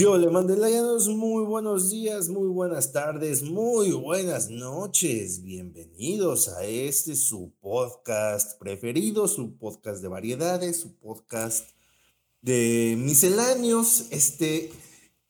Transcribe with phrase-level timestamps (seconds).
[0.00, 5.42] Yo le mandé Mandelayanos, muy buenos días, muy buenas tardes, muy buenas noches.
[5.42, 11.68] Bienvenidos a este su podcast preferido, su podcast de variedades, su podcast
[12.40, 14.72] de misceláneos, este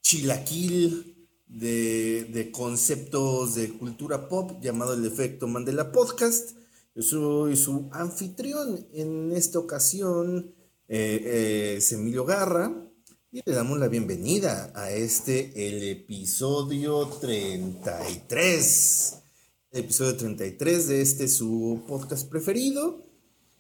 [0.03, 6.53] chilaquil de, conceptos de cultura pop llamado el efecto Mandela Podcast.
[6.95, 10.55] Yo soy su anfitrión en esta ocasión,
[10.87, 12.90] eh, eh, Garra
[13.33, 19.23] y le damos la bienvenida a este, el episodio 33.
[19.71, 23.07] El episodio 33 de este su podcast preferido.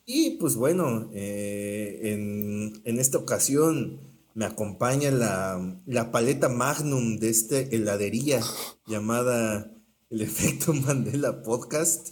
[0.04, 4.00] Y pues bueno, eh, en, esta ocasión
[4.34, 8.40] me acompaña la, la paleta magnum de esta heladería
[8.88, 9.72] llamada
[10.10, 12.08] El Efecto Mandela Podcast.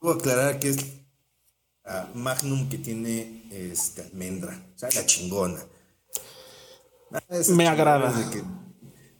[0.00, 0.78] A aclarar que es
[2.14, 5.60] Magnum que tiene este, almendra, o sea, la chingona.
[7.12, 8.12] Ah, Me agrada.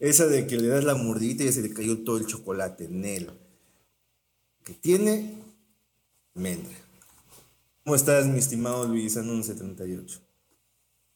[0.00, 3.04] esa de que le das la mordita y se le cayó todo el chocolate en
[3.04, 3.30] él.
[4.64, 5.34] Que tiene
[6.34, 6.74] almendra.
[7.84, 10.20] ¿Cómo estás, mi estimado Luis Anon 78?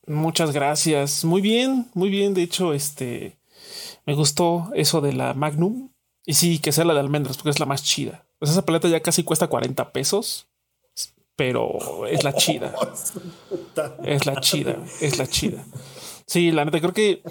[0.07, 1.25] Muchas gracias.
[1.25, 2.35] Muy bien, muy bien.
[2.35, 3.39] De hecho, este
[4.07, 5.91] me gustó eso de la Magnum.
[6.25, 8.27] Y sí, que sea la de almendras, porque es la más chida.
[8.39, 10.48] Pues esa paleta ya casi cuesta 40 pesos
[11.39, 12.75] pero es la chida.
[14.03, 15.65] Es la chida, es la chida.
[16.27, 17.23] Sí, la neta, creo que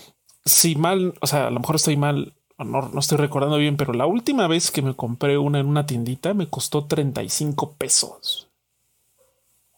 [0.45, 3.91] si mal, o sea, a lo mejor estoy mal, no, no estoy recordando bien, pero
[3.91, 8.49] la última vez que me compré una en una tiendita me costó 35 pesos.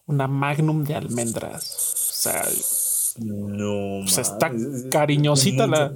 [0.06, 1.64] Una magnum de almendras.
[2.10, 2.44] O sea,
[3.18, 4.52] no, o sea, está
[4.92, 5.92] cariñosita la.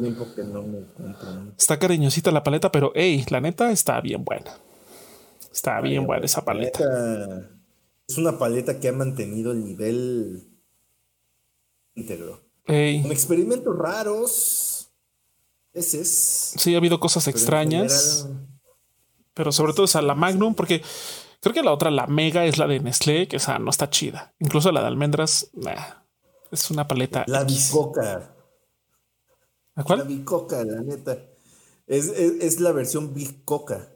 [1.57, 4.59] está cariñosita la paleta, pero hey, la neta está bien buena.
[5.53, 7.54] Está bien buena esa paleta.
[8.07, 10.49] Es una paleta que ha mantenido el nivel
[11.95, 12.41] íntegro.
[12.67, 14.91] Con experimentos raros.
[15.73, 16.55] Ese es.
[16.57, 18.29] Sí, ha habido cosas extrañas.
[19.35, 20.83] Pero sobre todo esa la Magnum, porque
[21.41, 24.33] creo que la otra, la Mega, es la de Nestlé, que esa no está chida.
[24.39, 25.51] Incluso la de almendras,
[26.51, 27.25] es una paleta.
[27.27, 28.35] La Bicoca.
[29.75, 29.99] ¿La cuál?
[30.01, 31.19] La Bicoca, la neta.
[31.87, 33.91] Es, la versión Bicoca.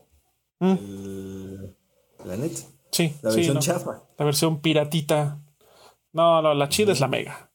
[0.59, 1.65] Mm.
[2.25, 2.63] la neta.
[2.91, 3.15] Sí.
[3.23, 4.03] La versión chafa.
[4.19, 5.39] La versión piratita.
[6.13, 7.51] No, no, la chida es la mega.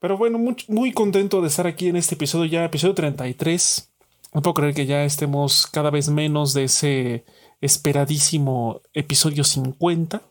[0.00, 3.92] Pero bueno, muy, muy, contento de estar aquí en este episodio ya, episodio 33.
[4.32, 7.24] No puedo creer que ya estemos cada vez menos de ese
[7.60, 10.22] esperadísimo episodio 50,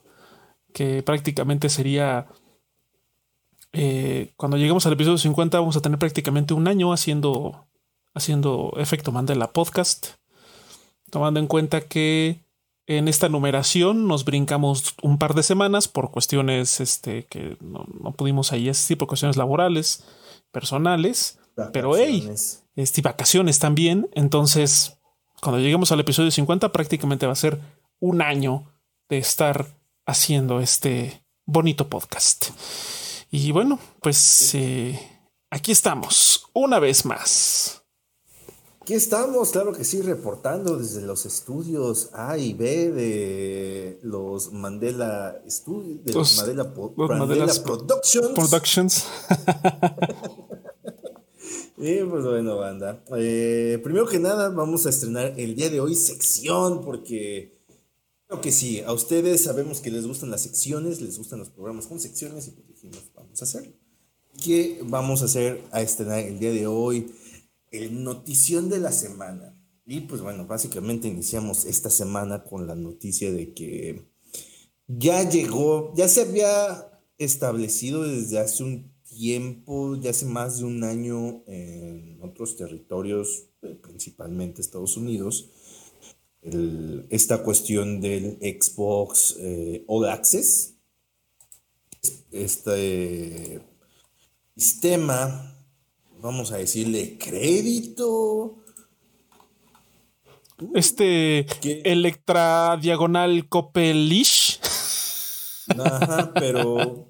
[0.73, 2.27] que prácticamente sería...
[3.71, 7.67] Eh, cuando lleguemos al episodio 50 vamos a tener prácticamente un año haciendo,
[8.15, 10.15] haciendo efecto Mandela podcast,
[11.11, 12.39] tomando en cuenta que
[12.89, 18.51] en esta numeración nos brincamos un par de semanas por cuestiones este, que no, pudimos
[18.51, 20.03] ahí asistir, por cuestiones laborales,
[20.51, 21.37] personales.
[21.71, 22.27] Pero hey,
[22.75, 24.09] este, vacaciones también.
[24.13, 24.97] Entonces,
[25.39, 27.59] cuando lleguemos al episodio 50, prácticamente va a ser
[27.99, 28.63] un año
[29.07, 29.67] de estar
[30.07, 32.47] haciendo este bonito podcast.
[33.29, 34.99] Y bueno, pues eh,
[35.51, 37.78] aquí estamos una vez más.
[38.89, 45.43] Aquí estamos, claro que sí, reportando desde los estudios A y B de los Mandela
[45.47, 48.33] Studios, de los, Mandela, Productions.
[48.33, 49.05] Productions.
[51.77, 53.03] y pues bueno, banda.
[53.15, 57.61] Eh, primero que nada, vamos a estrenar el día de hoy sección, porque
[58.25, 61.85] creo que sí, a ustedes sabemos que les gustan las secciones, les gustan los programas
[61.85, 63.71] con secciones, y pues dijimos, vamos a hacerlo.
[64.43, 67.13] ¿Qué vamos a hacer a estrenar el día de hoy?
[67.71, 69.55] El notición de la semana.
[69.85, 74.05] Y pues bueno, básicamente iniciamos esta semana con la noticia de que
[74.87, 80.83] ya llegó, ya se había establecido desde hace un tiempo, ya hace más de un
[80.83, 85.49] año en otros territorios, eh, principalmente Estados Unidos,
[87.09, 90.75] esta cuestión del Xbox eh, All Access,
[92.31, 93.61] este
[94.55, 95.58] sistema
[96.21, 98.55] vamos a decirle, crédito.
[100.73, 101.45] Este
[101.89, 104.59] Electra Diagonal Copelish.
[105.77, 107.07] Ajá, pero,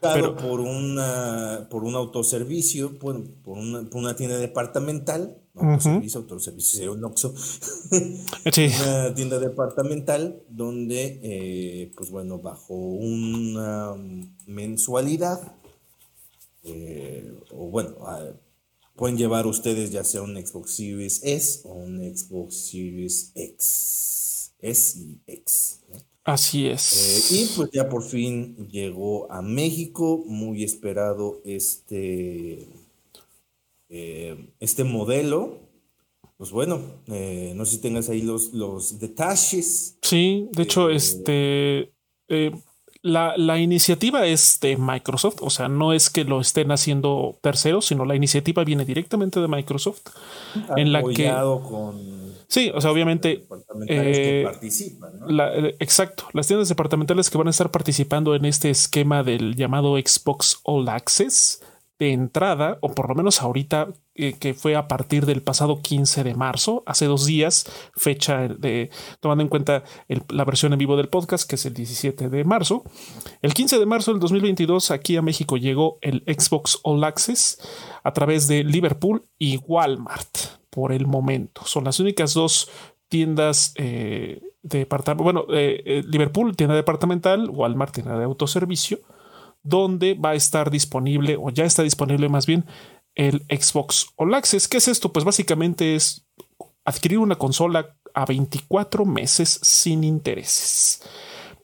[0.00, 7.04] pero por una por un autoservicio, por, por, una, tienda departamental, autoservicio, autoservicio sería un
[7.04, 7.34] Oxxo,
[7.92, 13.92] una tienda departamental donde, eh, pues bueno, bajo una
[14.46, 15.54] mensualidad
[16.64, 17.94] eh, o bueno,
[18.96, 24.54] pueden llevar ustedes ya sea un Xbox Series S o un Xbox Series X.
[24.60, 25.80] S y X.
[26.24, 27.30] Así es.
[27.30, 32.66] Eh, y pues ya por fin llegó a México, muy esperado este,
[33.90, 35.60] eh, este modelo.
[36.38, 39.98] Pues bueno, no sé si tengas ahí los, los detalles.
[40.02, 41.92] Sí, de hecho, este
[43.04, 47.84] la, la, iniciativa es de Microsoft, o sea, no es que lo estén haciendo terceros,
[47.84, 50.00] sino la iniciativa viene directamente de Microsoft.
[50.74, 51.30] en la que
[51.68, 53.44] con Sí, o sea, obviamente.
[53.88, 56.28] Eh, participan, eh, exacto.
[56.32, 60.88] Las tiendas departamentales que van a estar participando en este esquema del llamado Xbox All
[60.88, 61.60] Access
[61.98, 66.24] de entrada, o por lo menos ahorita, eh, que fue a partir del pasado 15
[66.24, 69.84] de marzo, hace dos días, fecha de tomando en cuenta
[70.28, 72.82] la versión en vivo del podcast, que es el 17 de marzo.
[73.42, 77.60] El 15 de marzo del 2022, aquí a México llegó el Xbox All Access
[78.02, 80.36] a través de Liverpool y Walmart
[80.70, 81.62] por el momento.
[81.64, 82.68] Son las únicas dos
[83.08, 88.98] tiendas eh, departamental, bueno, eh, Liverpool, tienda departamental, Walmart, tienda de autoservicio,
[89.64, 92.64] donde va a estar disponible, o ya está disponible más bien,
[93.14, 94.68] el Xbox All Access.
[94.68, 95.12] ¿Qué es esto?
[95.12, 96.26] Pues básicamente es
[96.84, 101.02] adquirir una consola a 24 meses sin intereses.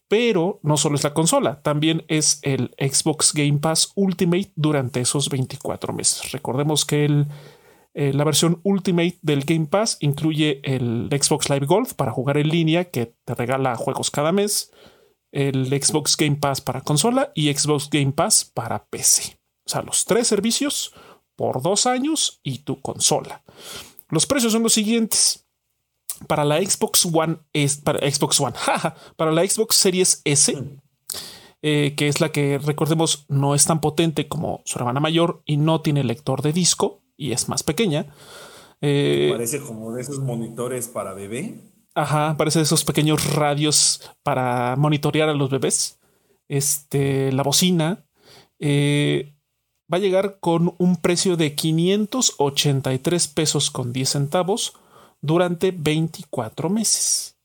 [0.09, 5.29] Pero no solo es la consola, también es el Xbox Game Pass Ultimate durante esos
[5.29, 6.33] 24 meses.
[6.33, 7.27] Recordemos que
[7.95, 12.49] eh, la versión Ultimate del Game Pass incluye el Xbox Live Gold para jugar en
[12.49, 14.73] línea que te regala juegos cada mes,
[15.33, 19.39] el Xbox Game Pass para consola y Xbox Game Pass para PC.
[19.65, 20.93] O sea, los tres servicios
[21.37, 23.43] por dos años y tu consola.
[24.09, 25.47] Los precios son los siguientes.
[26.27, 28.55] Para la Xbox One es para Xbox One,
[29.17, 30.55] para la Xbox Series S,
[31.63, 35.57] eh, que es la que recordemos no es tan potente como su hermana mayor y
[35.57, 38.07] no tiene lector de disco y es más pequeña.
[38.83, 41.55] Eh, parece como de esos monitores para bebé.
[41.95, 45.99] Ajá, parece esos pequeños radios para monitorear a los bebés.
[46.49, 48.05] Este, la bocina
[48.59, 49.35] eh,
[49.93, 54.75] va a llegar con un precio de 583 pesos con 10 centavos
[55.21, 57.37] durante 24 meses.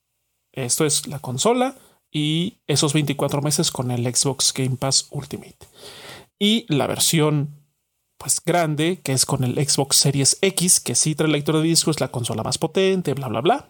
[0.54, 1.76] Esto es la consola
[2.12, 5.58] y esos 24 meses con el Xbox Game Pass Ultimate.
[6.40, 7.66] Y la versión
[8.18, 11.92] pues grande, que es con el Xbox Series X, que sí trae lector de disco,
[11.92, 13.70] es la consola más potente, bla, bla, bla.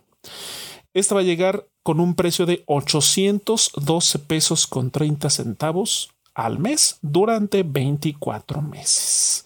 [0.94, 6.98] Esta va a llegar con un precio de 812 pesos con 30 centavos al mes
[7.02, 9.46] durante 24 meses.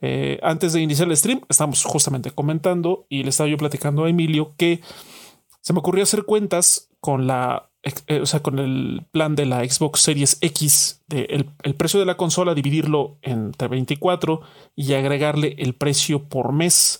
[0.00, 4.10] Eh, antes de iniciar el stream, estamos justamente comentando y le estaba yo platicando a
[4.10, 4.80] Emilio que
[5.60, 9.64] se me ocurrió hacer cuentas con la eh, o sea, con el plan de la
[9.64, 14.40] Xbox Series X, de el, precio de la consola, dividirlo entre 24
[14.74, 16.98] y agregarle el precio por mes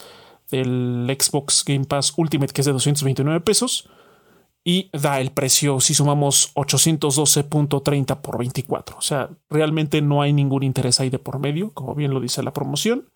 [0.51, 3.89] del Xbox Game Pass Ultimate, que es de 229 pesos,
[4.65, 8.99] y da el precio si sumamos 812.30 por 24.
[8.99, 12.43] O sea, realmente no hay ningún interés ahí de por medio, como bien lo dice
[12.43, 13.09] la promoción.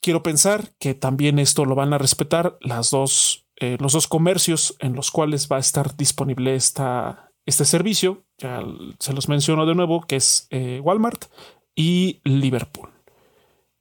[0.00, 4.76] Quiero pensar que también esto lo van a respetar las dos eh, los dos comercios
[4.80, 8.24] en los cuales va a estar disponible esta, este servicio.
[8.38, 8.62] Ya
[8.98, 11.24] se los menciono de nuevo, que es eh, Walmart
[11.74, 12.90] y Liverpool.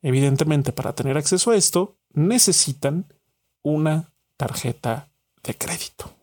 [0.02, 3.14] Evidentemente, para tener acceso a esto, necesitan
[3.62, 5.10] una tarjeta
[5.44, 6.14] de crédito.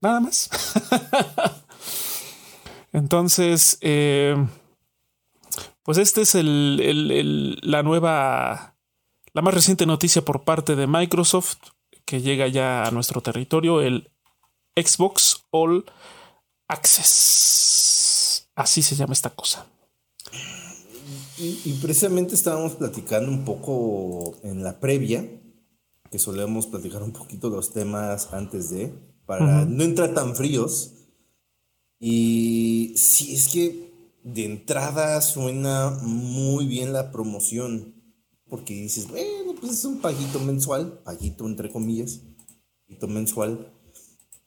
[0.00, 0.50] Nada más.
[2.92, 4.36] Entonces, eh,
[5.82, 8.76] pues este es el, la nueva
[9.34, 11.56] la más reciente noticia por parte de Microsoft
[12.04, 14.10] que llega ya a nuestro territorio, el
[14.76, 15.86] Xbox All
[16.68, 18.50] Access.
[18.54, 19.66] Así se llama esta cosa.
[21.42, 25.28] Y, precisamente estábamos platicando un poco en la previa,
[26.08, 28.94] que solemos platicar un poquito los temas antes de,
[29.26, 30.92] para no entrar tan fríos.
[31.98, 37.94] Y sí, es que de entrada suena muy bien la promoción
[38.48, 42.20] porque dices, bueno, pues es un paguito mensual, paguito entre comillas,
[42.86, 43.72] paguito mensual.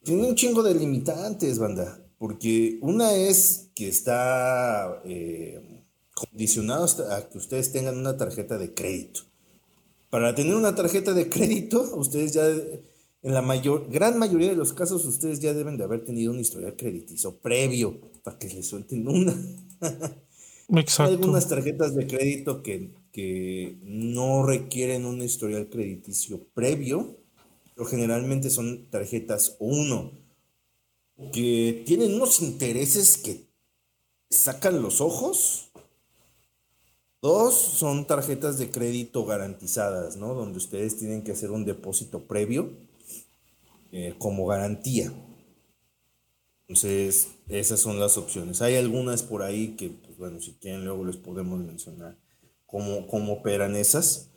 [0.04, 5.75] Tiene un chingo de limitantes, banda, porque una es que está eh,
[6.16, 9.22] condicionado a que ustedes tengan una tarjeta de crédito.
[10.10, 14.74] Para tener una tarjeta de crédito, ustedes ya, en la mayor, gran mayoría de los
[14.74, 19.08] casos, ustedes ya deben de haber tenido un historial crediticio previo para que les suelten
[19.08, 19.36] una.
[20.70, 21.12] Exacto.
[21.12, 27.16] Hay algunas tarjetas de crédito que que no requieren un historial crediticio previo,
[27.74, 30.12] pero generalmente son tarjetas uno
[31.32, 33.46] que tienen unos intereses que
[34.30, 35.72] sacan los ojos.
[37.26, 40.36] Dos son tarjetas de crédito garantizadas, ¿no?
[40.36, 42.70] Donde ustedes tienen que hacer un depósito previo
[43.92, 45.12] eh, como garantía.
[46.68, 48.62] Entonces, esas son las opciones.
[48.62, 52.16] Hay algunas por ahí que, pues, bueno, si quieren luego les podemos mencionar
[52.68, 54.30] cómo, cómo operan esas.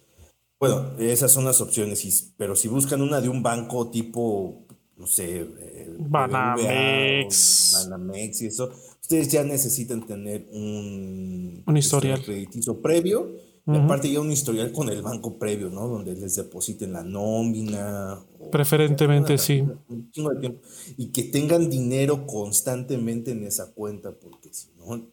[0.59, 4.65] Bueno, esas son las opciones, pero si buscan una de un banco tipo,
[4.97, 7.87] no sé, eh, Banamex.
[7.91, 8.73] Banamex y eso,
[9.09, 13.49] ustedes ya necesitan tener un, un historial crediticio previo.
[13.67, 15.89] Y aparte ya un historial con el banco previo, ¿no?
[15.89, 18.19] Donde les depositen la nómina.
[18.51, 19.63] Preferentemente, sí.
[19.89, 20.61] Un chingo de tiempo.
[20.97, 25.07] Y que tengan dinero constantemente en esa cuenta, porque si no,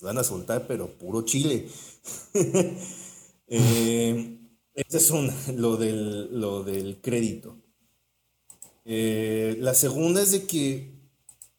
[0.00, 1.66] van a soltar, pero puro chile.
[3.48, 4.38] eh,
[4.72, 7.58] este es un, lo, del, lo del crédito.
[8.86, 10.93] Eh, la segunda es de que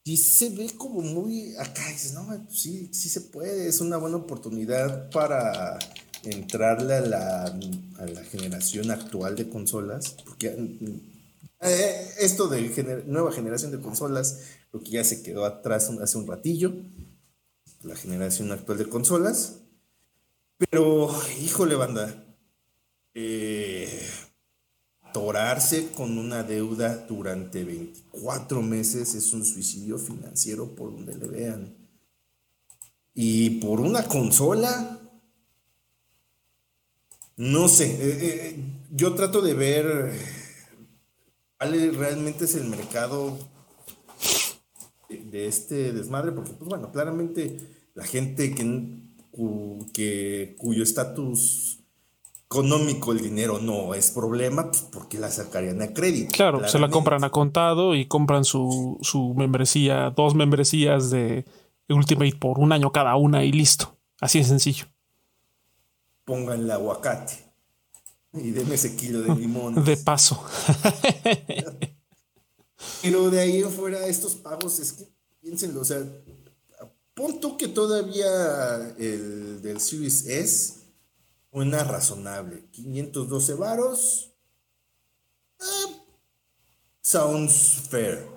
[0.06, 3.98] sí se ve como muy acá, dices, no, pues sí, sí se puede, es una
[3.98, 5.80] buena oportunidad para
[6.24, 10.56] entrarle a la, a la generación actual de consolas, porque
[11.62, 16.28] eh, esto de nueva generación de consolas, lo que ya se quedó atrás hace un
[16.28, 16.74] ratillo,
[17.82, 19.56] la generación actual de consolas,
[20.70, 21.10] pero,
[21.42, 22.24] híjole, banda,
[23.16, 24.08] eh,
[25.16, 31.74] atorarse con una deuda durante 24 meses es un suicidio financiero por donde le vean.
[33.14, 35.00] Y por una consola,
[37.38, 38.56] no sé, eh, eh,
[38.92, 40.12] yo trato de ver
[41.58, 43.40] cuál realmente es el mercado
[45.08, 47.58] de, este desmadre, porque pues bueno, claramente
[47.94, 49.02] la gente que,
[49.94, 51.85] que cuyo estatus
[52.56, 56.32] económico el dinero no es problema, pues porque la sacarían a crédito.
[56.34, 61.46] Claro, se la compran a contado y compran su, su membresía, dos membresías de
[61.90, 63.98] Ultimate por un año cada una y listo.
[64.20, 64.86] Así de sencillo.
[66.24, 67.34] Pongan el aguacate
[68.34, 69.84] y denme ese kilo de limón.
[69.84, 70.44] De paso.
[73.02, 75.08] Pero de ahí afuera, estos pagos, es que
[75.42, 76.02] piénsenlo, o sea,
[77.14, 80.75] punto que todavía el del Series S
[81.56, 82.66] una razonable.
[82.72, 84.32] 512 varos.
[85.60, 85.96] Eh,
[87.02, 88.28] sounds fair.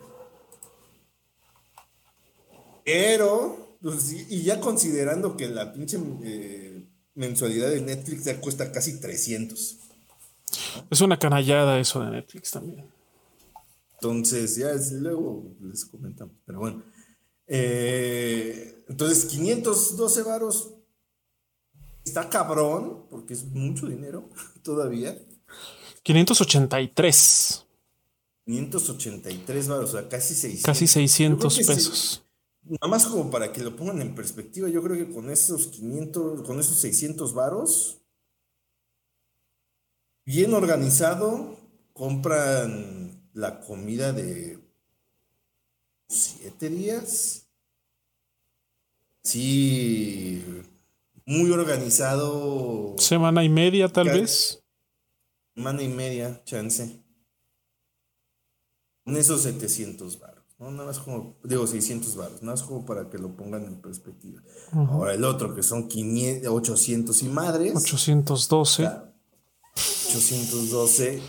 [2.85, 9.01] Pero, pues, y ya considerando que la pinche eh, mensualidad de Netflix ya cuesta casi
[9.01, 9.79] 300.
[10.89, 12.87] Es una canallada eso de Netflix también.
[13.95, 16.37] Entonces, ya es, luego les comentamos.
[16.47, 16.85] Pero bueno.
[17.49, 20.78] Eh, entonces, 512 varos
[22.09, 24.31] Está cabrón, porque es mucho dinero
[24.63, 25.17] todavía.
[26.03, 27.67] 583.
[28.47, 30.65] 583 baros, o sea, casi 600.
[30.65, 32.25] Casi 600 pesos.
[32.63, 36.47] nada más como para que lo pongan en perspectiva, yo creo que con esos 500,
[36.47, 38.01] con esos 600 varos,
[40.25, 41.59] bien organizado,
[41.93, 44.59] compran la comida de
[46.09, 47.45] 7 días.
[49.23, 50.43] Sí,
[51.29, 52.95] muy organizado.
[52.97, 54.65] Semana y media, tal vez.
[55.55, 57.05] Semana y media, chance.
[59.05, 60.71] Con esos 700 baros, ¿no?
[60.71, 64.41] Nada más como, digo, 600 baros, nada más como para que lo pongan en perspectiva.
[64.73, 67.75] Ahora el otro, que son 500, 800 y madres.
[67.77, 68.85] 812.
[69.75, 71.21] 812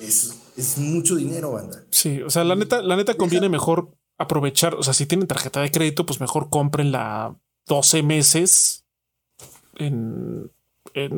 [0.00, 1.82] es, es mucho dinero, banda.
[1.90, 5.62] Sí, o sea, la neta, la neta conviene mejor aprovechar, o sea, si tienen tarjeta
[5.62, 8.83] de crédito, pues mejor comprenla 12 meses
[9.78, 10.50] en,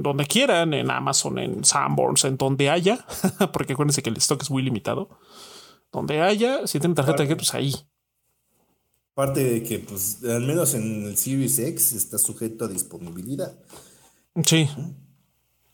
[0.03, 3.07] donde quieran, en Amazon, en Sanborns, en donde haya,
[3.53, 5.19] porque acuérdense que el stock es muy limitado.
[5.93, 7.75] Donde haya, si tienen tarjeta de pues ahí.
[9.13, 13.59] Aparte de que, pues, al menos en el Series X está sujeto a disponibilidad.
[14.45, 14.69] Sí.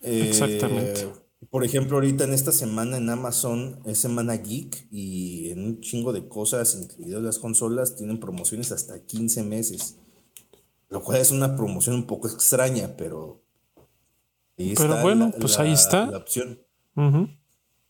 [0.01, 1.09] Eh, Exactamente.
[1.49, 6.13] Por ejemplo, ahorita en esta semana en Amazon es semana geek y en un chingo
[6.13, 9.97] de cosas, incluidas las consolas, tienen promociones hasta 15 meses.
[10.93, 13.41] Lo cual es una promoción un poco extraña, pero.
[14.55, 16.05] pero bueno, pues ahí está.
[16.05, 16.59] La opción.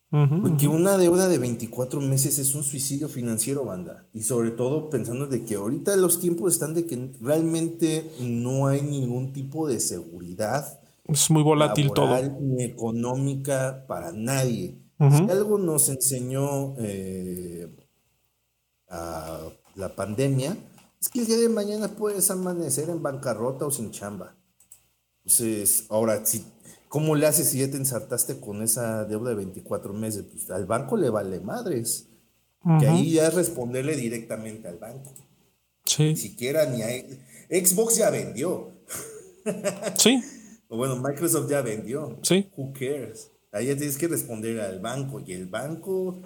[0.09, 4.05] Porque una deuda de 24 meses es un suicidio financiero, banda.
[4.13, 8.81] Y sobre todo pensando de que ahorita los tiempos están de que realmente no hay
[8.83, 10.79] ningún tipo de seguridad.
[11.03, 12.15] Es muy volátil todo.
[12.39, 14.79] Ni económica para nadie.
[14.97, 17.67] Si algo nos enseñó eh,
[18.87, 20.55] la pandemia,
[21.03, 24.37] es que el día de mañana puedes amanecer en bancarrota o sin chamba.
[25.17, 26.45] Entonces, ahora, si,
[26.87, 30.23] ¿cómo le haces si ya te ensartaste con esa deuda de 24 meses?
[30.31, 32.07] Pues al banco le vale madres.
[32.79, 35.13] Que ahí ya es responderle directamente al banco.
[35.83, 36.03] Sí.
[36.03, 36.87] Ni siquiera ni a
[37.49, 38.71] Xbox ya vendió.
[39.97, 40.23] Sí.
[40.69, 42.17] o bueno, Microsoft ya vendió.
[42.21, 42.49] Sí.
[42.55, 43.29] Who cares?
[43.51, 46.21] Ahí ya tienes que responder al banco y el banco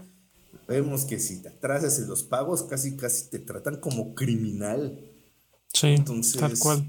[0.68, 5.12] vemos que si te atrasas en los pagos casi casi te tratan como criminal.
[5.74, 5.96] Sí,
[6.40, 6.88] tal cual.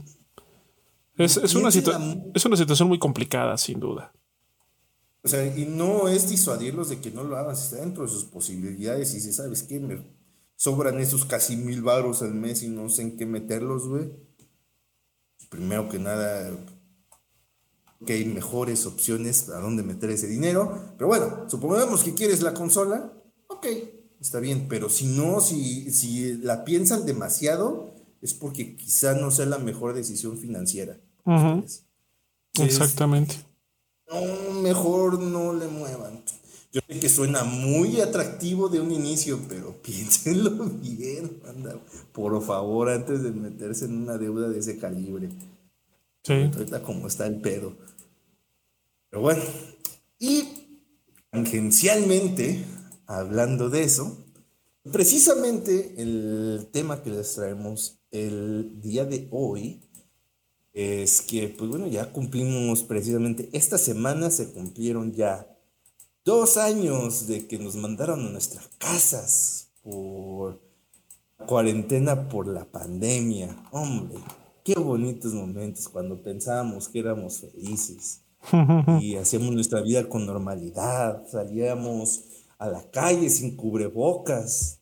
[1.17, 4.13] Es, una es una situación muy complicada, sin duda.
[5.23, 8.25] O sea, y no es disuadirlos de que no lo hagan, está dentro de sus
[8.25, 9.15] posibilidades.
[9.15, 10.03] Y si sabes que me
[10.57, 14.11] sobran esos casi mil baros al mes y no sé en qué meterlos, güey.
[15.51, 16.51] Primero que nada,
[18.07, 20.95] que hay mejores opciones a dónde meter ese dinero.
[20.97, 23.13] Pero bueno, supongamos que quieres la consola,
[23.49, 23.67] ok,
[24.21, 24.67] está bien.
[24.69, 29.95] Pero si no, si, si la piensan demasiado, es porque quizá no sea la mejor
[29.95, 30.97] decisión financiera.
[32.59, 33.37] Exactamente.
[34.11, 36.23] No, mejor no le muevan.
[36.73, 41.41] Yo sé que suena muy atractivo de un inicio, pero piénsenlo bien,
[42.13, 45.31] por favor, antes de meterse en una deuda de ese calibre.
[46.23, 46.51] Sí.
[46.55, 47.73] Ahorita como está el pedo.
[49.11, 49.43] Pero bueno,
[50.19, 50.47] y
[51.31, 52.63] tangencialmente,
[53.09, 54.17] hablando de eso,
[54.93, 59.81] precisamente el tema que les traemos el día de hoy
[60.75, 65.49] es que, pues bueno, ya cumplimos precisamente, esta semana se cumplieron ya
[66.25, 70.61] dos años de que nos mandaron a nuestras casas por
[71.47, 73.57] cuarentena por la pandemia.
[73.73, 74.19] Hombre,
[74.63, 78.21] qué bonitos momentos cuando pensábamos que éramos felices
[79.01, 82.28] y hacíamos nuestra vida con normalidad, salíamos
[82.59, 84.79] a la calle sin cubrebocas.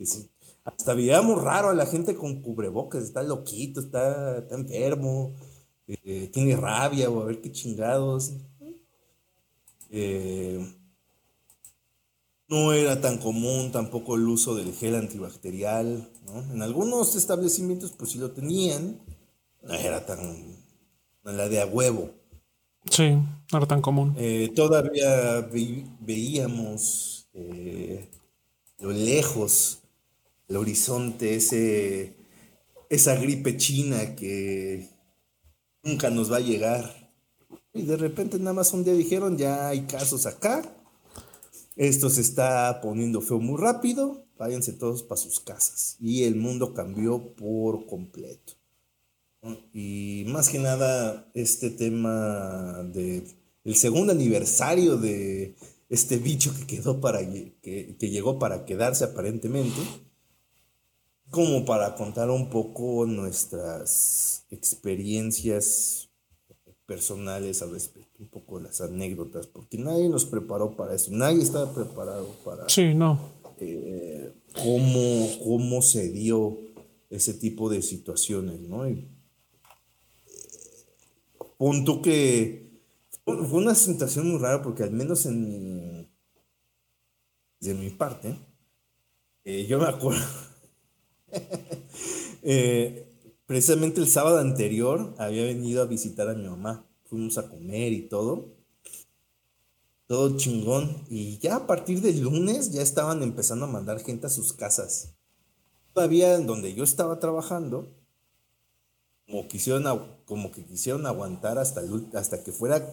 [0.64, 5.35] Hasta veíamos raro a la gente con cubrebocas, está loquito, está, está enfermo.
[5.87, 8.33] Eh, tiene rabia o a ver qué chingados.
[9.90, 10.74] Eh,
[12.48, 16.09] no era tan común tampoco el uso del gel antibacterial,
[16.53, 19.01] En algunos establecimientos pues sí lo tenían,
[19.62, 20.18] no era tan,
[21.24, 22.11] la de a huevo.
[22.90, 24.14] Sí, no era tan común.
[24.16, 25.48] Eh, todavía
[26.01, 27.15] veíamos
[28.79, 29.83] lo lejos,
[30.49, 32.16] el horizonte, ese,
[32.88, 34.88] esa gripe china que
[35.83, 37.12] nunca nos va a llegar.
[37.72, 40.62] Y de repente nada más un día dijeron, ya hay casos acá,
[41.77, 45.96] esto se está poniendo feo muy rápido, váyanse todos para sus casas.
[46.01, 48.55] Y el mundo cambió por completo.
[49.72, 53.25] Y más que nada, este tema de
[53.64, 55.55] el segundo aniversario de
[55.88, 59.81] este bicho que quedó para que, que llegó para quedarse aparentemente,
[61.31, 66.07] como para contar un poco nuestras experiencias
[66.87, 71.72] personales al respecto, un poco las anécdotas, porque nadie nos preparó para eso, nadie estaba
[71.75, 73.35] preparado para sí, no.
[73.59, 76.59] Eh, cómo, cómo se dio
[77.11, 78.88] ese tipo de situaciones, ¿no?
[78.88, 79.09] Y, eh,
[81.59, 82.65] punto que
[83.27, 86.09] fue una situación muy rara porque al menos en mi,
[87.61, 88.39] de mi parte,
[89.45, 90.25] eh, yo me acuerdo,
[92.43, 93.12] eh,
[93.47, 96.87] precisamente el sábado anterior había venido a visitar a mi mamá.
[97.05, 98.57] Fuimos a comer y todo.
[100.07, 101.05] Todo chingón.
[101.09, 105.15] Y ya a partir del lunes ya estaban empezando a mandar gente a sus casas.
[105.93, 107.93] Todavía en donde yo estaba trabajando,
[109.27, 109.87] como, quisieron,
[110.27, 111.81] como que quisieron aguantar hasta,
[112.15, 112.87] hasta que fuera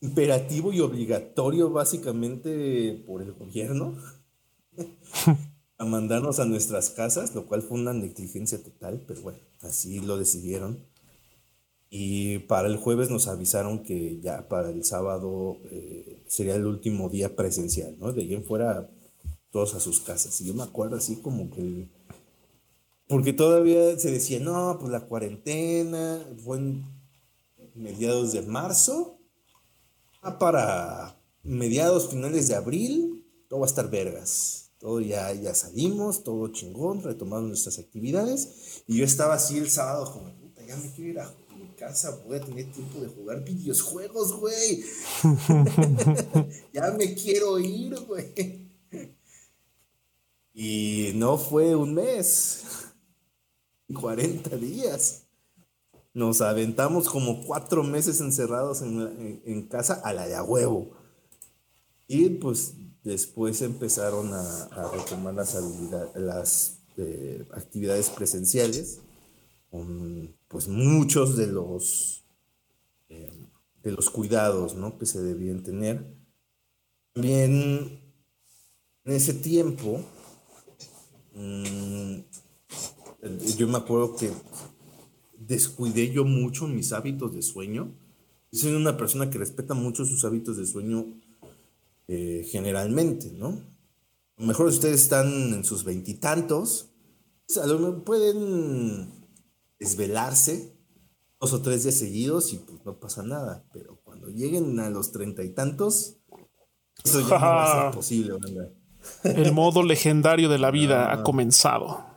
[0.00, 3.94] imperativo y obligatorio básicamente por el gobierno.
[5.80, 10.18] a mandarnos a nuestras casas, lo cual fue una negligencia total, pero bueno, así lo
[10.18, 10.84] decidieron.
[11.88, 17.08] Y para el jueves nos avisaron que ya para el sábado eh, sería el último
[17.08, 18.12] día presencial, ¿no?
[18.12, 18.90] De ahí en fuera
[19.50, 20.38] todos a sus casas.
[20.42, 21.88] Y yo me acuerdo así como que...
[23.10, 26.86] Porque todavía se decía, no, pues la cuarentena fue en
[27.74, 29.18] mediados de marzo.
[30.22, 36.24] Ah, para mediados, finales de abril, todo va a estar vergas todo ya, ya salimos,
[36.24, 38.82] todo chingón, retomamos nuestras actividades.
[38.86, 42.18] Y yo estaba así el sábado como, puta, ya me quiero ir a mi casa,
[42.26, 44.82] voy a tener tiempo de jugar videojuegos, güey.
[46.72, 48.70] ya me quiero ir, güey.
[50.54, 52.62] Y no fue un mes,
[53.92, 55.26] 40 días.
[56.12, 60.90] Nos aventamos como cuatro meses encerrados en, casa a la de a huevo.
[62.08, 65.56] Y pues Después empezaron a, retomar las,
[66.14, 69.00] las eh, actividades presenciales,
[69.70, 72.24] con pues muchos de los,
[73.08, 73.30] eh,
[73.82, 74.98] de los cuidados ¿no?
[74.98, 76.04] que se debían tener.
[77.14, 78.02] También
[79.04, 80.04] en ese tiempo,
[81.32, 82.18] mm,
[83.56, 84.30] yo me acuerdo que
[85.38, 87.92] descuidé yo mucho mis hábitos de sueño.
[88.52, 91.06] Soy una persona que respeta mucho sus hábitos de sueño
[92.08, 93.48] eh, generalmente, ¿no?
[94.36, 96.90] A lo mejor ustedes están en sus veintitantos,
[97.46, 97.60] pues,
[98.04, 99.12] pueden
[99.78, 100.74] desvelarse
[101.40, 105.10] dos o tres días seguidos y pues no pasa nada, pero cuando lleguen a los
[105.10, 106.16] treinta y tantos,
[107.02, 108.72] eso ya no va a ser posible, ¿verdad?
[109.24, 112.09] El modo legendario de la vida ha comenzado.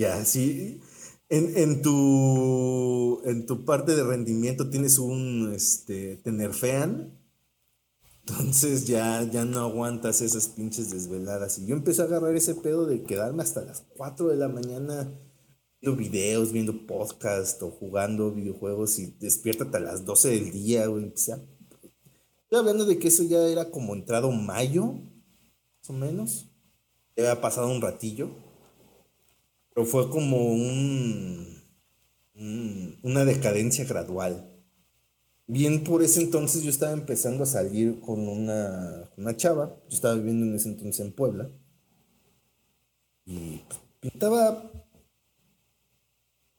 [0.00, 0.80] Ya, sí.
[1.28, 7.20] En, en, tu, en tu parte de rendimiento tienes un este, tener fean.
[8.26, 11.58] Entonces ya, ya no aguantas esas pinches desveladas.
[11.58, 15.12] Y yo empecé a agarrar ese pedo de quedarme hasta las 4 de la mañana
[15.82, 21.12] viendo videos, viendo podcast o jugando videojuegos y despiértate a las 12 del día, güey.
[21.14, 21.36] Estoy
[22.52, 26.46] hablando de que eso ya era como entrado mayo, más o menos.
[27.14, 28.30] Ya había pasado un ratillo.
[29.74, 31.62] Pero fue como un,
[33.02, 34.46] una decadencia gradual.
[35.46, 39.76] Bien por ese entonces yo estaba empezando a salir con una, una chava.
[39.88, 41.50] Yo estaba viviendo en ese entonces en Puebla.
[43.26, 43.60] Y
[44.00, 44.70] pintaba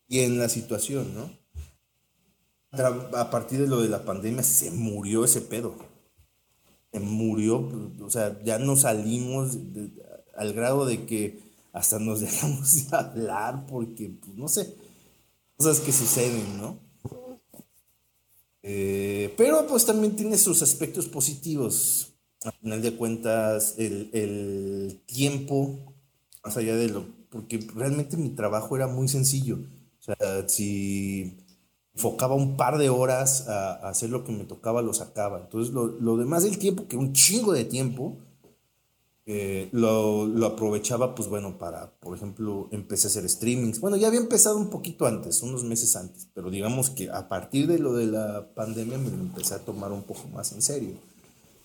[0.08, 1.30] bien la situación, ¿no?
[2.72, 5.74] A partir de lo de la pandemia se murió ese pedo.
[6.90, 7.68] Se murió,
[8.00, 9.58] o sea, ya no salimos
[10.34, 14.74] al grado de que hasta nos dejamos de hablar porque, pues, no sé,
[15.56, 16.78] cosas que suceden, ¿no?
[18.64, 22.14] Eh, pero pues también tiene sus aspectos positivos.
[22.44, 25.94] Al final de cuentas, el, el, tiempo,
[26.44, 29.58] más allá de lo, porque realmente mi trabajo era muy sencillo.
[30.00, 31.38] O sea, si
[31.94, 35.40] enfocaba un par de horas a, hacer lo que me tocaba, lo sacaba.
[35.40, 38.16] Entonces, lo, lo demás del tiempo, que un chingo de tiempo,
[39.24, 43.80] eh, lo, lo, aprovechaba, pues bueno, para, por ejemplo, empecé a hacer streamings.
[43.80, 47.68] Bueno, ya había empezado un poquito antes, unos meses antes, pero digamos que a partir
[47.68, 50.94] de lo de la pandemia me lo empecé a tomar un poco más en serio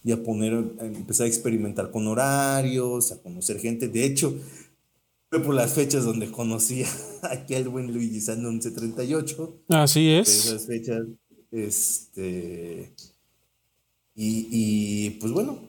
[0.04, 3.88] y a poner, empecé a experimentar con horarios, a conocer gente.
[3.88, 4.34] De hecho,
[5.30, 6.84] fue por las fechas donde conocí
[7.24, 9.64] aquí al buen Luigi San 1138.
[9.70, 10.46] Así es.
[10.46, 11.02] esas fechas,
[11.52, 12.94] este.
[14.16, 15.60] Y, y pues bueno,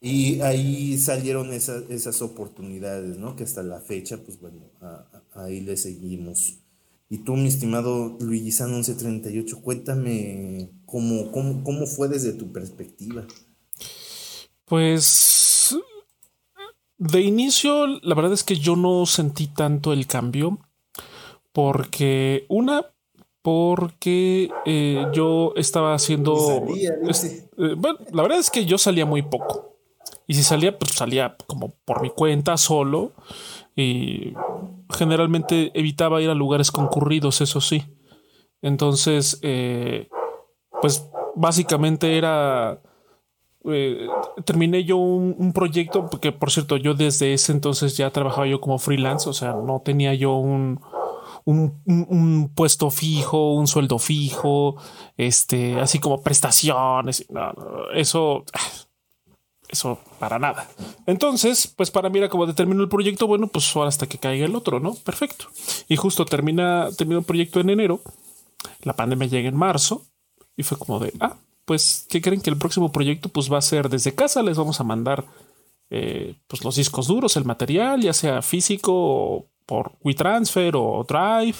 [0.00, 3.36] y ahí salieron esas, esas oportunidades, ¿no?
[3.36, 4.62] Que hasta la fecha, pues bueno,
[5.34, 6.58] ahí le seguimos.
[7.08, 13.26] Y tú, mi estimado Luigi San 1138, cuéntame cómo, cómo, cómo fue desde tu perspectiva.
[14.64, 15.30] Pues
[17.00, 20.58] de inicio, la verdad es que yo no sentí tanto el cambio,
[21.50, 22.86] porque una,
[23.40, 26.66] porque eh, yo estaba haciendo...
[26.68, 29.69] Eh, bueno, la verdad es que yo salía muy poco.
[30.30, 33.10] Y si salía, pues salía como por mi cuenta, solo.
[33.74, 34.32] Y
[34.88, 37.82] generalmente evitaba ir a lugares concurridos, eso sí.
[38.62, 40.08] Entonces, eh,
[40.80, 42.80] pues básicamente era...
[43.64, 44.06] Eh,
[44.44, 48.78] terminé yo un, proyecto, porque por cierto, yo desde ese entonces ya trabajaba yo como
[48.78, 50.80] freelance, o sea, no tenía yo un,
[51.44, 54.76] un, puesto fijo, un sueldo fijo,
[55.16, 57.26] este, así como prestaciones.
[57.94, 58.44] eso
[59.70, 60.68] eso para nada.
[61.06, 64.44] Entonces, pues para mí era como determinó el proyecto, bueno, pues ahora hasta que caiga
[64.44, 64.94] el otro, ¿no?
[64.94, 65.46] Perfecto.
[65.88, 68.00] Y justo termina, termina el proyecto en enero,
[68.82, 70.06] la pandemia llega en marzo
[70.56, 73.62] y fue como de, ah, pues, ¿qué creen que el próximo proyecto pues va a
[73.62, 74.42] ser desde casa?
[74.42, 75.24] Les vamos a mandar
[75.90, 81.58] eh, pues los discos duros, el material, ya sea físico o por WeTransfer o Drive.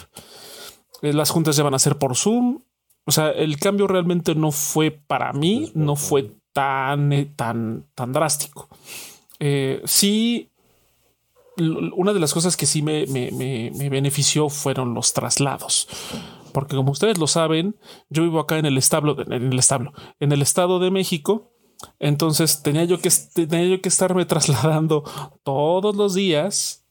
[1.02, 2.60] Eh, las juntas ya van a ser por Zoom.
[3.06, 8.12] O sea, el cambio realmente no fue para mí, no fue tan, eh, tan, tan
[8.12, 8.68] drástico.
[9.38, 10.50] Eh, sí,
[11.58, 13.04] una de las cosas que sí me,
[13.90, 15.88] benefició fueron los traslados.
[16.52, 17.76] Porque como ustedes lo saben,
[18.08, 21.52] yo vivo acá en el establo, en el establo, en el estado de México.
[21.98, 25.04] Entonces tenía yo que, tenía yo que estarme trasladando
[25.42, 26.84] todos los días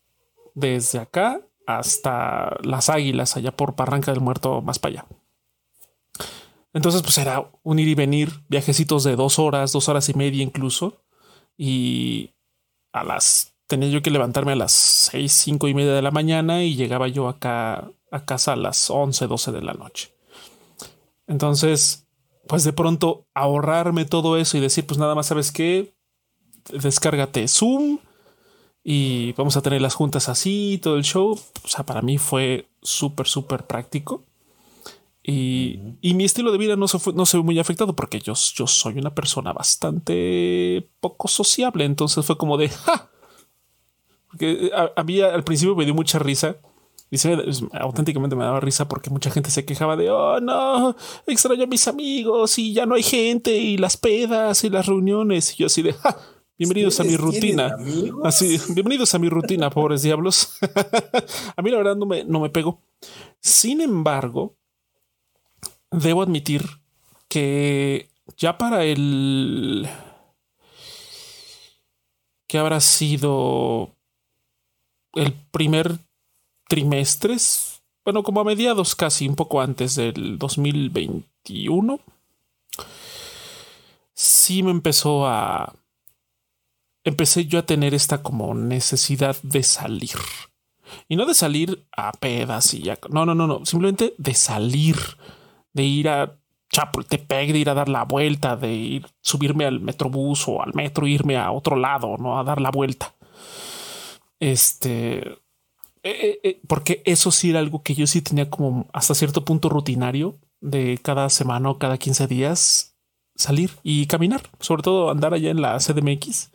[0.56, 5.19] desde acá hasta las águilas, allá por Barranca del Muerto, más para allá.
[6.74, 10.44] Entonces, pues era un ir y venir, viajecitos de dos horas, dos horas y media
[10.44, 11.02] incluso.
[11.58, 12.32] Y
[12.94, 16.64] a las tenía yo que levantarme a las seis, cinco y media de la mañana
[16.64, 20.14] y llegaba yo acá a casa a las once, doce de la noche.
[21.28, 22.08] Entonces,
[22.48, 25.94] pues de pronto ahorrarme todo eso y decir, pues nada más sabes que
[26.72, 28.00] descárgate Zoom
[28.84, 31.40] y vamos a tener las juntas así, todo el show.
[31.64, 34.26] O sea, para mí fue súper, súper práctico.
[35.32, 38.34] Y, mi estilo de vida no se fue, no se ve muy afectado porque yo,
[38.56, 41.86] yo soy una persona bastante poco sociable.
[41.86, 43.10] Entonces fue como de ja.
[44.28, 46.58] Porque a, mí al principio me dio mucha risa
[47.10, 47.36] Y se,
[47.74, 51.88] auténticamente me daba risa porque mucha gente se quejaba de, oh no, extraño a mis
[51.88, 55.54] amigos y ya no hay gente y las pedas y las reuniones.
[55.54, 55.96] Y yo así de,
[56.58, 57.76] bienvenidos a mi rutina.
[58.24, 60.58] Así, bienvenidos a mi rutina, pobres diablos.
[61.56, 62.82] a mí la verdad no me, no me pegó.
[63.40, 64.59] Sin embargo,
[65.92, 66.64] debo admitir
[67.28, 69.88] que ya para el
[72.48, 73.96] que habrá sido
[75.14, 76.00] el primer
[76.68, 77.38] trimestre,
[78.04, 82.00] bueno, como a mediados casi, un poco antes del 2021,
[84.14, 85.76] sí me empezó a...
[87.04, 90.18] Empecé yo a tener esta como necesidad de salir.
[91.08, 93.00] Y no de salir a pedas y ya.
[93.10, 93.66] No, no, no, no.
[93.66, 94.98] Simplemente de salir,
[95.74, 96.36] de ir a
[96.70, 101.08] Chapultepec, de ir a dar la vuelta, de ir, subirme al metrobús o al metro,
[101.08, 103.16] irme a otro lado, no a dar la vuelta.
[104.40, 105.36] Este, eh,
[106.04, 109.68] eh, eh, porque eso sí era algo que yo sí tenía como hasta cierto punto
[109.68, 112.96] rutinario de cada semana o cada 15 días
[113.36, 116.52] salir y caminar, sobre todo andar allá en la CDMX,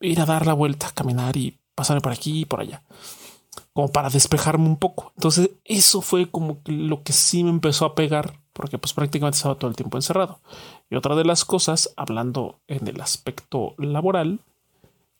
[0.00, 2.82] ir a dar la vuelta, caminar y pasarme por aquí y por allá,
[3.78, 5.12] como para despejarme un poco.
[5.14, 9.54] Entonces, eso fue como lo que sí me empezó a pegar porque pues prácticamente estaba
[9.54, 10.40] todo el tiempo encerrado.
[10.90, 14.40] Y otra de las cosas, hablando en el aspecto laboral,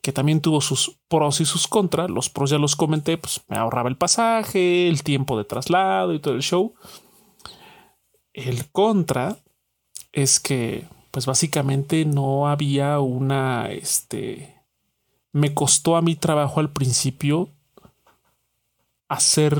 [0.02, 3.56] que también tuvo sus pros y sus contras, los pros ya los comenté, pues me
[3.56, 6.74] ahorraba el pasaje, el tiempo de traslado y todo el show.
[8.32, 9.36] El contra
[10.10, 14.56] es que pues básicamente no había una, este,
[15.30, 17.50] me costó a mi trabajo al principio
[19.08, 19.58] hacer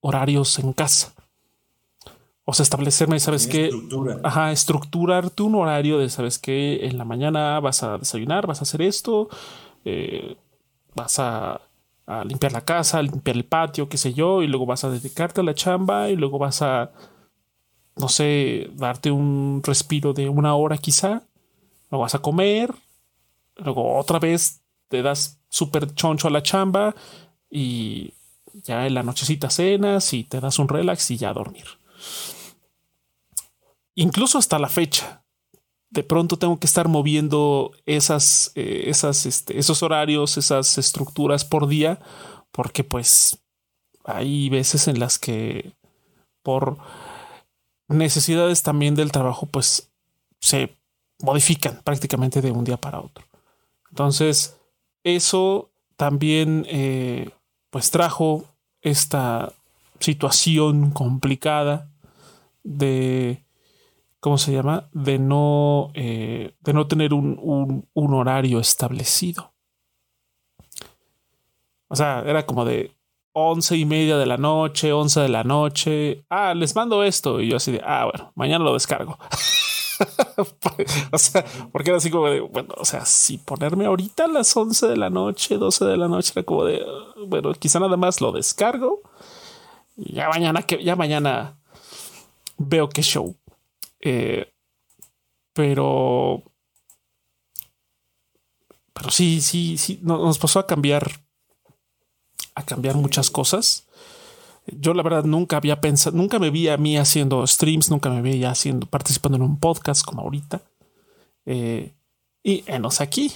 [0.00, 1.14] horarios en casa.
[2.44, 3.70] O sea, establecerme, ¿sabes qué?
[4.24, 6.86] Ajá, estructurarte un horario de, ¿sabes qué?
[6.86, 9.28] En la mañana vas a desayunar, vas a hacer esto,
[9.84, 10.36] eh,
[10.94, 11.60] vas a,
[12.26, 15.44] limpiar la casa, limpiar el patio, qué sé yo, y luego vas a dedicarte a
[15.44, 16.90] la chamba y luego vas a,
[17.96, 21.22] no sé, darte un respiro de una hora quizá,
[21.90, 22.74] luego vas a comer,
[23.56, 26.94] luego otra vez te das súper choncho a la chamba
[27.48, 28.12] y
[28.54, 31.66] ya en la nochecita cenas y te das un relax y ya a dormir
[33.94, 35.24] incluso hasta la fecha,
[35.90, 41.68] de pronto tengo que estar moviendo esas, eh, esas, este, esos horarios, esas estructuras por
[41.68, 42.00] día,
[42.50, 43.38] porque pues
[44.04, 45.72] hay veces en las que
[46.42, 46.78] por
[47.88, 49.92] necesidades también del trabajo, pues
[50.40, 50.76] se
[51.20, 53.24] modifican prácticamente de un día para otro.
[53.90, 54.56] Entonces,
[55.04, 57.30] eso también eh,
[57.72, 58.44] pues trajo
[58.82, 59.50] esta
[59.98, 61.88] situación complicada
[62.62, 63.42] de
[64.20, 64.90] ¿cómo se llama?
[64.92, 69.54] De no, eh, de no tener un, horario establecido.
[71.88, 72.92] O sea, era como de
[73.32, 76.26] once y media de la noche, once de la noche.
[76.28, 77.40] Ah, les mando esto.
[77.40, 79.18] Y yo así de, ah, bueno, mañana lo descargo.
[81.12, 84.56] o sea, porque era así como de, bueno, o sea, si ponerme ahorita a las
[84.56, 86.84] once de la noche, doce de la noche, era como de,
[87.26, 89.02] bueno, quizá nada más lo descargo.
[89.96, 91.58] Y ya mañana que ya mañana
[92.58, 93.36] veo qué show.
[94.00, 94.52] Eh,
[95.52, 96.42] pero,
[98.92, 101.10] pero sí, sí, sí, nos pasó a cambiar,
[102.54, 103.86] a cambiar muchas cosas.
[104.66, 108.22] Yo la verdad nunca había pensado, nunca me vi a mí haciendo streams, nunca me
[108.22, 110.62] veía haciendo, participando en un podcast como ahorita.
[111.46, 111.92] Eh,
[112.44, 113.32] y enos aquí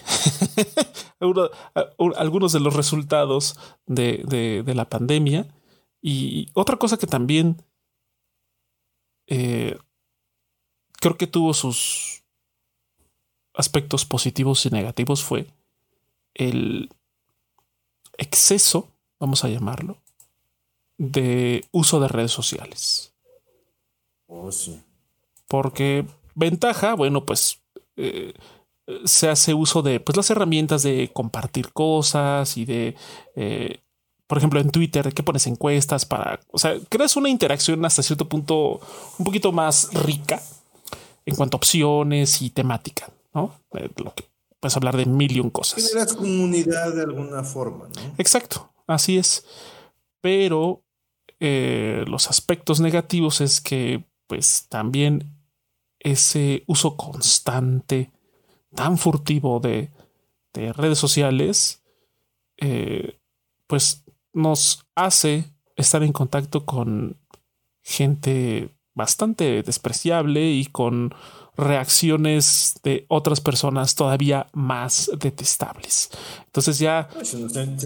[1.21, 5.47] algunos de los resultados de, de, la pandemia.
[6.03, 7.63] Y otra cosa que también
[9.27, 9.79] eh,
[11.01, 12.25] creo que tuvo sus
[13.55, 15.47] aspectos positivos y negativos fue
[16.35, 16.91] el
[18.19, 19.99] exceso, vamos a llamarlo,
[20.99, 23.13] de uso de redes sociales.
[24.27, 24.81] Oh, sí.
[25.49, 27.61] Porque ventaja, bueno, pues
[27.97, 28.35] eh,
[29.05, 32.95] se hace uso de pues, las herramientas de compartir cosas y de,
[33.35, 33.81] eh,
[34.27, 38.29] por ejemplo, en Twitter, que pones encuestas para, o sea, creas una interacción hasta cierto
[38.29, 38.81] punto
[39.19, 40.41] un poquito más rica
[41.25, 43.53] en cuanto a opciones y temática, ¿no?
[43.73, 44.25] lo que
[44.61, 45.89] puedes hablar de mil y un cosas.
[45.89, 48.15] Generas comunidad de alguna forma, ¿no?
[48.19, 49.45] Exacto, así es.
[50.21, 50.83] Pero
[51.41, 55.37] eh, los aspectos negativos es que, pues, también
[56.01, 58.11] ese uso constante,
[58.75, 59.91] tan furtivo de,
[60.55, 61.83] redes sociales,
[62.57, 63.19] eh,
[63.67, 67.19] pues nos hace estar en contacto con
[67.83, 71.15] gente bastante despreciable y con
[71.57, 76.11] reacciones de otras personas todavía más detestables.
[76.45, 77.09] Entonces ya...
[77.23, 77.39] Se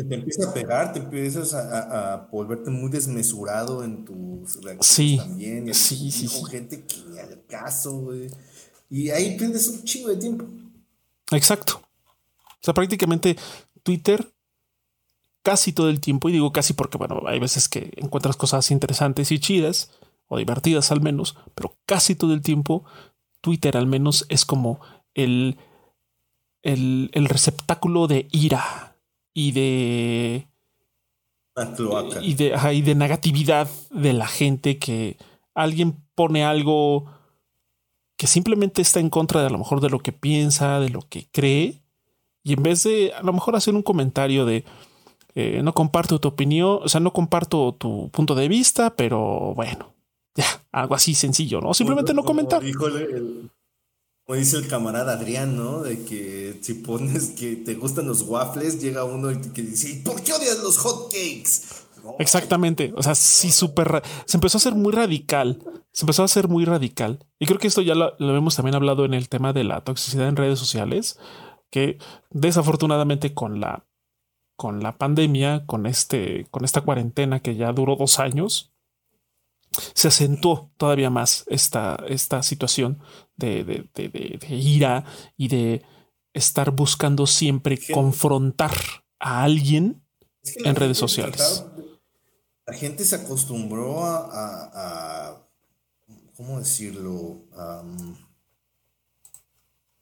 [0.04, 5.74] te empieza a pegar, te empiezas a, volverte muy desmesurado en tus reacciones sí, también.
[5.74, 8.28] sí, sí, Con gente que ni al caso, güey.
[8.88, 10.44] Y ahí pierdes un chingo de tiempo.
[11.30, 11.80] Exacto.
[12.44, 13.36] O sea, prácticamente
[13.82, 14.26] Twitter
[15.42, 19.32] casi todo el tiempo, y digo casi porque, bueno, hay veces que encuentras cosas interesantes
[19.32, 19.90] y chidas,
[20.28, 22.84] o divertidas al menos, pero casi todo el tiempo
[23.40, 24.80] Twitter al menos es como
[25.14, 25.58] el,
[26.62, 28.96] el, receptáculo de ira
[29.34, 30.46] y de...
[32.22, 35.18] Y de, y de negatividad de la gente que
[35.54, 37.06] alguien pone algo
[38.16, 41.00] que simplemente está en contra de a lo mejor de lo que piensa, de lo
[41.02, 41.82] que cree,
[42.42, 44.64] y en vez de a lo mejor hacer un comentario de
[45.34, 49.89] eh, no comparto tu opinión, o sea, no comparto tu punto de vista, pero bueno,
[50.34, 51.74] ya, algo así sencillo, ¿no?
[51.74, 52.62] Simplemente no comentar.
[52.72, 55.82] como dice el camarada Adrián, ¿no?
[55.82, 60.32] De que si pones que te gustan los waffles, llega uno que dice, ¿por qué
[60.32, 61.62] odias los hot cakes?
[62.18, 62.92] Exactamente.
[62.96, 64.02] O sea, sí, súper.
[64.24, 65.62] Se empezó a hacer muy radical.
[65.92, 67.26] Se empezó a hacer muy radical.
[67.38, 69.82] Y creo que esto ya lo, lo hemos también hablado en el tema de la
[69.82, 71.18] toxicidad en redes sociales,
[71.70, 71.98] que
[72.30, 73.86] desafortunadamente con la
[74.60, 78.69] con la pandemia, con este, con esta cuarentena que ya duró dos años,
[79.94, 83.00] se acentuó todavía más esta, esta situación
[83.36, 83.88] de,
[84.48, 85.04] ira
[85.36, 85.82] y de
[86.32, 88.72] estar buscando siempre confrontar
[89.18, 90.02] a alguien
[90.64, 91.64] en redes sociales.
[92.66, 95.46] la gente se acostumbró a,
[96.36, 97.44] ¿cómo decirlo?
[97.52, 98.30] A, mm,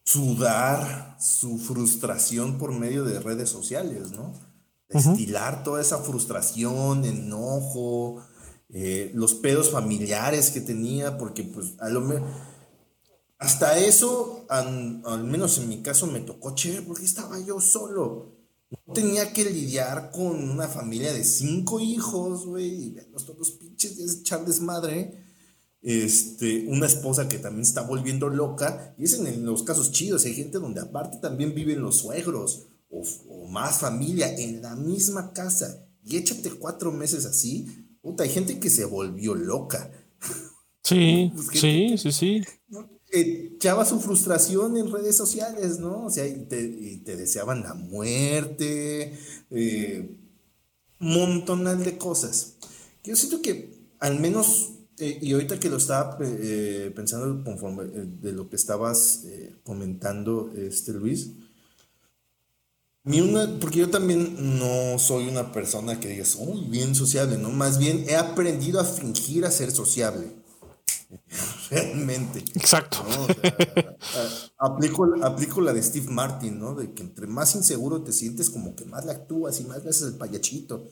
[0.05, 4.33] sudar su frustración por medio de redes sociales, ¿no?
[4.89, 8.23] Destilar toda esa frustración, enojo,
[8.71, 12.29] eh, los pedos familiares que tenía, porque pues a lo mejor
[13.39, 18.37] hasta eso, al, menos en mi caso, me tocó chévere porque estaba yo solo.
[18.71, 23.97] No tenía que lidiar con una familia de cinco hijos, güey, y verlos todos pinches
[23.97, 25.25] de echar desmadre.
[25.81, 30.35] Este, una esposa que también está volviendo loca, y es en los casos chidos, hay
[30.35, 35.87] gente donde aparte también viven los suegros o, o más familia en la misma casa,
[36.05, 37.88] y échate cuatro meses así,
[38.19, 39.91] hay gente que se volvió loca.
[40.83, 42.43] Sí, pues, sí, sí, sí.
[43.11, 46.05] Echaba su frustración en redes sociales, ¿no?
[46.05, 49.15] O sea, y te, deseaban la muerte,
[49.51, 50.17] eh,
[50.99, 52.57] montonal de cosas.
[53.03, 58.07] Yo siento que al menos, eh, y ahorita que lo estaba eh, pensando conforme eh,
[58.21, 59.25] de lo que estabas
[59.65, 61.33] comentando, este Luis,
[63.61, 67.51] porque yo también no soy una persona que digas, uy, bien sociable, ¿no?
[67.51, 70.27] Más bien he aprendido a fingir a ser sociable.
[71.71, 72.41] Realmente.
[72.55, 72.99] Exacto.
[74.59, 76.75] aplico, aplico la de Steve Martin, ¿no?
[76.75, 79.91] De que entre más inseguro te sientes, como que más le actúas y más le
[79.91, 80.91] haces el payachito.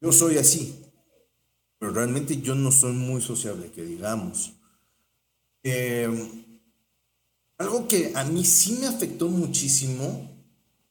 [0.00, 0.84] Yo soy así.
[1.78, 4.52] Pero realmente yo no soy muy sociable, que digamos.
[5.62, 6.60] Em,
[7.58, 10.29] algo que a mí sí me afectó muchísimo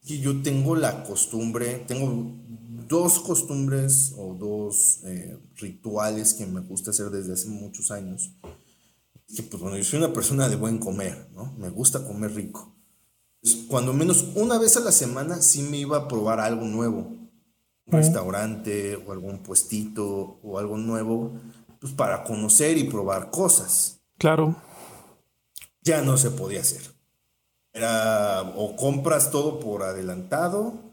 [0.09, 2.31] que yo tengo la costumbre, tengo
[2.87, 8.31] dos costumbres o dos eh, rituales que me gusta hacer desde hace muchos años.
[9.35, 11.53] Que pues bueno, yo soy una persona de buen comer, ¿no?
[11.59, 12.75] Me gusta comer rico.
[13.67, 17.01] cuando menos una vez a la semana sí me iba a probar algo nuevo.
[17.85, 21.39] Un restaurante o algún puestito o algo nuevo,
[21.79, 24.01] pues para conocer y probar cosas.
[24.17, 24.55] Claro.
[25.83, 26.98] Ya no se podía hacer.
[27.73, 30.89] Era o compras todo por adelantado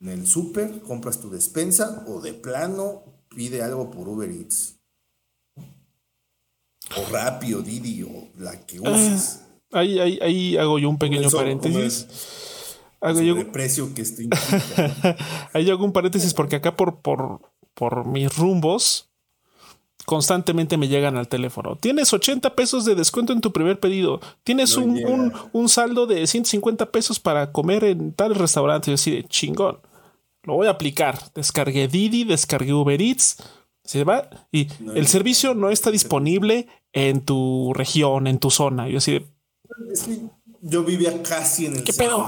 [0.00, 4.78] en el súper, compras tu despensa o de plano pide algo por Uber Eats.
[6.96, 9.40] O Rappi o Didi o la que ah, uses.
[9.72, 12.76] ahí, ahí, hago yo un pequeño paréntesis.
[13.00, 14.28] hago yo el precio que estoy
[15.54, 17.40] Ahí hago un paréntesis porque acá por, por,
[17.72, 19.10] por mis rumbos
[20.04, 21.76] constantemente me llegan al teléfono.
[21.76, 24.20] Tienes 80 pesos de descuento en tu primer pedido.
[24.42, 28.90] Tienes un, un, saldo de 150 pesos para comer en tal restaurante.
[28.90, 29.78] Yo así de chingón.
[30.42, 31.18] Lo voy a aplicar.
[31.34, 33.38] Descargué Didi, descargué Uber Eats.
[33.82, 38.88] Se va y el servicio no está disponible en tu región, en tu zona.
[38.88, 39.26] Yo así de.
[40.62, 42.26] yo vivía casi en el ¿Qué pedo?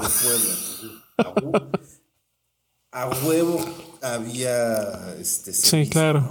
[2.91, 3.59] A huevo
[4.01, 5.53] había este.
[5.53, 6.29] sí, claro.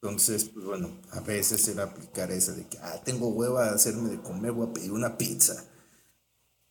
[0.00, 4.10] Entonces, pues bueno, a veces era aplicar esa de que, ah, tengo hueva a hacerme
[4.10, 5.64] de comer, voy a pedir una pizza.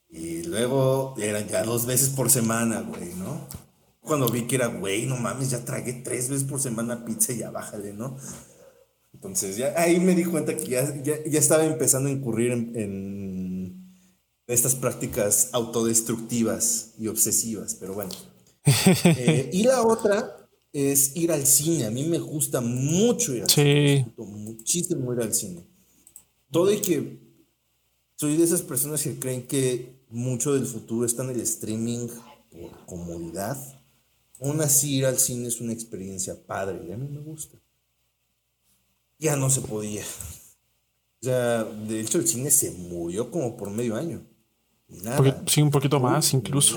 [0.09, 3.47] Y luego eran ya dos veces por semana, güey, ¿no?
[3.99, 7.39] Cuando vi que era, güey, no mames, ya tragué tres veces por semana pizza y
[7.39, 8.17] ya bájale, ¿no?
[9.13, 13.91] Entonces ya ahí me di cuenta que ya, ya, estaba empezando a incurrir en,
[14.45, 18.11] estas prácticas autodestructivas y obsesivas, pero bueno.
[19.03, 20.36] Eh, y la otra
[20.77, 21.85] es ir al cine.
[21.85, 24.13] A mí me gusta mucho ir al cine.
[24.15, 25.65] Muchísimo ir al cine.
[26.51, 27.19] Todo y que
[28.15, 32.07] soy de esas personas que creen que mucho del futuro está en el streaming
[32.51, 33.57] por comodidad.
[34.39, 37.57] Aún así, ir al cine es una experiencia padre y a mí me gusta.
[39.17, 40.03] Ya no se podía.
[40.03, 44.23] O sea, de hecho, el cine se murió como por medio año.
[44.87, 45.43] Nada.
[45.47, 46.75] Sí, un poquito más, incluso.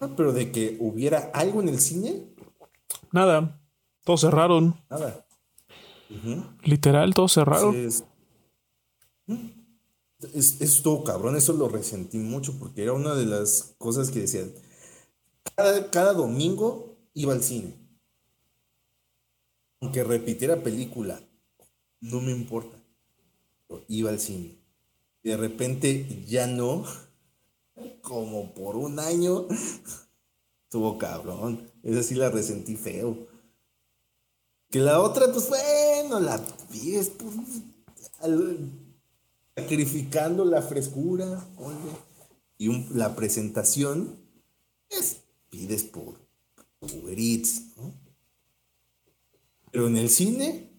[0.00, 2.26] Ah, pero de que hubiera algo en el cine.
[3.12, 3.60] Nada.
[4.04, 4.74] Todos cerraron.
[4.90, 5.26] Nada.
[6.64, 7.76] Literal, todos cerraron.
[7.76, 8.04] Es,
[10.34, 14.52] es, estuvo cabrón, eso lo resentí mucho porque era una de las cosas que decían.
[15.54, 17.76] Cada, cada domingo iba al cine.
[19.80, 21.20] Aunque repitiera película,
[22.00, 22.76] no me importa.
[23.88, 24.58] iba al cine.
[25.22, 26.84] De repente ya no
[28.02, 29.46] como por un año.
[30.64, 31.70] Estuvo cabrón.
[31.82, 33.26] Esa sí la resentí feo.
[34.70, 37.34] Que la otra, pues bueno, la pides pues,
[39.56, 41.44] sacrificando la frescura.
[42.56, 44.16] y la presentación,
[44.88, 46.20] es, pides por
[46.80, 47.62] Uber Eats,
[49.72, 50.70] Pero en el cine,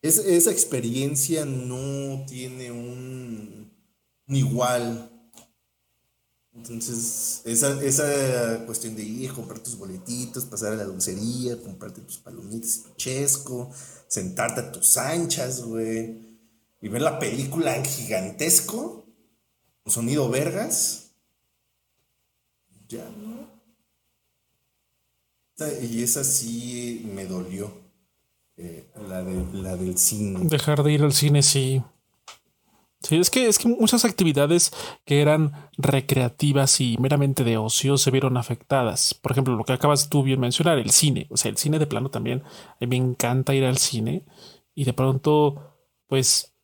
[0.00, 3.70] esa experiencia no tiene un
[4.28, 5.09] igual
[6.62, 12.18] entonces, esa, esa cuestión de ir, comprar tus boletitos, pasar a la dulcería, comprarte tus
[12.18, 13.70] palomitas, tu chesco,
[14.06, 16.18] sentarte a tus anchas, güey,
[16.82, 19.06] y ver la película en gigantesco,
[19.82, 21.12] con sonido vergas,
[22.88, 23.48] ya no.
[25.82, 27.72] Y esa sí me dolió,
[28.58, 30.40] eh, la, de, la del cine.
[30.44, 31.82] Dejar de ir al cine, sí.
[33.02, 34.72] Sí, es que, es que muchas actividades
[35.06, 39.14] que eran recreativas y meramente de ocio se vieron afectadas.
[39.14, 41.26] Por ejemplo, lo que acabas tú bien mencionar, el cine.
[41.30, 42.42] O sea, el cine de plano también.
[42.44, 44.26] A mí me encanta ir al cine
[44.74, 45.78] y de pronto,
[46.08, 46.54] pues,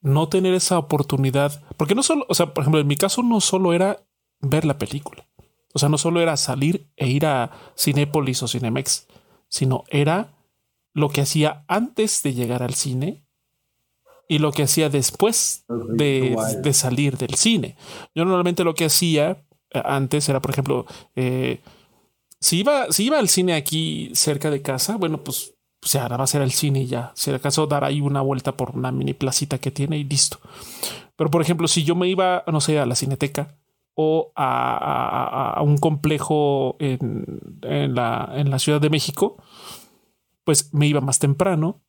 [0.00, 1.60] no tener esa oportunidad.
[1.76, 4.06] Porque no solo, o sea, por ejemplo, en mi caso no solo era
[4.40, 5.26] ver la película.
[5.74, 9.08] O sea, no solo era salir e ir a Cinépolis o Cinemex,
[9.48, 10.36] sino era
[10.92, 13.26] lo que hacía antes de llegar al cine
[14.30, 16.36] y lo que hacía después de,
[16.72, 17.74] salir del cine.
[18.14, 21.60] Yo normalmente lo que hacía eh, antes era, por ejemplo, eh,
[22.38, 26.22] si, iba, si iba al cine aquí cerca de casa, bueno, pues, pues ya va
[26.22, 27.10] a ser el cine y ya.
[27.16, 30.38] Si acaso dar ahí una vuelta por una mini placita que tiene y listo.
[31.16, 33.58] Pero, por ejemplo, si yo me iba, no sé, a la cineteca
[33.94, 39.42] o a, un complejo en, en, la, en la Ciudad de México,
[40.44, 41.82] pues me iba más temprano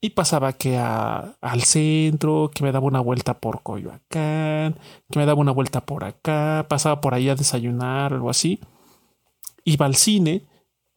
[0.00, 4.78] y pasaba que al centro, que me daba una vuelta por Coyoacán,
[5.10, 8.60] que me daba una vuelta por acá, pasaba por ahí a desayunar, algo así.
[9.64, 10.46] Iba al cine,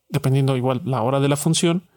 [0.09, 1.89] dependiendo igual la hora de la función,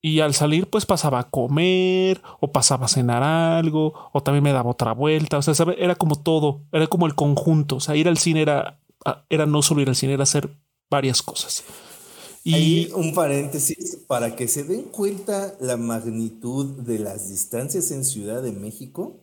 [0.00, 4.52] y al salir pues pasaba a comer o pasaba a cenar algo o también me
[4.52, 8.08] daba otra vuelta, o sea, era como todo, era como el conjunto, o sea, ir
[8.08, 8.80] al cine era,
[9.28, 10.50] era no solo ir al cine, era hacer
[10.90, 11.64] varias cosas.
[12.44, 18.42] Y un paréntesis, para que se den cuenta la magnitud de las distancias en Ciudad
[18.42, 19.20] de México,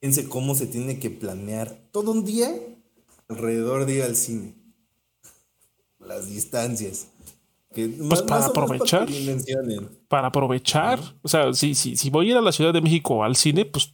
[0.00, 2.52] fíjense cómo se tiene que planear todo un día
[3.28, 4.54] alrededor de ir al cine.
[5.98, 7.08] Las distancias.
[7.70, 9.08] pues para aprovechar.
[10.08, 11.00] Para, aprovechar.
[11.22, 13.64] O sea, si, si, si voy a ir a la Ciudad de México al cine,
[13.64, 13.93] pues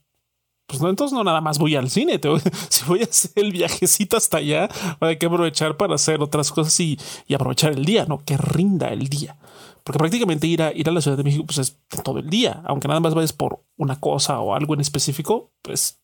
[0.71, 2.21] pues no, entonces no nada más voy al cine.
[2.69, 4.69] si voy a hacer el viajecito hasta allá,
[5.01, 6.97] hay que aprovechar para hacer otras cosas y,
[7.35, 9.37] aprovechar el día, no que rinda el día.
[9.83, 12.63] Porque prácticamente ir a, ir a la Ciudad de México pues es todo el día,
[12.67, 16.01] aunque nada más vayas por una cosa o algo en específico, pues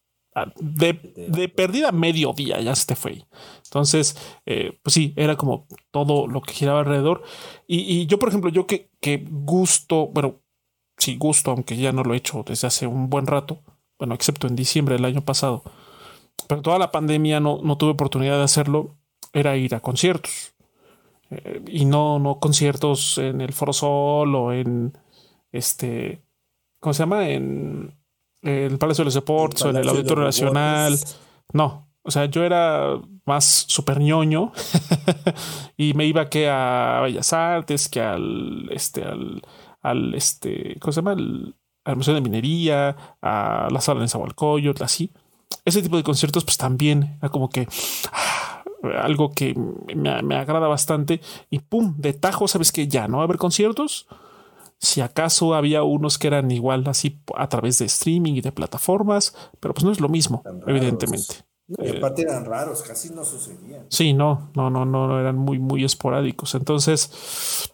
[0.59, 0.99] de,
[1.29, 3.25] de pérdida medio día ya se te fue.
[3.67, 7.23] Entonces, eh, pues sí, era como todo lo que giraba alrededor.
[7.69, 10.43] Y, yo, por ejemplo, yo que, que gusto, bueno,
[10.99, 13.63] sí gusto, aunque ya no lo he hecho desde hace un buen rato,
[13.99, 15.63] bueno, excepto en diciembre del año pasado,
[16.49, 18.97] pero toda la pandemia no, no tuve oportunidad de hacerlo,
[19.33, 20.55] era ir a conciertos.
[21.31, 24.97] Eh, y no, no conciertos en el Foro Sol o en
[25.51, 26.23] este,
[26.79, 27.29] ¿cómo se llama?
[27.29, 27.95] En
[28.43, 30.99] el Palacio de los Deportes o en el Auditorio Nacional.
[31.53, 34.53] No, o sea, yo era más super ñoño
[35.77, 39.43] y me iba que a Bellas Artes, que al, este, al,
[39.83, 41.17] al, este, ¿cómo se llama?
[41.87, 45.13] Al Museo de Minería, a la sala de Zahualcoyotl, así.
[45.65, 47.69] Ese tipo de conciertos, pues también como que
[48.13, 48.65] ah,
[49.03, 49.55] algo que
[49.95, 51.21] me, agrada bastante.
[51.49, 54.09] Y pum, de tajo, sabes que ya no va a haber conciertos.
[54.79, 59.35] Si acaso había unos que eran igual así a través de streaming y de plataformas,
[59.61, 61.37] pero pues no es lo mismo, evidentemente.
[61.69, 63.87] y aparte eran raros, casi no sucedían.
[63.89, 66.55] Sí, no, no, no, no, eran muy, muy esporádicos.
[66.55, 67.71] Entonces,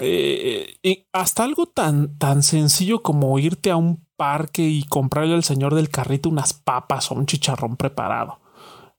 [0.00, 5.74] eh, hasta algo tan, tan sencillo como irte a un parque y comprarle al señor
[5.74, 8.40] del carrito unas papas o un chicharrón preparado,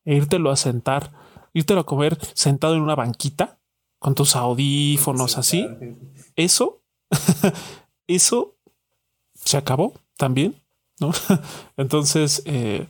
[0.05, 1.11] e írtelo a sentar,
[1.53, 3.59] írtelo a comer sentado en una banquita
[3.99, 5.67] con tus audífonos así.
[6.35, 6.81] Eso,
[8.07, 8.55] eso
[9.35, 10.55] se acabó también,
[10.99, 11.11] ¿no?
[11.77, 12.87] Entonces, eh,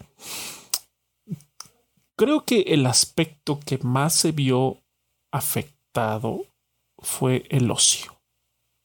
[2.16, 4.78] creo que el aspecto que más se vio
[5.32, 6.43] afectado
[7.02, 8.20] fue el ocio,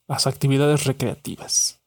[0.08, 1.82] las actividades recreativas.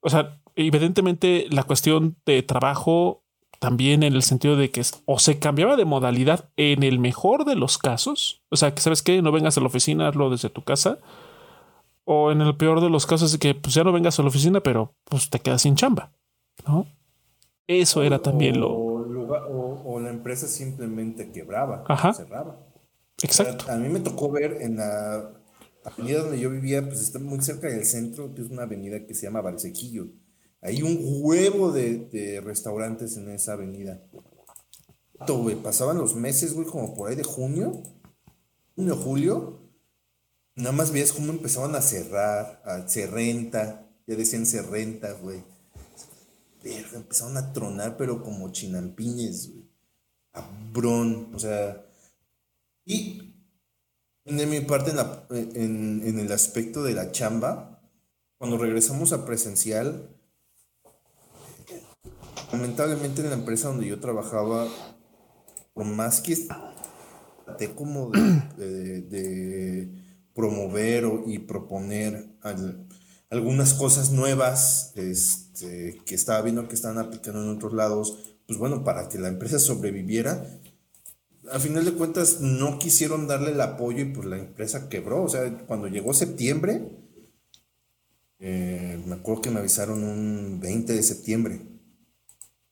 [0.00, 3.22] O sea, evidentemente la cuestión de trabajo
[3.58, 7.56] también en el sentido de que o se cambiaba de modalidad en el mejor de
[7.56, 10.62] los casos, o sea, que sabes que no vengas a la oficina, hazlo desde tu
[10.62, 10.98] casa,
[12.04, 14.60] o en el peor de los casos que pues ya no vengas a la oficina,
[14.60, 16.12] pero pues te quedas sin chamba,
[16.66, 16.86] ¿no?
[17.66, 18.70] Eso era también lo...
[18.70, 21.84] O, la empresa simplemente quebraba,
[22.14, 22.56] cerraba.
[23.22, 23.70] Exacto.
[23.70, 25.34] A, mí me tocó ver en la
[25.84, 29.14] avenida donde yo vivía, pues está muy cerca del centro, que es una avenida que
[29.14, 30.08] se llama Valsequillo.
[30.60, 34.02] Hay un huevo de, restaurantes en esa avenida.
[35.62, 37.82] Pasaban los meses, güey, como por ahí de junio,
[38.76, 39.62] junio, julio.
[40.54, 45.42] Nada más veías cómo empezaban a cerrar, a se renta, ya decían se renta, güey.
[46.64, 49.68] empezaron a tronar, pero como chinampiñes, güey.
[50.32, 51.87] Cabrón, o sea.
[52.88, 53.34] Y
[54.24, 54.92] de mi parte,
[55.30, 57.82] en, el aspecto de la chamba,
[58.38, 60.16] cuando regresamos a presencial,
[62.50, 64.66] lamentablemente en la empresa donde yo trabajaba,
[65.74, 66.34] por más que
[67.44, 68.10] traté como
[68.56, 69.92] de,
[70.34, 72.38] promover y proponer
[73.28, 78.82] algunas cosas nuevas este, que estaba viendo que estaban aplicando en otros lados, pues bueno,
[78.82, 80.57] para que la empresa sobreviviera,
[81.50, 85.22] a final de cuentas no quisieron darle el apoyo y pues la empresa quebró.
[85.22, 86.88] O sea, cuando llegó septiembre,
[88.38, 91.60] eh, me acuerdo que me avisaron un 20 de septiembre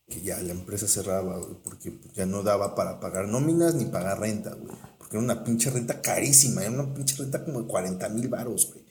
[0.09, 4.55] que ya la empresa cerraba, porque ya no daba para pagar nóminas ni pagar renta,
[4.55, 4.77] güey.
[4.99, 8.69] Porque era una pinche renta carísima, era una pinche renta como de 40 mil baros,
[8.73, 8.85] güey.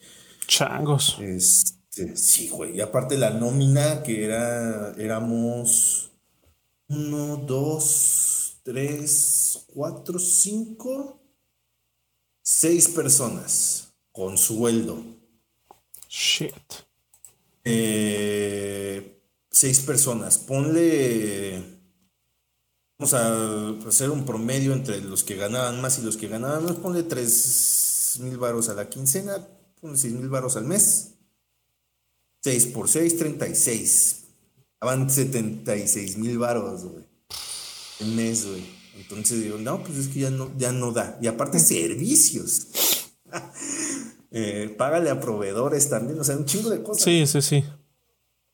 [0.46, 1.18] Changos.
[1.22, 2.76] Este, sí, güey.
[2.76, 6.12] Y aparte la nómina, que era, éramos
[6.90, 9.45] uno, dos, tres,
[9.76, 11.20] cuatro, cinco,
[12.42, 15.04] seis personas con sueldo.
[16.10, 16.56] Shit.
[17.66, 19.22] Eh,
[19.52, 20.38] seis personas.
[20.38, 21.62] Ponle.
[22.98, 26.78] Vamos a hacer un promedio entre los que ganaban más y los que ganaban menos.
[26.78, 29.46] Ponle tres mil varos a la quincena.
[29.82, 31.12] Ponle seis mil varos al mes.
[32.46, 34.24] 6 por 6, 36.
[34.80, 37.04] Van 76 mil varos, güey.
[38.02, 38.75] El mes, güey.
[38.98, 41.18] Entonces digo, no, pues es que ya no, ya no da.
[41.22, 42.68] Y aparte, servicios.
[44.32, 46.20] eh, págale a proveedores también.
[46.20, 47.04] O sea, un chingo de cosas.
[47.04, 47.64] Sí, sí, sí.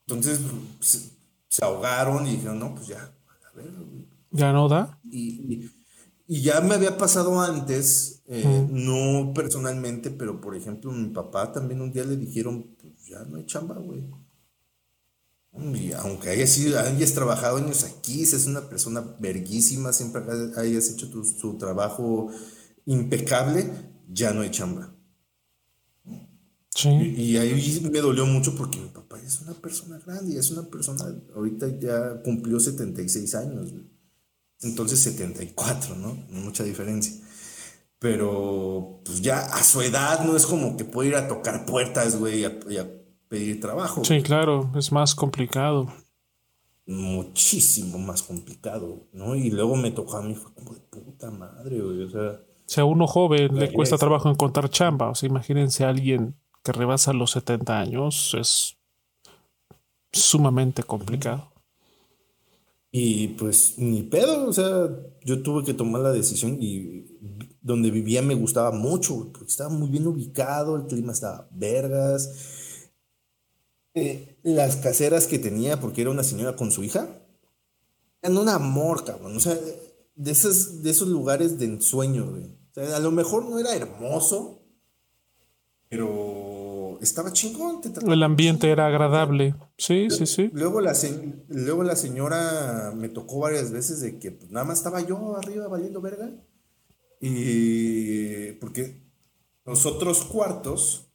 [0.07, 0.39] Entonces
[0.79, 3.71] se, ahogaron y dijeron, no, pues ya, a ver.
[4.31, 4.99] ¿Ya no da?
[5.09, 5.69] Y,
[6.27, 11.91] ya me había pasado antes, eh, no personalmente, pero por ejemplo, mi papá también un
[11.91, 14.01] día le dijeron, pues ya no hay chamba, güey.
[15.53, 20.21] Y aunque haya sido, hayas trabajado años aquí, seas una persona verguísima, siempre
[20.55, 22.31] hayas hecho tu, tu trabajo
[22.85, 23.69] impecable,
[24.07, 24.93] ya no hay chamba.
[26.83, 30.63] Y, ahí me dolió mucho porque mi papá es una persona grande y es una
[30.63, 31.03] persona,
[31.35, 33.73] ahorita ya cumplió 76 años,
[34.61, 36.15] entonces 74, ¿no?
[36.29, 37.13] Mucha diferencia.
[37.99, 42.17] Pero pues ya a su edad no es como que puede ir a tocar puertas,
[42.17, 42.89] güey, y a,
[43.31, 44.03] pedir trabajo.
[44.03, 45.87] Sí, claro, es más complicado.
[46.85, 49.37] Muchísimo más complicado, ¿no?
[49.37, 52.41] Y luego me tocó a mí, fue como de puta madre, güey, o sea...
[52.65, 56.73] Si a uno joven le cuesta trabajo encontrar chamba, o sea, imagínense a alguien que
[56.73, 58.77] rebasa los 70 años es
[60.11, 61.53] sumamente complicado.
[62.91, 64.89] Y pues ni pedo, o sea,
[65.23, 67.05] yo tuve que tomar la decisión y
[67.61, 72.57] donde vivía me gustaba mucho, porque estaba muy bien ubicado, el clima estaba vergas.
[73.93, 77.09] Eh, las caseras que tenía, porque era una señora con su hija,
[78.21, 79.35] eran un amor, cabrón.
[79.35, 79.57] O sea,
[80.15, 82.43] de esos, de esos lugares de ensueño, güey.
[82.43, 84.63] O sea, a lo mejor no era hermoso,
[85.89, 87.81] pero estaba chingón.
[88.07, 89.55] el ambiente era agradable.
[89.77, 90.49] Sí, sí, sí.
[90.53, 90.93] Luego la,
[91.49, 95.67] luego la señora me tocó varias veces de que pues, nada más estaba yo arriba
[95.67, 96.31] valiendo verga.
[97.19, 99.03] Y porque
[99.65, 101.10] los otros cuartos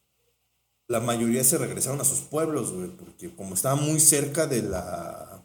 [0.88, 5.44] la mayoría se regresaron a sus pueblos, güey, porque como estaban muy cerca de la,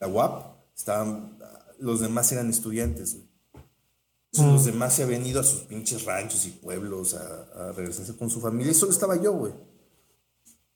[0.00, 1.38] la UAP, estaban,
[1.78, 3.32] los demás eran estudiantes, güey.
[4.34, 8.30] Los demás se habían ido a sus pinches ranchos y pueblos a, a regresarse con
[8.30, 9.52] su familia y solo estaba yo, güey.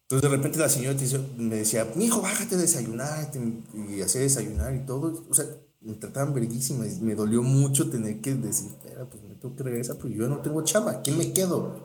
[0.08, 0.96] Entonces de repente la señora
[1.36, 3.28] me decía, mi hijo, bájate a desayunar,
[3.74, 5.24] y hacía desayunar y todo.
[5.28, 5.46] O sea,
[5.80, 9.64] me trataban verguísima y me dolió mucho tener que decir, espera, pues me tengo que
[9.64, 11.82] regresar, pero yo no tengo chama, ¿quién me quedo?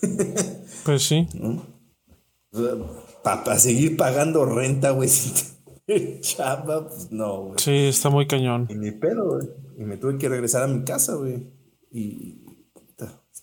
[0.84, 1.28] Pues sí.
[3.22, 5.08] Para seguir pagando renta, güey,
[5.88, 7.54] sin chama, pues no, güey.
[7.58, 8.66] Sí, está muy cañón.
[8.70, 9.48] Y mi pedo, güey.
[9.78, 11.46] Y me tuve que regresar a mi casa, güey.
[11.90, 12.42] Y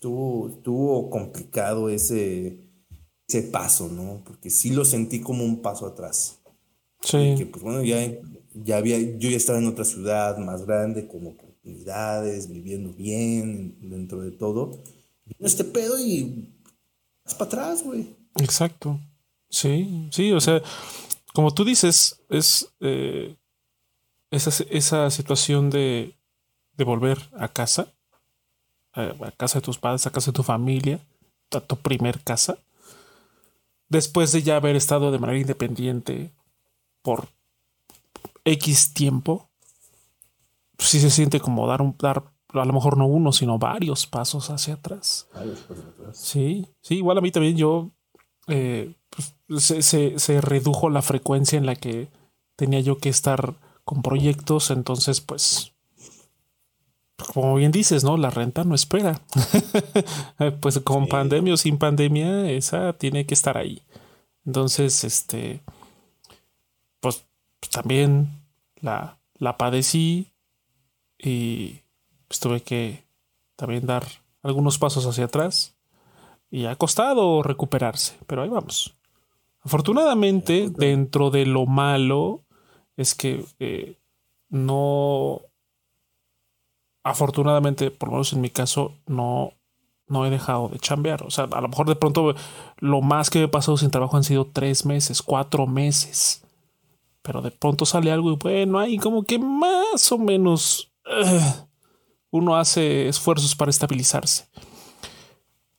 [0.00, 2.64] estuvo, estuvo complicado ese,
[3.28, 4.22] ese paso, ¿no?
[4.24, 6.40] Porque sí lo sentí como un paso atrás.
[7.02, 7.34] Sí.
[7.36, 7.98] Que, pues bueno, ya,
[8.54, 14.22] ya había, yo ya estaba en otra ciudad más grande, con oportunidades, viviendo bien dentro
[14.22, 14.82] de todo.
[15.26, 16.59] Vino este pedo y
[17.34, 18.14] para atrás, güey.
[18.36, 18.98] Exacto.
[19.48, 20.62] Sí, sí, o sea,
[21.34, 23.36] como tú dices, es eh,
[24.30, 26.14] esa, esa situación de
[26.80, 27.92] de volver a casa,
[28.94, 30.98] a, casa de tus padres, a casa de tu familia,
[31.50, 32.56] a tu primer casa,
[33.90, 36.32] después de ya haber estado de manera independiente
[37.02, 37.28] por
[38.46, 39.50] X tiempo,
[40.78, 44.50] sí se siente como dar un dar a lo mejor no uno, sino varios pasos
[44.50, 45.28] hacia atrás.
[46.12, 47.90] Sí, sí, igual a mí también yo
[48.48, 52.08] eh, pues, se, se, redujo la frecuencia en la que
[52.56, 55.72] tenía yo que estar con proyectos, entonces pues
[57.32, 58.16] como bien dices, ¿no?
[58.16, 59.20] La renta no espera.
[60.60, 63.82] pues con pandemia o sin pandemia, esa tiene que estar ahí.
[64.44, 65.60] Entonces, este,
[67.00, 67.24] pues,
[67.60, 68.42] pues también
[68.76, 70.32] la, la padecí
[71.18, 71.80] y
[72.30, 73.02] pues, tuve que
[73.56, 74.06] también dar
[74.44, 75.74] algunos pasos hacia atrás
[76.48, 78.94] y ha costado recuperarse, pero ahí vamos.
[79.62, 82.44] Afortunadamente, dentro de lo malo,
[82.96, 83.98] es que eh,
[84.48, 85.40] no
[87.02, 89.54] afortunadamente, por lo menos en mi caso, no,
[90.06, 91.24] no he dejado de chambear.
[91.24, 92.36] O sea, a lo mejor de pronto
[92.78, 96.44] lo más que he pasado sin trabajo han sido tres meses, cuatro meses.
[97.22, 100.92] Pero de pronto sale algo y bueno, ahí como que más o menos
[102.30, 104.48] uno hace esfuerzos para estabilizarse.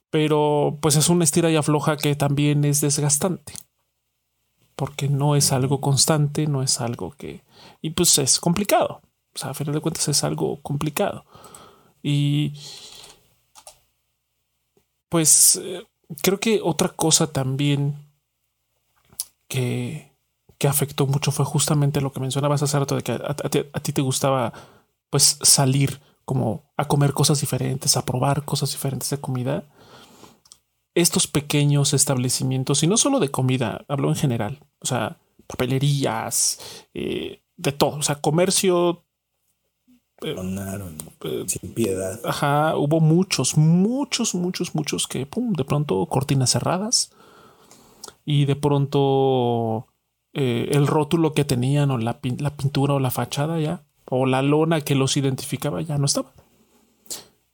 [0.10, 3.54] Pero pues es una estira y afloja que también es desgastante.
[4.76, 7.43] Porque no es algo constante, no es algo que...
[7.82, 9.02] Y pues es complicado.
[9.34, 11.26] O sea, a final de cuentas es algo complicado.
[12.04, 12.54] Y
[15.10, 15.86] pues eh,
[16.22, 17.95] creo que otra cosa también
[19.47, 20.12] que,
[20.58, 24.02] que, afectó mucho fue justamente lo que mencionabas hace rato de que a, ti te
[24.02, 24.54] gustaba
[25.10, 25.99] pues salir
[26.32, 29.65] como a comer cosas diferentes, a probar cosas diferentes de comida.
[30.95, 37.43] Estos pequeños establecimientos, y no solo de comida, hablo en general, o sea, papelerías, eh,
[37.57, 39.03] de todo, o sea, comercio
[40.21, 42.21] eh, sin piedad.
[42.23, 47.11] Ajá, hubo muchos, muchos, muchos, muchos que, pum, de pronto cortinas cerradas
[48.23, 49.88] y de pronto
[50.32, 53.84] eh, el rótulo que tenían o la, la, pintura o la fachada ya,
[54.14, 56.34] o la lona que los identificaba ya no estaba.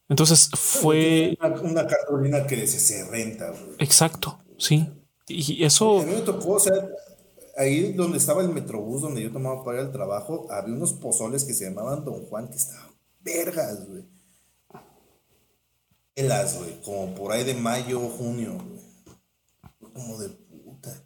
[0.10, 1.38] Entonces fue...
[1.62, 3.54] Una, cartulina que se, renta.
[3.78, 4.90] Exacto, sí.
[5.28, 6.00] Y eso...
[6.00, 6.74] A mí me tocó, o sea,
[7.58, 11.44] ahí donde estaba el metrobús donde yo tomaba para ir al trabajo, había unos pozoles
[11.44, 12.90] que se llamaban Don Juan que estaban
[13.20, 14.06] vergas, güey.
[16.16, 19.94] Elas, güey, como por ahí de mayo, junio, güey.
[19.94, 21.04] Como de puta.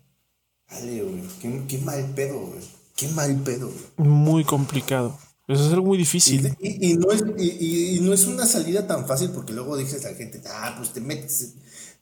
[0.70, 1.68] Dale, güey.
[1.68, 2.62] Qué, mal pedo, güey.
[2.96, 4.08] Qué mal pedo, güey.
[4.08, 5.18] Muy complicado.
[5.48, 6.56] Eso es algo muy difícil.
[6.60, 10.18] Y, no es, y, no es una salida tan fácil porque luego dices a la
[10.18, 11.56] gente, ah, pues te metes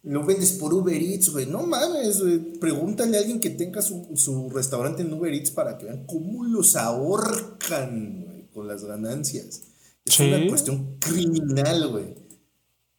[0.04, 1.46] lo vendes por Uber Eats, güey.
[1.46, 2.40] No mames, güey.
[2.60, 6.76] Pregúntale a alguien que tenga su, restaurante en Uber Eats para que vean cómo los
[6.76, 9.62] ahorcan, güey, con las ganancias.
[10.06, 12.16] Es una cuestión criminal, güey.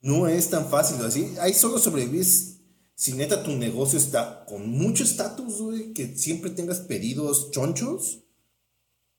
[0.02, 1.34] No es tan fácil, así.
[1.40, 2.58] Ahí solo sobrevives
[2.94, 8.24] si neta tu negocio está con mucho estatus, güey, que siempre tengas pedidos chonchos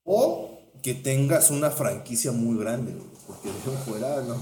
[0.03, 0.50] o
[0.81, 3.07] que tengas una franquicia muy grande, güey.
[3.27, 4.37] Porque de fuera, no,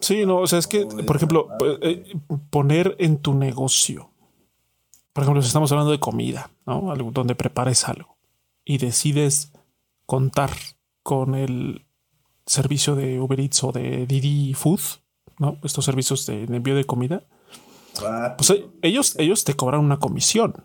[0.00, 1.48] Sí, no, o sea, es que, por ejemplo,
[1.82, 2.14] eh,
[2.48, 4.10] poner en tu negocio,
[5.12, 6.90] por ejemplo, si estamos hablando de comida, ¿no?
[6.90, 8.16] Algo donde prepares algo
[8.64, 9.52] y decides
[10.06, 10.50] contar
[11.02, 11.84] con el
[12.46, 14.80] servicio de Uber Eats o de Didi Food,
[15.38, 15.58] ¿no?
[15.62, 17.24] Estos servicios de, envío de comida.
[18.36, 20.64] Pues eh, ellos, ellos te cobran una comisión.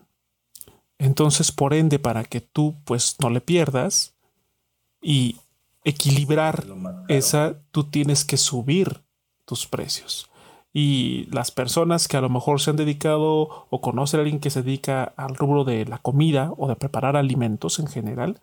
[0.98, 4.15] Entonces, por ende, para que tú pues no le pierdas
[5.06, 5.36] y
[5.84, 6.64] equilibrar
[7.06, 9.02] esa, tú tienes que subir
[9.44, 10.28] tus precios.
[10.72, 14.50] Y las personas que a lo mejor se han dedicado o conocen a alguien que
[14.50, 18.40] se dedica al rubro de la comida o de preparar alimentos en general,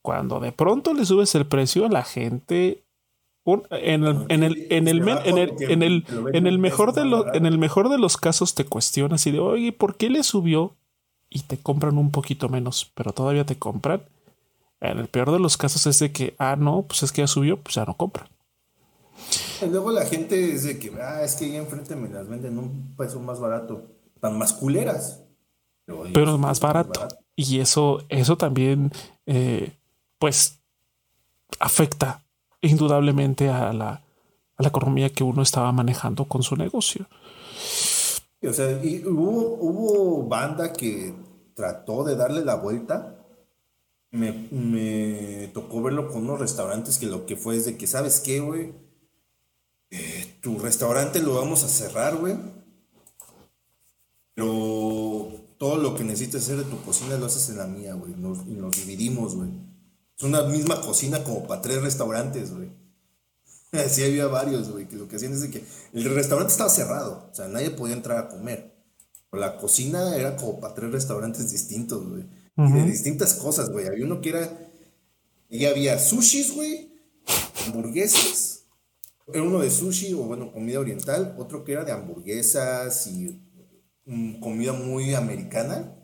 [0.00, 2.82] cuando de pronto le subes el precio, la gente
[3.44, 7.58] en el, en el, en el, en el, en el, mejor de los, en el
[7.58, 10.72] mejor de los casos te cuestionas y de oye, ¿por qué le subió?
[11.28, 14.02] Y te compran un poquito menos, pero todavía te compran.
[14.82, 17.28] En el peor de los casos es de que, ah, no, pues es que ya
[17.28, 18.26] subió, pues ya no compran.
[19.70, 22.92] luego la gente es de que, ah, es que ahí enfrente me las venden un
[22.96, 23.86] peso más barato,
[24.20, 25.20] tan más culeras.
[26.12, 27.06] Pero, más barato.
[27.36, 28.90] Y eso, eso también,
[29.26, 29.72] eh,
[30.18, 30.58] pues,
[31.60, 32.24] afecta
[32.60, 33.88] indudablemente a la,
[34.56, 37.06] a la economía que uno estaba manejando con su negocio.
[38.42, 41.14] O sea, y hubo, hubo banda que
[41.54, 43.21] trató de darle la vuelta
[44.12, 48.40] me, tocó verlo con unos restaurantes que lo que fue es de que, ¿sabes qué,
[48.40, 48.72] güey?
[49.90, 52.36] Eh, tu restaurante lo vamos a cerrar, güey.
[54.34, 58.12] Pero todo lo que necesitas hacer de tu cocina lo haces en la mía, güey.
[58.12, 59.50] y nos dividimos, güey.
[60.16, 62.70] Es una misma cocina como para tres restaurantes, güey.
[63.72, 67.28] Así había varios, güey, que lo que hacían es de que el restaurante estaba cerrado,
[67.30, 68.72] o sea, nadie podía entrar a comer.
[69.30, 72.24] Pero la cocina era como para tres restaurantes distintos, güey.
[72.56, 73.86] Y de distintas cosas, güey.
[73.86, 74.58] Había uno que era.
[75.48, 76.92] Y había sushis, güey.
[77.66, 78.66] Hamburguesas.
[79.32, 81.34] Era uno de sushi o, bueno, comida oriental.
[81.38, 83.40] Otro que era de hamburguesas y
[84.04, 85.94] mm, comida muy americana.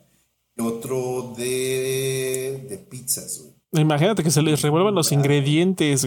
[0.57, 3.59] Y otro de, de pizzas, güey.
[3.83, 6.07] Imagínate que se les revuelvan los ingredientes.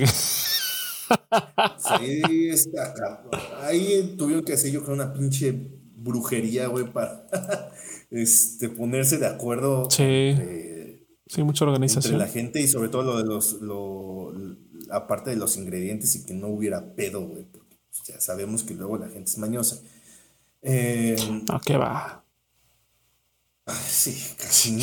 [1.78, 3.22] Sí, está,
[3.62, 7.28] ahí tuvieron que hacer yo creo una pinche brujería, güey, para
[8.12, 9.90] este, ponerse de acuerdo.
[9.90, 10.36] Sí.
[11.26, 12.14] sí, mucha organización.
[12.14, 14.34] Entre la gente y sobre todo lo de los, lo,
[14.92, 18.74] aparte de los ingredientes y que no hubiera pedo, güey, porque pues, ya sabemos que
[18.74, 19.82] luego la gente es mañosa.
[20.62, 21.16] Eh,
[21.50, 22.26] no, ¿qué va?
[23.88, 24.78] sí, casi,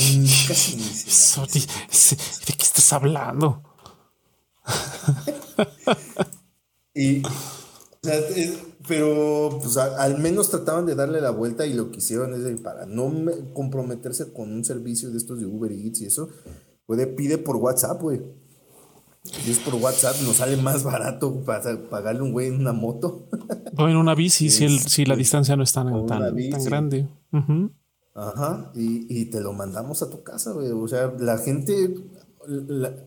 [0.48, 0.84] casi ni
[2.46, 3.62] ¿De qué estás hablando?
[6.94, 7.30] y, o
[8.02, 8.20] sea,
[8.88, 12.86] pero pues al menos trataban de darle la vuelta y lo que hicieron es para
[12.86, 13.12] no
[13.52, 16.30] comprometerse con un servicio de estos de Uber Eats y eso,
[16.86, 18.22] puede pide por WhatsApp, güey.
[19.24, 23.28] Si es por WhatsApp, nos sale más barato para pagarle un güey en una moto.
[23.76, 27.08] o en una bici, si, el, si la este, distancia no es tan, tan, grande.
[28.14, 30.70] Ajá, y, te lo mandamos a tu casa, güey.
[30.70, 31.94] O sea, la gente,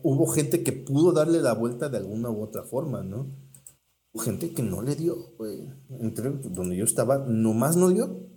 [0.02, 3.26] hubo gente que pudo darle la vuelta de alguna u otra forma, ¿no?
[4.20, 5.68] Gente que no le dio, güey.
[6.00, 8.28] Entre donde yo estaba, nomás no dio,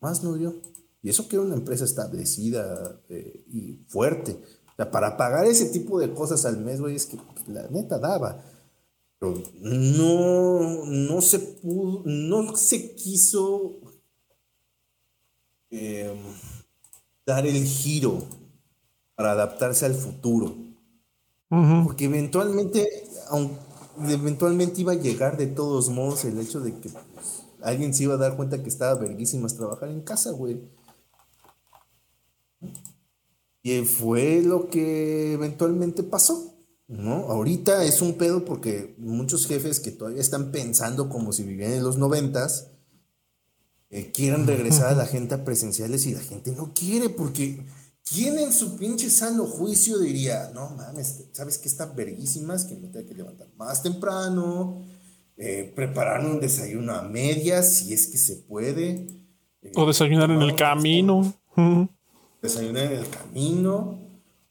[0.00, 0.60] nomás no dio.
[1.02, 4.40] Y eso que era una empresa establecida eh, y fuerte.
[4.72, 7.68] O sea, para pagar ese tipo de cosas al mes, güey, es que pues, la
[7.68, 8.44] neta daba.
[9.18, 13.80] Pero no, no se pudo, no se quiso
[15.70, 16.18] em,
[17.24, 18.22] dar el giro
[19.14, 20.54] para adaptarse al futuro.
[21.48, 22.86] Porque eventualmente,
[23.30, 23.65] aunque
[24.08, 28.14] eventualmente iba a llegar de todos modos el hecho de que pues, alguien se iba
[28.14, 30.60] a dar cuenta que estaba verguísimas trabajar en casa, güey.
[33.62, 36.54] Y fue lo que eventualmente pasó,
[36.86, 37.26] ¿no?
[37.28, 41.82] Ahorita es un pedo porque muchos jefes que todavía están pensando como si vivían en
[41.82, 42.68] los noventas,
[43.90, 47.66] eh, quieren regresar a la gente a presenciales y la gente no quiere porque
[48.08, 52.86] ¿Quién en su pinche sano juicio diría, no mames, sabes que están verguísimas, que me
[52.86, 54.84] tengo que levantar más temprano,
[55.36, 59.08] eh, preparar un desayuno a medias, si es que se puede.
[59.74, 61.34] o desayunar en el camino.
[62.40, 63.98] Desayunar en el camino,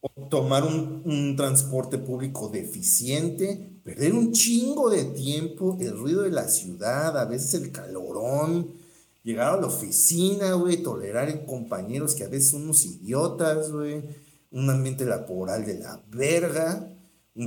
[0.01, 6.31] o tomar un, un transporte público deficiente, perder un chingo de tiempo, el ruido de
[6.31, 8.84] la ciudad, a veces el calorón
[9.26, 14.03] llegar a la oficina, güey, tolerar compañeros que a veces son unos idiotas, güey,
[14.51, 16.95] un ambiente laboral de la verga,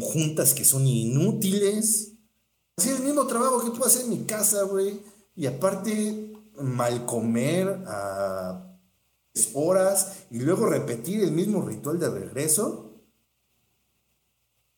[0.00, 2.14] juntas que son inútiles.
[2.76, 5.00] Hacer el mismo trabajo que puedo hacer en mi casa, güey,
[5.36, 8.76] y aparte mal comer a
[9.54, 12.87] horas y luego repetir el mismo ritual de regreso.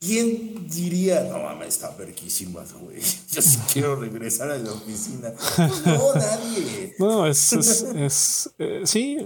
[0.00, 3.00] ¿Quién diría, no mames, está verquísimas, güey?
[3.30, 5.30] Yo sí quiero regresar a la oficina.
[5.84, 6.94] no, nadie.
[6.98, 9.18] No, es, es, eh, sí.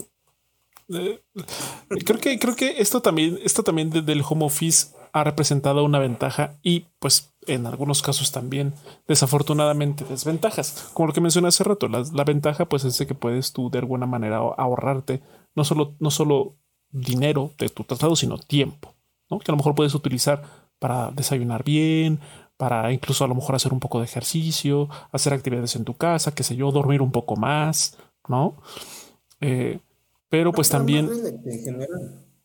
[0.88, 1.22] Eh,
[2.04, 6.58] creo que, creo que esto también, esto también del home office ha representado una ventaja
[6.60, 8.74] y, pues, en algunos casos también,
[9.06, 10.90] desafortunadamente, desventajas.
[10.92, 13.70] Como lo que mencioné hace rato, la, la ventaja, pues, es de que puedes tú
[13.70, 15.22] de alguna manera ahorrarte
[15.54, 16.56] no solo, no solo
[16.90, 18.92] dinero de tu tratado, sino tiempo,
[19.30, 19.38] ¿no?
[19.38, 22.20] Que a lo mejor puedes utilizar para desayunar bien,
[22.56, 26.34] para incluso a lo mejor hacer un poco de ejercicio, hacer actividades en tu casa,
[26.34, 27.96] qué sé yo, dormir un poco más,
[28.28, 28.56] ¿no?
[29.40, 29.80] Eh,
[30.28, 31.08] pero pues también...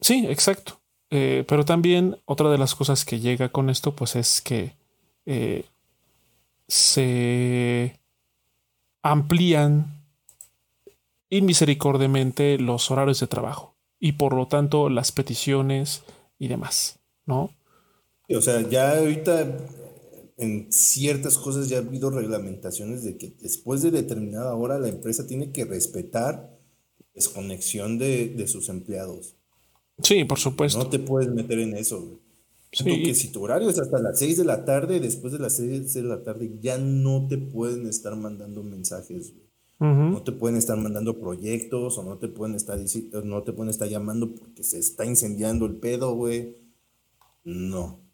[0.01, 0.79] Sí, exacto.
[1.11, 4.75] Eh, pero también otra de las cosas que llega con esto, pues es que
[5.25, 5.65] eh,
[6.67, 7.99] se
[9.01, 10.03] amplían
[11.29, 16.03] inmisericordiamente los horarios de trabajo y por lo tanto las peticiones
[16.37, 17.51] y demás, ¿no?
[18.35, 19.57] O sea, ya ahorita
[20.37, 25.27] en ciertas cosas ya ha habido reglamentaciones de que después de determinada hora la empresa
[25.27, 26.57] tiene que respetar
[27.13, 29.35] desconexión de, de sus empleados.
[30.01, 30.79] Sí, por supuesto.
[30.79, 32.19] No te puedes meter en eso.
[32.81, 33.03] Güey.
[33.03, 35.93] que si tu horario es hasta las 6 de la tarde, después de las 6
[35.93, 39.33] de la tarde ya no te pueden estar mandando mensajes.
[39.33, 39.49] Güey.
[39.79, 42.77] No te pueden estar mandando proyectos o no te pueden estar
[43.23, 46.57] no te pueden estar llamando porque se está incendiando el pedo, güey.
[47.45, 48.08] No.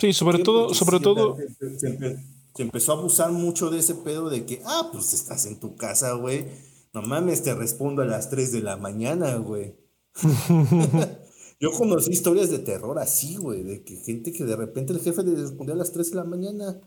[0.00, 1.36] Sí, sobre todo, sobre todo.
[1.76, 5.76] Se, empezó a abusar mucho de ese pedo de que, ah, pues estás en tu
[5.76, 6.46] casa, güey.
[6.92, 9.76] No mames, te respondo a las 3 de la mañana, güey.
[11.60, 15.22] Yo conocí historias de terror así, güey, de que gente que de repente el jefe
[15.22, 16.80] le respondía a las 3 de la mañana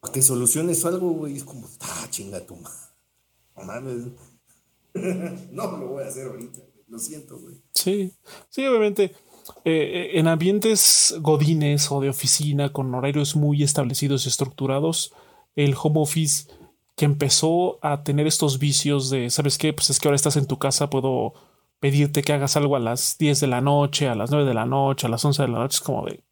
[0.00, 1.36] para que soluciones algo, güey.
[1.36, 4.12] Es como, ah, chinga tu madre.
[5.52, 6.60] No lo voy a hacer ahorita.
[6.88, 7.62] Lo siento, güey.
[7.72, 8.12] Sí,
[8.48, 9.14] sí, obviamente.
[9.64, 15.12] Eh, en ambientes godines o de oficina con horarios muy establecidos y estructurados,
[15.56, 16.50] el home office
[16.96, 19.72] que empezó a tener estos vicios de, ¿sabes qué?
[19.72, 21.34] Pues es que ahora estás en tu casa, puedo
[21.78, 24.66] pedirte que hagas algo a las 10 de la noche, a las 9 de la
[24.66, 26.22] noche, a las 11 de la noche, es como de,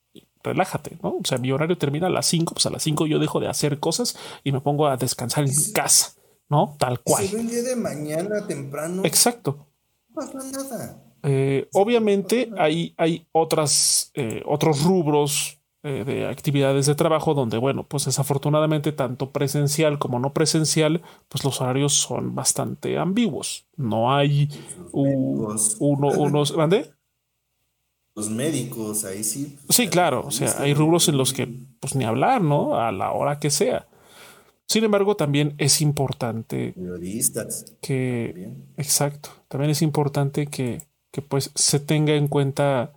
[0.43, 1.17] relájate, ¿no?
[1.21, 3.49] O sea, mi horario termina a las 5, pues a las 5 yo dejo de
[3.49, 6.19] hacer cosas y me pongo a descansar en mi casa.
[6.49, 6.77] ¿no?
[6.79, 7.29] Tal cual.
[7.35, 9.03] Un día de mañana temprano.
[9.05, 9.67] Exacto.
[10.09, 11.08] No pasa nada.
[11.31, 17.87] Eh, obviamente hay, hay otras, eh, otros rubros eh, de actividades de trabajo donde, bueno,
[17.87, 23.67] pues desafortunadamente tanto presencial como no presencial, pues los horarios son bastante ambiguos.
[23.77, 24.49] No hay
[24.93, 26.57] uno, unos...
[26.57, 26.91] ¿Mande?
[28.15, 29.55] Los médicos, ahí sí.
[29.67, 30.25] Pues, sí, claro.
[30.27, 31.47] O sea, hay rubros en los que,
[31.79, 32.81] pues ni hablar, ¿no?
[32.81, 33.87] A la hora que sea.
[34.67, 36.75] Sin embargo, también es importante
[37.81, 42.93] que, exacto, también es importante que, que pues se tenga en cuenta,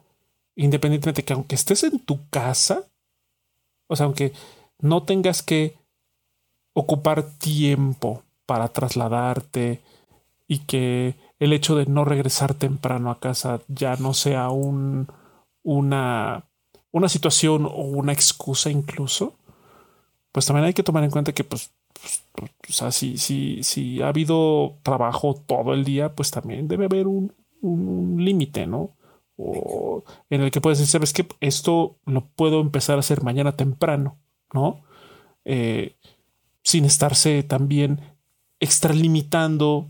[0.56, 2.84] independientemente que aunque estés en tu casa,
[3.88, 4.34] o sea, aunque
[4.80, 5.78] no tengas que
[6.74, 9.82] ocupar tiempo para trasladarte
[10.48, 15.08] y que el hecho de no regresar temprano a casa ya no sea un,
[15.64, 16.46] una,
[16.92, 19.36] una situación o una excusa incluso,
[20.32, 21.72] pues también hay que tomar en cuenta que, pues,
[22.34, 26.86] pues, o sea, si, si, si ha habido trabajo todo el día, pues también debe
[26.86, 28.92] haber un, límite, ¿no?
[29.38, 33.54] O en el que puedes decir, sabes que esto lo puedo empezar a hacer mañana
[33.54, 34.18] temprano,
[34.54, 34.82] ¿no?
[35.46, 35.96] Eh,
[36.64, 38.02] sin estarse también
[38.60, 39.90] extralimitando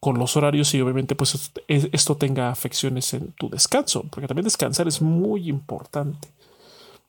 [0.00, 4.86] con los horarios y obviamente pues esto tenga afecciones en tu descanso, porque también descansar
[4.86, 6.28] es muy importante.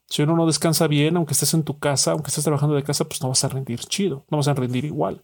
[0.07, 3.03] Si uno no descansa bien, aunque estés en tu casa, aunque estés trabajando de casa,
[3.03, 5.21] pues no vas a rendir chido, no vas a rendir igual.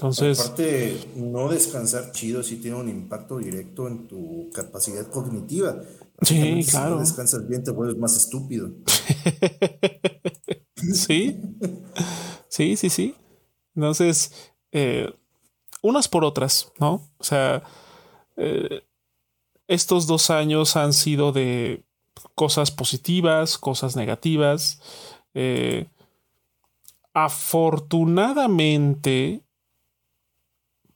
[0.00, 0.40] Entonces.
[0.40, 5.76] Aparte, no descansar chido sí tiene un impacto directo en tu capacidad cognitiva.
[6.22, 6.88] Sí, claro.
[6.88, 8.70] Si no descansas bien, te vuelves más estúpido.
[10.94, 11.38] sí.
[12.48, 13.14] Sí, sí, sí.
[13.74, 14.32] Entonces,
[14.72, 15.12] eh,
[15.82, 17.06] unas por otras, ¿no?
[17.18, 17.62] O sea,
[18.38, 18.80] eh,
[19.68, 21.84] estos dos años han sido de
[22.34, 24.80] cosas positivas, cosas negativas.
[25.34, 25.90] Eh,
[27.12, 29.44] afortunadamente,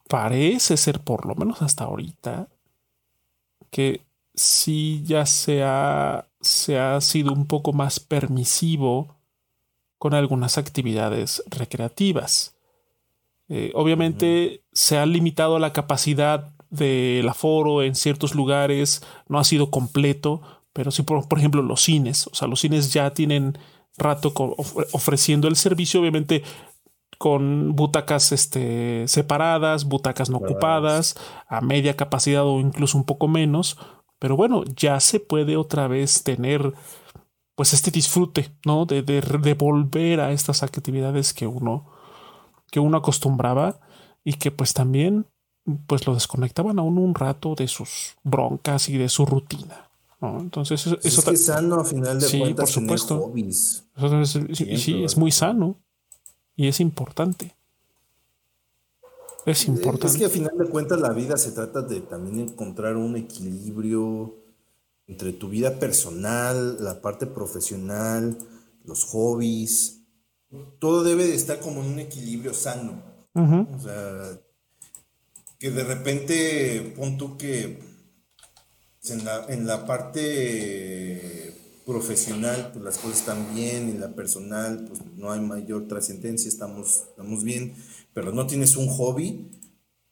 [0.09, 2.49] parece ser, por lo menos hasta ahorita,
[3.71, 4.03] que
[4.35, 9.17] sí ya se ha, se ha sido un poco más permisivo
[9.99, 12.55] con algunas actividades recreativas.
[13.49, 19.71] Eh, obviamente se ha limitado la capacidad del aforo en ciertos lugares, no ha sido
[19.71, 20.43] completo,
[20.73, 22.27] pero sí, por, ejemplo, los cines.
[22.27, 23.57] O sea, los cines ya tienen
[23.97, 24.33] rato
[24.93, 26.43] ofreciendo el servicio, obviamente
[27.25, 31.17] con butacas este, separadas, butacas no ocupadas,
[31.49, 33.79] a media capacidad o incluso un poco menos.
[34.19, 36.75] Pero bueno, ya se puede otra vez tener
[37.55, 38.85] pues este disfrute, ¿no?
[38.85, 41.87] De, de, volver a estas actividades que uno,
[42.71, 43.81] que uno acostumbraba
[44.23, 45.27] y que pues también
[45.87, 49.89] pues lo desconectaban a uno un rato de sus broncas y de su rutina.
[50.21, 53.33] Entonces, eso, pues es sano a final de sí, por supuesto.
[54.77, 55.79] sí, es muy sano
[56.57, 57.55] y es importante.
[59.47, 60.07] Es importante.
[60.07, 64.35] Es que a final de cuentas la vida se trata de también encontrar un equilibrio
[65.07, 68.39] entre tu vida personal, la parte profesional,
[68.85, 70.01] los hobbies,
[70.79, 73.03] todo debe de estar como en un equilibrio sano.
[73.35, 74.39] O sea,
[75.59, 77.81] que de repente pon tú que
[79.09, 85.01] en la, en la parte profesional, pues las cosas están bien, y la personal, pues
[85.17, 87.75] no hay mayor trascendencia, estamos, estamos bien,
[88.13, 89.51] pero no tienes un hobby,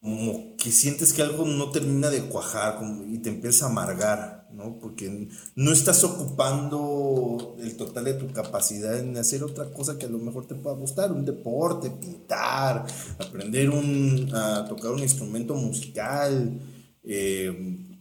[0.01, 4.79] como que sientes que algo no termina de cuajar y te empieza a amargar, ¿no?
[4.81, 10.11] Porque no estás ocupando el total de tu capacidad en hacer otra cosa que a
[10.11, 12.85] lo mejor te pueda gustar, un deporte, pintar,
[13.19, 16.61] aprender un, a tocar un instrumento musical,
[17.05, 17.92] eh,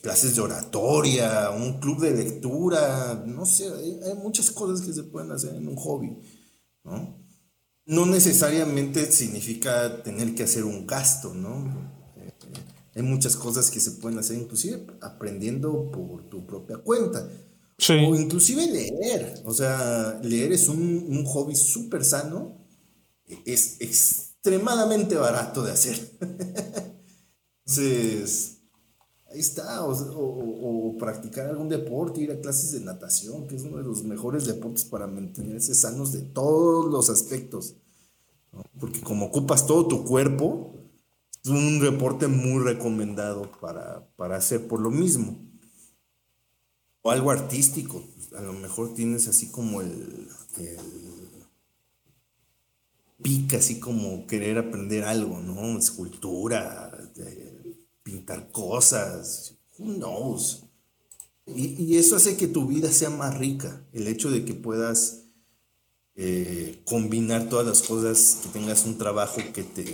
[0.00, 5.32] clases de oratoria, un club de lectura, no sé, hay, muchas cosas que se pueden
[5.32, 6.18] hacer en un hobby,
[6.84, 7.20] ¿no?
[7.84, 11.90] No necesariamente significa tener que hacer un gasto, ¿no?
[12.16, 12.32] Eh,
[12.94, 17.28] hay muchas cosas que se pueden hacer inclusive aprendiendo por tu propia cuenta.
[18.06, 22.64] O inclusive leer, o sea, leer es un, un hobby súper sano,
[23.44, 26.12] es extremadamente barato de hacer.
[27.66, 28.61] Entonces,
[29.32, 33.84] Ahí está, o, practicar algún deporte, ir a clases de natación, que es uno de
[33.84, 37.76] los mejores deportes para mantenerse sanos de todos los aspectos.
[38.78, 40.74] Porque como ocupas todo tu cuerpo,
[41.42, 45.38] es un deporte muy recomendado para, hacer por lo mismo.
[47.00, 48.04] O algo artístico,
[48.36, 50.28] a lo mejor tienes así como el,
[50.58, 50.78] el
[53.22, 55.78] pica, así como querer aprender algo, ¿no?
[55.78, 56.92] Escultura,
[58.02, 60.64] pintar cosas, who knows.
[61.46, 65.24] Y, eso hace que tu vida sea más rica, el hecho de que puedas
[66.14, 69.84] eh, combinar todas las cosas, que tengas un trabajo que te,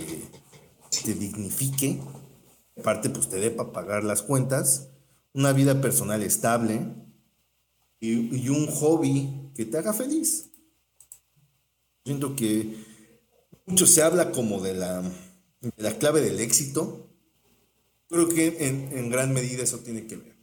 [1.03, 1.99] te dignifique,
[2.77, 4.89] aparte pues te dé para pagar las cuentas,
[5.33, 6.93] una vida personal estable
[7.99, 10.49] y, un hobby que te haga feliz.
[12.05, 12.75] Siento que
[13.65, 17.08] mucho se habla como de la, de la clave del éxito,
[18.09, 20.35] Creo que en, gran medida eso tiene que ver.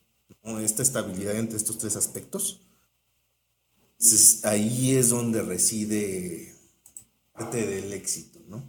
[0.62, 2.62] Esta estabilidad entre estos tres aspectos.
[4.45, 6.55] ahí es donde reside
[7.33, 8.62] parte del éxito, ¿no?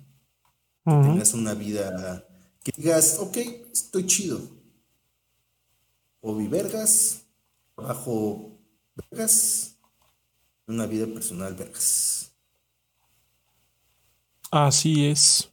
[0.84, 2.26] Que tengas una vida
[2.64, 3.38] que digas, ok,
[3.72, 4.41] estoy chido.
[6.20, 7.22] O vergas,
[7.76, 8.60] trabajo
[8.95, 9.78] vergas,
[10.66, 12.32] una vida personal vergas.
[14.50, 15.50] Así es.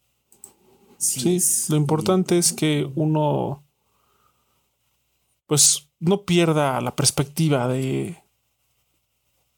[1.05, 1.39] Sí,
[1.69, 3.63] lo importante es que uno
[5.47, 8.17] pues no pierda la perspectiva de,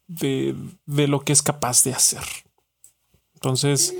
[0.07, 2.23] de, lo que es capaz de hacer.
[3.35, 3.95] Entonces,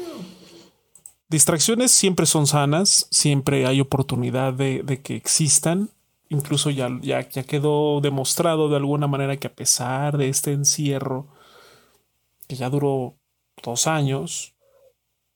[1.29, 5.89] distracciones siempre son sanas, siempre hay oportunidad de, que existan.
[6.29, 11.27] Incluso ya, ya, ya quedó demostrado de alguna manera que a pesar de este encierro,
[12.47, 13.15] que ya duró
[13.63, 14.53] dos años,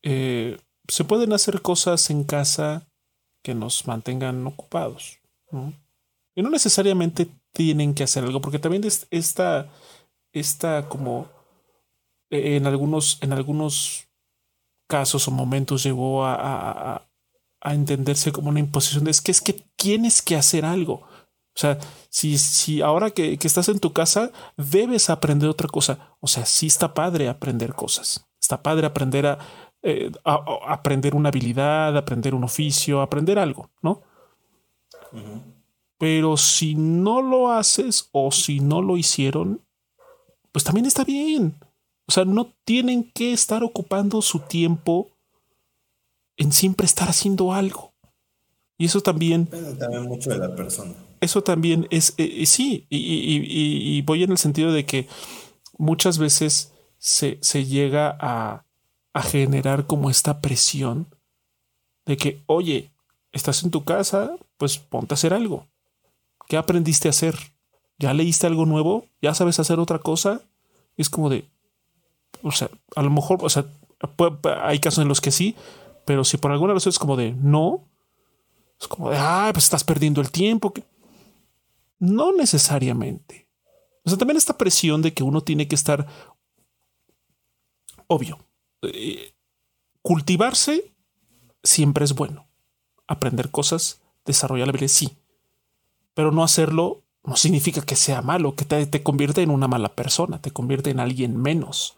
[0.03, 0.57] eh,
[0.88, 2.88] se pueden hacer cosas en casa
[3.43, 5.19] que nos mantengan ocupados.
[6.36, 9.69] Y no necesariamente tienen que hacer algo, porque también esta,
[10.32, 11.29] esta como
[12.29, 14.07] e, en algunos, en algunos
[14.88, 17.07] casos o momentos llegó a,
[17.63, 21.03] entenderse como una imposición de es que es que tienes que hacer algo.
[21.53, 21.77] O sea,
[22.09, 26.15] si, si ahora que, que, estás en tu casa debes aprender otra cosa.
[26.21, 28.25] O sea, sí está padre aprender cosas.
[28.41, 29.38] Está padre aprender a,
[29.84, 34.01] eh, aprender una habilidad, aprender un oficio, aprender algo, ¿no?
[35.97, 39.61] Pero si no lo haces o si no lo hicieron,
[40.51, 41.55] pues también está bien.
[42.07, 45.09] O sea, no tienen que estar ocupando su tiempo
[46.38, 47.93] en siempre estar haciendo algo.
[48.77, 49.47] Y eso también...
[49.47, 50.93] también mucho de la persona.
[51.19, 55.07] Eso también es, eh, eh, sí, y, voy en el sentido de que
[55.77, 58.65] muchas veces se, se llega a,
[59.14, 61.07] a generar como esta presión
[62.05, 62.91] de que, oye,
[63.32, 65.68] estás en tu casa, pues ponte a hacer algo.
[66.47, 67.36] ¿Qué aprendiste a hacer?
[67.97, 69.05] ¿Ya leíste algo nuevo?
[69.22, 70.41] ¿Ya sabes hacer otra cosa?
[70.97, 71.49] es como de,
[72.43, 73.66] o sea, a lo mejor, o sea,
[74.62, 75.55] hay casos en los que sí,
[76.05, 77.88] pero si por alguna razón es como de no,
[78.80, 80.74] es como de, ah, pues estás perdiendo el tiempo.
[81.99, 83.47] No necesariamente.
[84.03, 86.07] O sea, también esta presión de que uno tiene que estar,
[88.07, 88.39] obvio,
[88.84, 89.34] eh,
[90.01, 90.91] cultivarse
[91.63, 92.47] siempre es bueno.
[93.07, 95.17] Aprender cosas, desarrollar habilidades, sí.
[96.13, 99.95] Pero no hacerlo no significa que sea malo, que te, te convierte en una mala
[99.95, 101.97] persona, te convierte en alguien menos.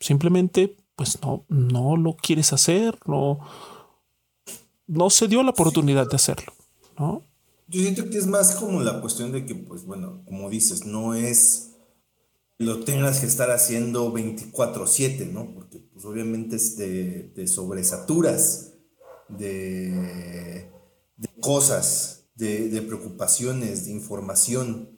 [0.00, 3.38] Simplemente, pues no, no lo quieres hacer, no,
[4.86, 6.52] no se dio la oportunidad de hacerlo,
[6.98, 7.22] ¿no?
[7.68, 11.14] Yo siento que es más como la cuestión de que, pues bueno, como dices, no
[11.14, 11.67] es
[12.58, 15.54] lo tengas que estar haciendo 24/7, ¿no?
[15.54, 16.58] Porque pues obviamente
[17.34, 18.72] te, sobresaturas
[19.28, 20.68] de,
[21.40, 24.90] cosas, de, preocupaciones, de información,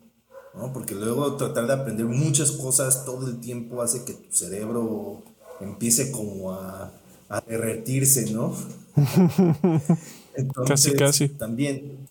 [0.54, 0.72] ¿no?
[0.72, 5.22] Porque luego tratar de aprender muchas cosas todo el tiempo hace que tu cerebro
[5.60, 6.92] empiece como a,
[7.28, 8.56] a derretirse, ¿no?
[10.66, 11.28] casi, casi.
[11.28, 12.08] También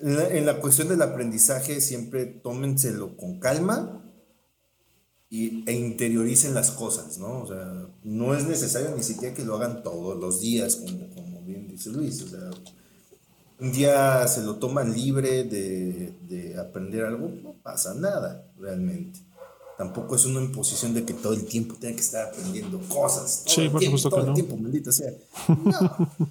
[0.00, 4.02] en la, cuestión del aprendizaje siempre tómenselo con calma
[5.28, 7.42] y, e interioricen las cosas, ¿no?
[7.42, 11.42] O sea, no es necesario ni siquiera que lo hagan todos los días, como, como
[11.42, 12.22] bien dice Luis.
[12.22, 12.50] O sea,
[13.60, 19.20] un día se lo toman libre de, de aprender algo, no pasa nada realmente.
[19.76, 23.44] Tampoco es una imposición de que todo el tiempo tenga que estar aprendiendo cosas.
[23.46, 25.12] sí, por supuesto todo el tiempo, maldita sea.
[25.48, 26.12] No.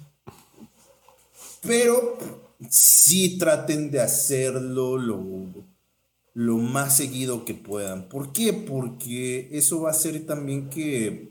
[1.62, 2.16] Pero
[2.68, 5.64] sí traten de hacerlo lo,
[6.34, 8.08] lo más seguido que puedan.
[8.08, 8.52] ¿Por qué?
[8.52, 11.30] Porque eso va a hacer también que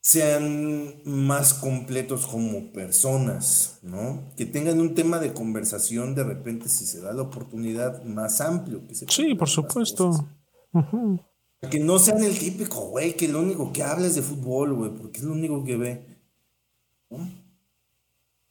[0.00, 4.32] sean más completos como personas, ¿no?
[4.36, 8.86] Que tengan un tema de conversación de repente, si se da la oportunidad, más amplio.
[8.86, 10.28] Que sí, por supuesto.
[11.70, 14.90] Que no sean el típico, güey, que lo único que habla es de fútbol, güey,
[14.94, 16.06] porque es lo único que ve.
[17.10, 17.45] ¿no?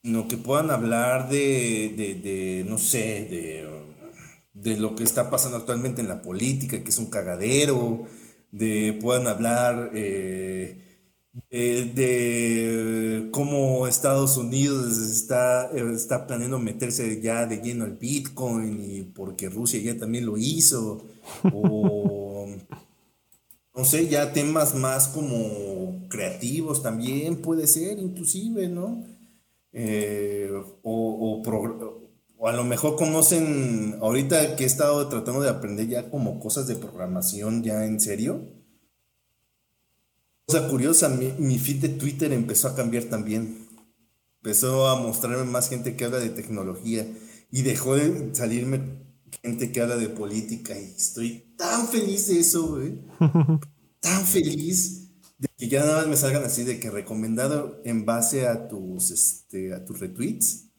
[0.05, 3.65] Sino que puedan hablar de, no sé,
[4.53, 8.03] de, lo que está pasando actualmente en la política, que es un cagadero,
[8.51, 10.79] de puedan hablar eh,
[11.49, 19.49] de, cómo Estados Unidos está, está planeando meterse ya de lleno al Bitcoin y porque
[19.49, 21.03] Rusia ya también lo hizo,
[21.51, 22.47] o
[23.75, 29.14] no sé, ya temas más como creativos también puede ser, inclusive, ¿no?
[29.77, 30.49] Eh,
[30.83, 36.39] o, o, a lo mejor conocen, ahorita que he estado tratando de aprender ya como
[36.39, 38.41] cosas de programación ya en serio.
[40.47, 43.67] Cosa curiosa, mi, mi feed de Twitter empezó a cambiar también.
[44.41, 47.05] Empezó a mostrarme más gente que habla de tecnología
[47.51, 49.03] y dejó de salirme
[49.43, 53.01] gente que habla de política y estoy tan feliz de eso, güey.
[53.99, 55.04] tan feliz
[55.37, 59.11] de que ya nada más me salgan así de que recomendado en base a tus,
[59.11, 60.69] este, a tus retweets.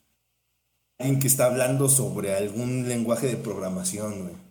[0.98, 4.46] Alguien que está hablando sobre algún lenguaje de programación, güey.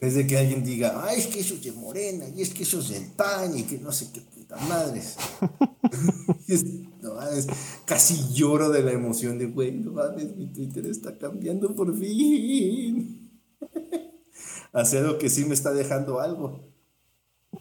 [0.00, 2.62] Es de que alguien diga, ay, es que eso es de Morena, y es que
[2.62, 5.16] eso es del PAN, y que no sé qué puta madres.
[7.84, 13.30] casi lloro de la emoción de, güey, no mames, mi Twitter está cambiando por fin.
[14.72, 16.69] Hace algo que sí me está dejando algo.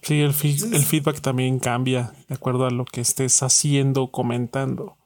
[0.01, 4.97] Sí, el, el feedback también cambia de acuerdo a lo que estés haciendo, comentando.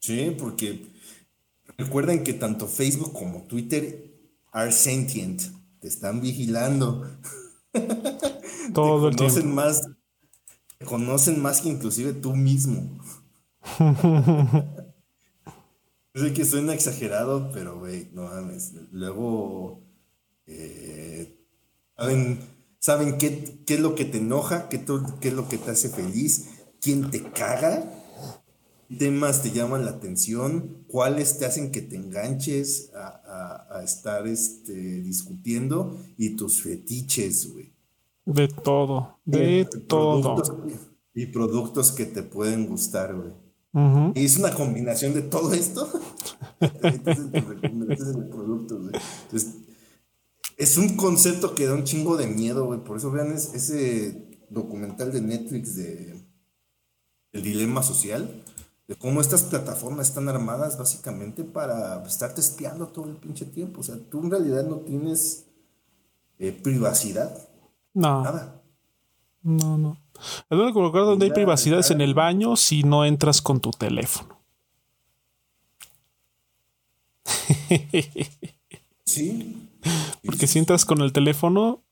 [0.00, 0.86] Sí, porque
[1.78, 4.12] recuerden que tanto Facebook como Twitter
[4.52, 5.42] are sentient,
[5.80, 7.08] te están vigilando.
[8.72, 9.82] Todo te conocen más,
[10.78, 12.98] te conocen más que inclusive tú mismo.
[16.14, 18.72] sé que suena exagerado, pero güey, no mames.
[18.92, 19.82] Luego,
[20.46, 21.36] eh,
[21.96, 22.55] saben
[23.18, 24.84] qué, qué es lo que te enoja, qué,
[25.20, 26.46] qué es lo que te hace feliz,
[26.80, 27.84] quién te caga,
[28.98, 34.72] temas te llaman la atención, cuáles te hacen que te enganches a, estar este,
[35.02, 37.72] discutiendo y tus fetiches, güey.
[38.24, 40.42] De todo, de todo.
[41.14, 43.32] y productos que te pueden gustar, güey.
[44.14, 45.86] Y es una combinación de todo esto.
[49.30, 49.56] Entonces,
[50.56, 52.80] es un concepto que da un chingo de miedo, güey.
[52.80, 56.24] Por eso vean ese documental de Netflix de
[57.32, 58.42] El dilema social,
[58.88, 63.80] de cómo estas plataformas están armadas básicamente para estarte espiando todo el pinche tiempo.
[63.80, 65.46] O sea, tú en realidad no tienes
[66.38, 67.48] eh, privacidad.
[67.92, 68.22] No.
[68.22, 68.62] Nada.
[69.42, 69.98] No, no.
[70.48, 73.70] El único lugar donde hay privacidad es en el baño si no entras con tu
[73.72, 74.40] teléfono.
[79.04, 79.65] sí.
[80.24, 81.82] Porque si entras con el teléfono,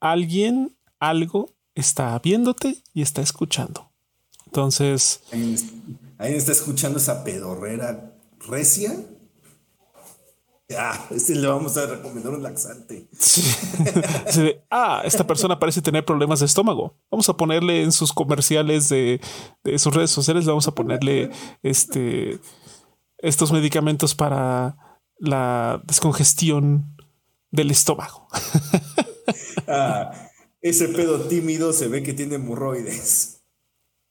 [0.00, 3.90] alguien, algo está viéndote y está escuchando.
[4.46, 5.22] Entonces.
[5.32, 8.14] ¿Alguien está escuchando esa pedorrera
[8.46, 8.94] recia?
[10.76, 13.06] Ah, este le vamos a recomendar un laxante.
[14.70, 16.96] ah, esta persona parece tener problemas de estómago.
[17.10, 19.20] Vamos a ponerle en sus comerciales de,
[19.62, 21.30] de sus redes sociales, vamos a ponerle
[21.62, 22.38] este
[23.18, 26.96] estos medicamentos para la descongestión
[27.50, 28.28] del estómago.
[29.66, 30.12] Ah,
[30.60, 33.40] ese pedo tímido se ve que tiene hemorroides.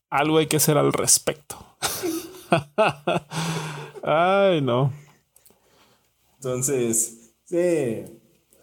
[0.10, 1.56] Algo hay que hacer al respecto.
[4.04, 4.92] Ay, no.
[6.38, 8.04] Entonces, sí,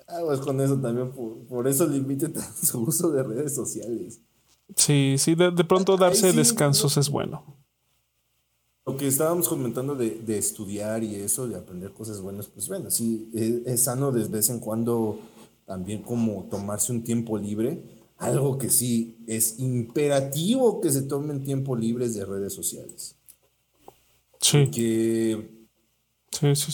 [0.06, 1.12] aguas con eso también,
[1.48, 2.30] por, eso limite
[2.62, 4.20] su uso de redes sociales.
[4.76, 7.56] Sí, sí, de, pronto darse descansos es bueno.
[8.90, 13.30] Lo que estábamos comentando de, estudiar y eso, de aprender cosas buenas, pues bueno, sí,
[13.32, 15.20] es, es, sano de vez en cuando
[15.64, 17.84] también como tomarse un tiempo libre.
[18.16, 23.14] Algo que sí es imperativo que se tomen tiempo libres de redes sociales.
[24.40, 24.68] Sí.
[24.72, 25.68] Que.
[26.32, 26.72] Sí, sí,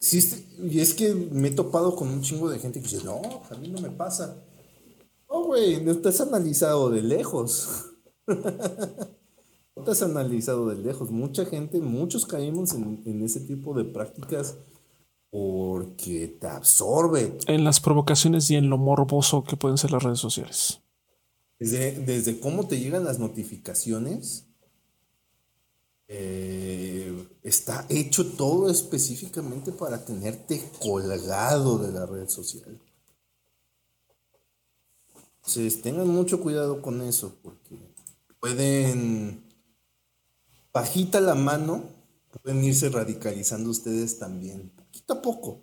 [0.00, 0.46] sí.
[0.58, 3.20] Y es que me he topado con un chingo de gente que dice, no,
[3.50, 4.42] a mí no me pasa.
[5.28, 7.90] No, güey, no te has analizado de lejos.
[9.76, 11.10] no te has analizado de lejos.
[11.10, 14.56] Mucha gente, muchos caímos en, ese tipo de prácticas
[15.30, 17.38] porque te absorbe.
[17.46, 20.80] En las provocaciones y en lo morboso que pueden ser las redes sociales.
[21.58, 24.46] Desde, desde cómo te llegan las notificaciones
[26.14, 32.78] eh, está hecho todo específicamente para tenerte colgado de la red social.
[35.36, 37.78] Entonces, tengan mucho cuidado con eso, porque
[38.40, 39.42] pueden,
[40.72, 41.84] bajita la mano,
[42.42, 45.60] pueden irse radicalizando ustedes también, poquito a poco.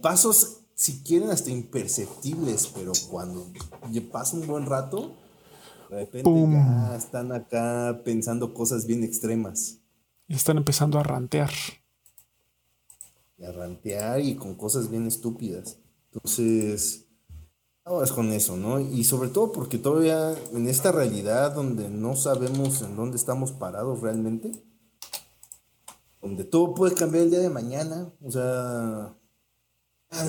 [0.00, 3.46] Pasos, si quieren, hasta imperceptibles, pero cuando
[4.12, 5.16] pasa un buen rato,
[5.90, 9.78] de repente ya están acá pensando cosas bien extremas.
[10.28, 11.50] Y están empezando a rantear.
[13.36, 15.78] Y a rantear y con cosas bien estúpidas.
[16.12, 17.06] Entonces,
[17.90, 18.78] aguas con eso, ¿no?
[18.80, 24.00] Y sobre todo porque todavía en esta realidad donde no sabemos en dónde estamos parados
[24.00, 24.52] realmente,
[26.22, 29.16] donde todo puede cambiar el día de mañana, o sea,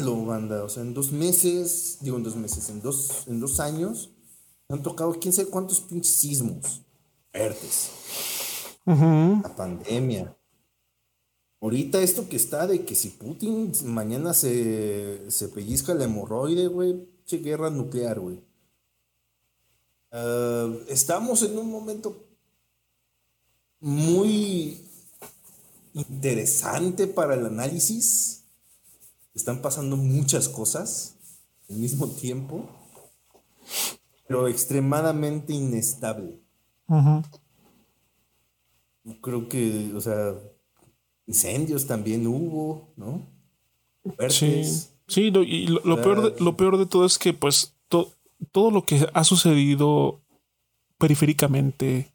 [0.01, 3.59] lo banda, o sea, en dos meses, digo en dos meses, en dos, en dos
[3.59, 4.11] años,
[4.69, 6.81] han tocado quién sabe cuántos pinches sismos
[7.31, 7.91] fuertes.
[8.85, 10.35] La pandemia.
[11.61, 17.10] Ahorita esto que está de que si Putin mañana se, se pellizca el hemorroide, güey,
[17.39, 18.43] guerra nuclear, güey.
[20.11, 22.27] Ah, estamos en un momento
[23.79, 24.85] muy
[25.93, 28.43] interesante para el análisis.
[29.33, 31.15] Están pasando muchas cosas
[31.69, 32.67] al mismo tiempo
[34.31, 36.39] pero extremadamente inestable.
[39.21, 40.35] Creo que, o sea,
[41.27, 43.27] incendios también hubo, ¿no?
[44.29, 44.63] Sí,
[45.11, 49.07] sí y lo, peor de, lo peor de todo es que, pues, todo lo que
[49.13, 50.21] ha sucedido
[50.97, 52.11] periféricamente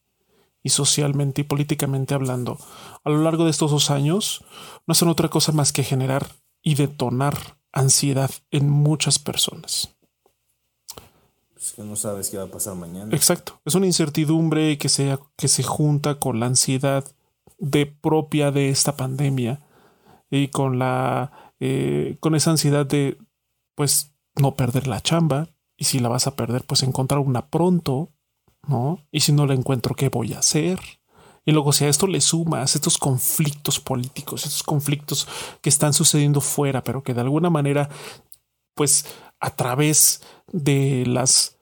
[0.62, 2.59] y socialmente y políticamente hablando
[3.05, 4.44] a lo largo de estos dos años
[4.86, 6.27] no hacen otra cosa más que generar
[6.62, 9.97] y detonar ansiedad en muchas personas
[11.74, 13.14] que no sabes qué va a pasar mañana.
[13.14, 13.60] Exacto.
[13.64, 17.05] Es una incertidumbre que se, que se junta con la ansiedad
[17.59, 19.60] de propia de esta pandemia
[20.31, 23.19] y con la eh, con esa ansiedad de
[23.74, 28.12] pues no perder la chamba y si la vas a perder pues encontrar una pronto
[28.66, 30.81] no y si no la encuentro qué voy a hacer
[31.45, 35.28] y luego si a esto le sumas estos conflictos políticos estos conflictos
[35.61, 37.89] que están sucediendo fuera pero que de alguna manera
[38.74, 39.07] pues
[39.41, 40.23] a través
[40.53, 41.57] de las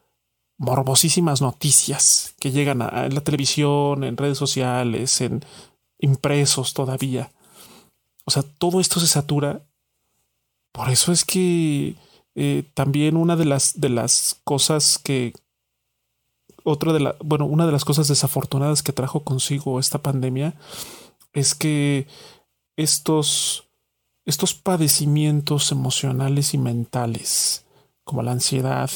[0.57, 5.43] morbosísimas noticias que llegan a, en la televisión, en redes sociales, en
[5.99, 7.31] impresos todavía.
[8.25, 9.65] O sea, todo esto se satura.
[10.75, 11.95] Por eso es que
[12.35, 15.33] eh, también una de las, de las cosas que,
[16.65, 20.53] otra de la, bueno, una de las cosas desafortunadas que trajo consigo esta pandemia
[21.31, 22.07] es que
[22.75, 23.69] estos,
[24.25, 27.65] estos padecimientos emocionales y mentales,
[28.03, 28.89] como la ansiedad,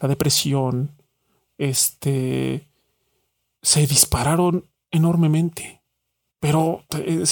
[0.00, 0.92] la depresión,
[1.58, 2.68] este,
[3.62, 5.82] se dispararon enormemente,
[6.38, 7.26] pero eh,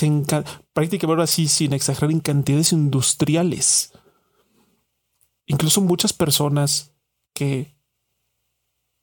[0.75, 3.93] prácticamente así, sin exagerar, en cantidades industriales.
[5.47, 6.93] Incluso muchas personas
[7.33, 7.75] que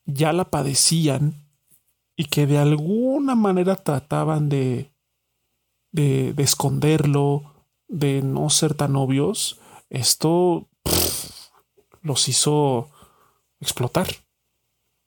[0.06, 1.48] ya la padecían
[2.15, 4.91] y que de alguna manera trataban de,
[5.91, 7.43] de, esconderlo,
[7.88, 10.68] de no ser tan obvios, esto
[12.02, 12.89] los hizo
[13.60, 14.07] explotar.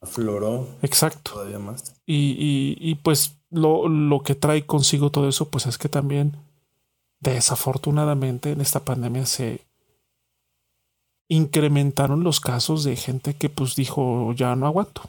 [0.01, 0.69] Afloró.
[0.83, 1.33] Exacto.
[1.33, 1.95] Todavía más.
[2.07, 6.37] Y, y, pues lo, lo, que trae consigo todo eso, pues es que también,
[7.33, 9.61] desafortunadamente, en esta pandemia se
[11.29, 15.03] incrementaron los casos de gente que pues dijo, ya no aguanto.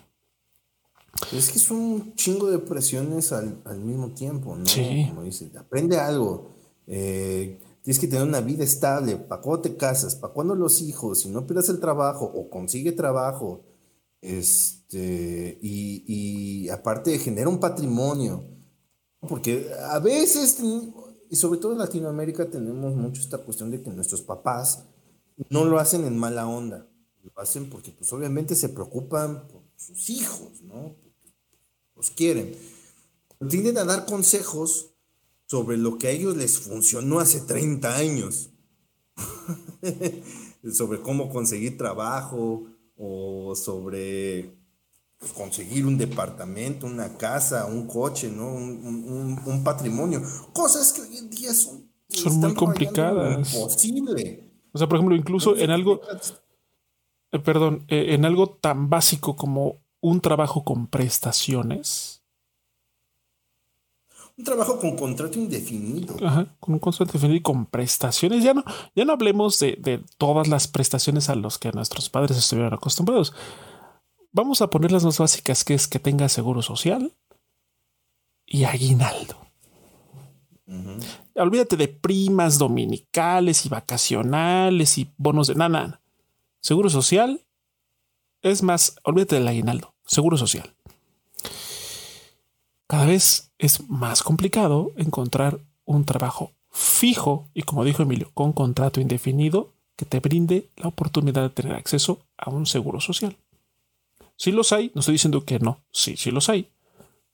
[1.31, 4.65] Es que es un chingo de presiones al, mismo tiempo, ¿no?
[4.65, 5.05] Sí.
[5.09, 6.51] Como dice, aprende algo.
[6.87, 9.15] Eh, tienes que tener una vida estable.
[9.15, 10.15] ¿Para cuándo te casas?
[10.15, 11.19] ¿Para cuándo los hijos?
[11.19, 13.63] Si no pierdes el trabajo o consigue trabajo.
[14.21, 18.43] Este, y, aparte genera un patrimonio.
[19.21, 20.57] Porque a veces
[21.35, 24.85] Y sobre todo en Latinoamérica tenemos mucho esta cuestión de que nuestros papás
[25.49, 26.87] no lo hacen en mala onda.
[27.23, 30.95] Lo hacen porque pues obviamente se preocupan por sus hijos, ¿no?
[31.93, 32.55] los quieren.
[33.49, 34.93] Tienden a dar consejos
[35.45, 38.51] sobre lo que a ellos les funcionó hace 30 años.
[40.71, 42.63] sobre cómo conseguir trabajo
[42.95, 44.54] o sobre
[45.25, 48.47] pues, conseguir un departamento, una casa, un coche, ¿no?
[48.53, 50.21] Un, patrimonio.
[50.53, 53.51] Cosas que hoy en día son, son muy complicadas.
[53.55, 54.51] Imposible.
[54.71, 56.01] O sea, por ejemplo, incluso en algo,
[57.31, 62.21] eh, perdón, eh, en algo tan básico como un trabajo con prestaciones.
[64.37, 66.17] Un trabajo con contrato indefinido.
[66.23, 68.43] Ajá, con un contrato indefinido y con prestaciones.
[68.43, 68.63] Ya no,
[68.95, 73.33] ya no hablemos de, de todas las prestaciones a los que nuestros padres estuvieron acostumbrados.
[74.35, 77.13] Vamos a poner las más básicas, que es que tenga seguro social
[78.45, 79.37] y aguinaldo.
[81.35, 86.01] Olvídate de primas dominicales y vacacionales y bonos de nada.
[86.59, 87.45] Seguro social
[88.41, 90.69] es más, olvídate del aguinaldo, seguro social.
[92.87, 98.99] Cada vez es más complicado encontrar un trabajo fijo y como dijo Emilio, con contrato
[98.99, 103.37] indefinido que te brinde la oportunidad de tener acceso a un seguro social.
[104.37, 106.69] Si los hay, no estoy diciendo que no, sí, sí los hay,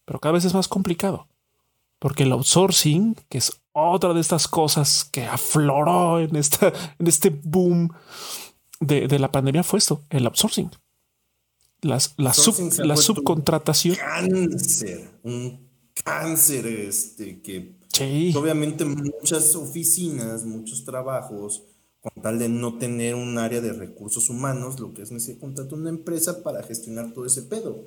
[0.05, 1.27] pero cada vez es más complicado.
[1.99, 7.29] Porque el outsourcing, que es otra de estas cosas que afloró en, esta, en este
[7.29, 7.93] boom
[8.79, 10.71] de, la pandemia, fue esto, el outsourcing.
[11.81, 12.33] Las, la,
[12.83, 13.95] la subcontratación.
[13.95, 15.69] Un cáncer, un
[16.03, 17.81] cáncer este, que
[18.35, 21.63] obviamente muchas oficinas, muchos trabajos
[22.01, 25.75] con tal de no tener un área de recursos humanos, lo que es necesario contratar
[25.75, 27.85] una empresa para gestionar todo ese pedo.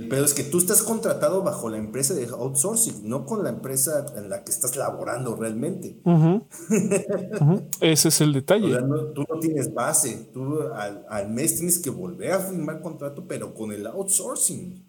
[0.00, 3.50] El pedo es que tú estás contratado bajo la empresa de outsourcing, no con la
[3.50, 6.00] empresa en la que estás laborando realmente.
[7.80, 8.78] Ese es el detalle.
[9.14, 13.72] tú no tienes base, tú al, mes tienes que volver a firmar contrato, pero con
[13.72, 14.86] el outsourcing.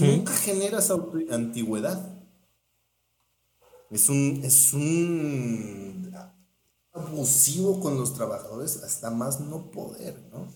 [0.00, 0.92] Nunca generas
[1.30, 2.18] antigüedad.
[3.90, 6.07] Es un, es un
[7.00, 10.46] abusivo con los trabajadores hasta más no poder, ¿no?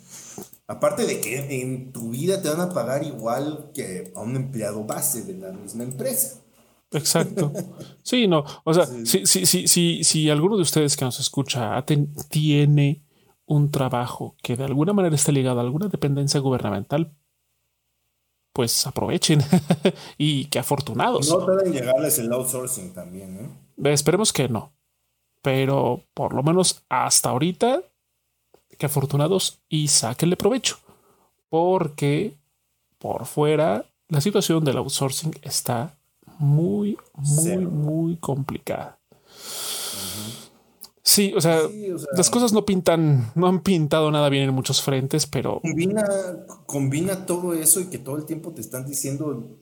[0.67, 4.85] Aparte de que en tu vida te van a pagar igual que a un empleado
[4.85, 6.41] base de la misma empresa.
[6.93, 7.53] Exacto.
[8.03, 8.45] Sí, no.
[8.65, 11.85] O sea, si, si, si, si, si alguno de ustedes que nos escucha
[12.29, 13.05] tiene
[13.47, 17.13] un trabajo que de alguna manera esté ligado a alguna dependencia gubernamental,
[18.53, 19.43] pues aprovechen
[20.19, 21.29] y que afortunados.
[21.31, 23.93] No pueden llegarles el outsourcing también, ¿eh?
[23.93, 24.73] Esperemos que no
[25.43, 27.83] pero por lo menos hasta ahorita,
[28.79, 30.79] que afortunados y sáquenle provecho,
[31.49, 32.35] porque
[32.99, 35.95] por fuera la situación del outsourcing está
[36.39, 38.99] muy, muy, muy complicada.
[41.05, 41.59] Sí, o sea,
[42.17, 46.05] las cosas no pintan, no han pintado nada bien en muchos frentes, pero combina,
[46.65, 49.59] combina todo eso y que todo el tiempo te están diciendo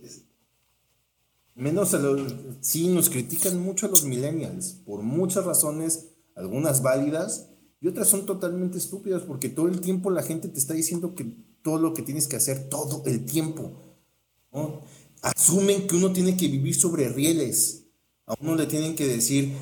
[1.55, 2.35] Menos a los...
[2.61, 7.51] Sí, nos critican mucho a los millennials, por muchas razones, algunas válidas
[7.81, 11.25] y otras son totalmente estúpidas, porque todo el tiempo la gente te está diciendo que
[11.63, 13.73] todo lo que tienes que hacer, todo el tiempo.
[15.23, 17.87] Asumen que uno tiene que vivir sobre rieles.
[18.27, 19.57] A uno le tienen que decir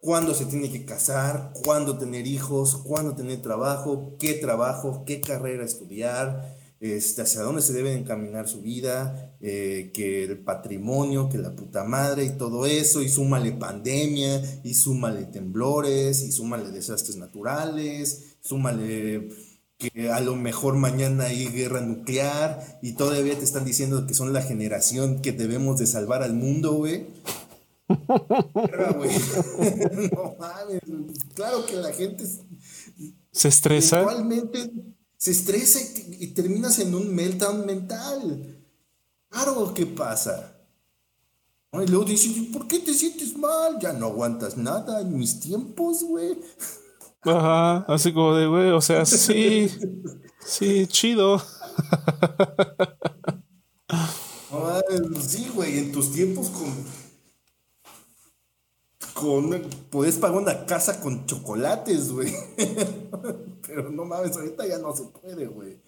[0.00, 5.64] cuándo se tiene que casar, cuándo tener hijos, cuándo tener trabajo, qué trabajo, qué carrera
[5.64, 11.54] estudiar, este, hacia dónde se debe encaminar su vida, eh, que el patrimonio, que la
[11.54, 18.36] puta madre y todo eso, y súmale pandemia, y súmale temblores, y súmale desastres naturales,
[18.40, 19.28] súmale
[19.76, 24.32] que a lo mejor mañana hay guerra nuclear, y todavía te están diciendo que son
[24.32, 27.08] la generación que debemos de salvar al mundo, güey.
[30.10, 30.80] no mames,
[31.34, 32.24] claro que la gente
[33.32, 34.06] se estresa
[35.20, 35.78] se estresa
[36.18, 38.64] y, terminas en un meltdown mental.
[39.28, 40.56] Claro, ¿qué pasa?
[41.74, 43.78] Y luego dices, ¿por qué te sientes mal?
[43.78, 46.38] Ya no aguantas nada en mis tiempos, güey.
[47.20, 49.70] Ajá, así como de, güey, o sea, sí,
[50.40, 51.38] sí, chido.
[55.20, 56.72] sí, güey, en tus tiempos con
[59.20, 62.32] con, puedes pagar una casa con chocolates, güey.
[63.66, 65.78] Pero no mames, ahorita ya no se puede, güey.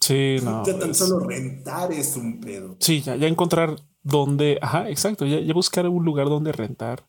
[0.00, 0.64] Sí, no.
[0.66, 2.76] Ya tan solo rentar es un pedo.
[2.80, 7.06] Sí, ya, ya encontrar dónde, ajá, exacto, ya, ya, buscar un lugar donde rentar.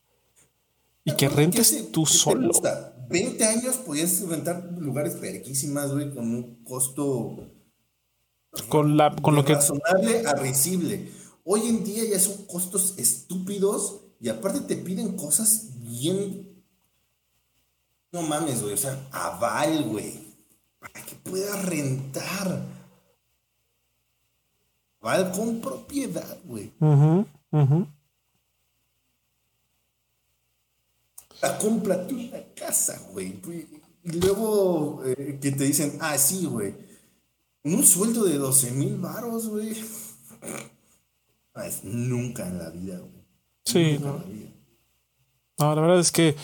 [1.04, 2.52] Y que rentes tú solo.
[3.10, 7.38] 20 años podías rentar lugares perquísimas, güey, con un costo
[8.70, 11.12] con la con lo que razonable a risible.
[11.44, 16.64] Hoy en día ya son costos estúpidos Y aparte te piden cosas bien.
[18.10, 18.74] No mames, güey.
[18.74, 20.18] O sea, aval, güey.
[20.80, 22.66] Para que puedas rentar.
[25.02, 26.72] Aval con propiedad, güey.
[31.42, 33.42] La compra tú la casa, güey.
[34.04, 36.74] Y luego eh, que te dicen, ah, sí, güey.
[37.66, 39.74] Un sueldo de 12 mil baros, güey.
[41.84, 43.23] Nunca en la vida, güey.
[43.66, 44.24] Sí, no.
[45.60, 46.36] No, la verdad es que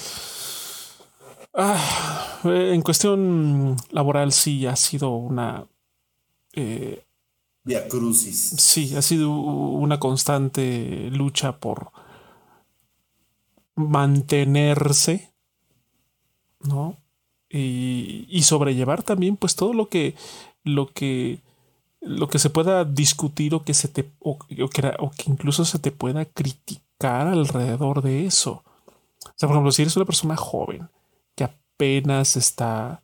[1.54, 5.68] ah, en cuestión laboral sí ha sido una
[6.54, 7.04] eh,
[7.64, 8.56] Via crucis.
[8.58, 11.92] Sí, ha sido una constante lucha por
[13.76, 15.32] mantenerse,
[16.62, 16.98] ¿no?
[17.50, 20.16] Y, y, sobrellevar también, pues todo lo que,
[20.64, 21.40] lo que,
[22.00, 24.64] lo que se pueda discutir o que se te, o, que,
[25.00, 28.64] o que incluso se te pueda criticar alrededor de eso.
[29.26, 30.90] O sea, por ejemplo, si eres una persona joven
[31.36, 33.02] que apenas está,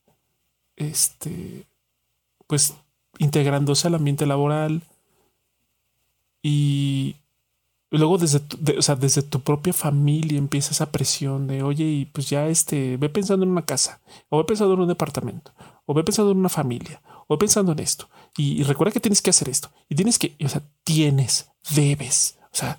[0.76, 1.65] este,
[2.47, 2.76] pues
[3.17, 4.81] integrándose al ambiente laboral
[6.41, 7.15] y
[7.89, 12.47] luego desde tu, desde tu propia familia empieza esa presión de, oye, y pues ya
[12.47, 15.53] este, ve pensando en una casa, o ve pensando en un departamento,
[15.85, 19.22] o ve pensando en una familia, o ve pensando en esto, y, recuerda que tienes
[19.22, 22.77] que hacer esto, y tienes que, o sea, tienes, debes, o sea,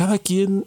[0.00, 0.66] cada quien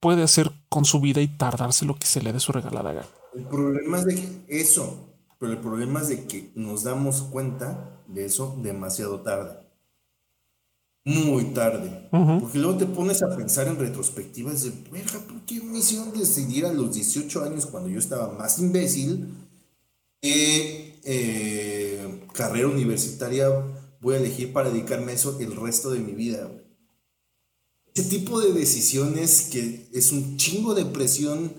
[0.00, 3.08] puede hacer con su vida y tardarse lo que se le dé su regalada gana.
[3.36, 8.02] El problema es de que eso, pero el problema es de que nos damos cuenta
[8.08, 9.60] de eso demasiado tarde
[11.04, 12.08] muy tarde.
[12.10, 16.66] Porque luego te pones a pensar en retrospectivas de, verga, ¿por qué me hicieron decidir
[16.66, 19.28] a los 18 años cuando yo estaba más imbécil?
[20.20, 23.48] ¿Qué eh, carrera universitaria
[24.00, 26.48] voy a elegir para dedicarme a eso el resto de mi vida?
[27.94, 31.52] Ese tipo de decisiones que es un chingo de presión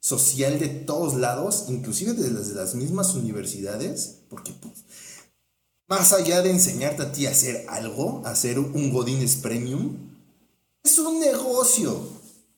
[0.00, 4.74] social de todos lados, inclusive desde las mismas universidades, porque pues,
[5.88, 9.96] más allá de enseñarte a ti a hacer algo, hacer un Godines Premium,
[10.84, 11.98] es un negocio.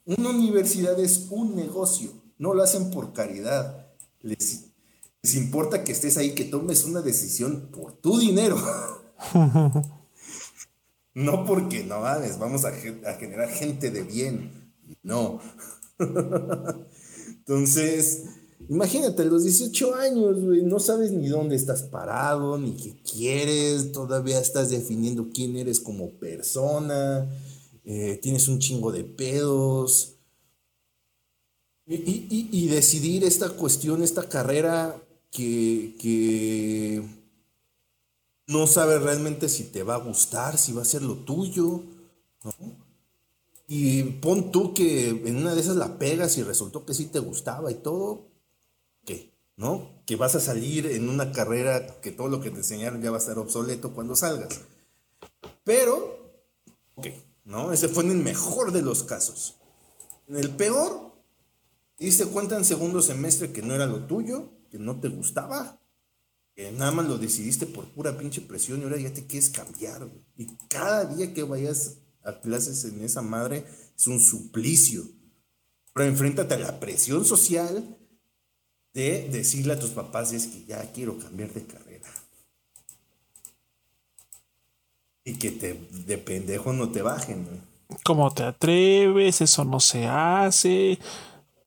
[0.05, 2.11] Una universidad es un negocio.
[2.39, 3.87] No lo hacen por caridad.
[4.21, 4.65] Les,
[5.23, 8.57] les importa que estés ahí, que tomes una decisión por tu dinero.
[11.15, 14.73] no porque no vales, vamos a, generar gente de bien.
[15.03, 15.41] No.
[17.29, 18.25] Entonces,
[18.69, 23.91] Imagínate, a los 18 años, güey, no sabes ni dónde estás parado, ni qué quieres,
[23.91, 27.29] todavía estás definiendo quién eres como persona,
[27.85, 30.17] eh, tienes un chingo de pedos.
[31.87, 37.03] Y, decidir esta cuestión, esta carrera que, que
[38.51, 41.83] no sabes realmente si te va a gustar, si va a ser lo tuyo,
[42.45, 42.53] ¿no?
[43.67, 47.21] Y pon tú que en una de esas la pegas y resultó que sí te
[47.21, 48.31] gustaba y todo,
[49.61, 50.03] ¿no?
[50.07, 53.19] Que vas a salir en una carrera que todo lo que te enseñaron ya va
[53.19, 54.61] a estar obsoleto cuando salgas.
[55.65, 56.35] Pero,
[56.95, 57.07] ok,
[57.45, 57.71] ¿no?
[57.71, 59.57] Ese fue en el mejor de los casos.
[60.29, 61.13] En el peor,
[61.97, 65.79] te diste cuenta en segundo semestre que no era lo tuyo, que no te gustaba,
[66.55, 70.09] que nada más lo decidiste por pura pinche presión y ahora ya te quieres cambiar.
[70.37, 73.65] Y cada día que vayas a clases en esa madre
[73.97, 75.05] es un suplicio.
[75.93, 77.97] Pero enfréntate a la presión social
[78.93, 82.09] de decirle a tus papás es que ya quiero cambiar de carrera.
[85.25, 87.47] Y que te, de pendejo no te bajen.
[88.05, 89.41] ¿Cómo te atreves?
[89.41, 90.99] Eso no se hace.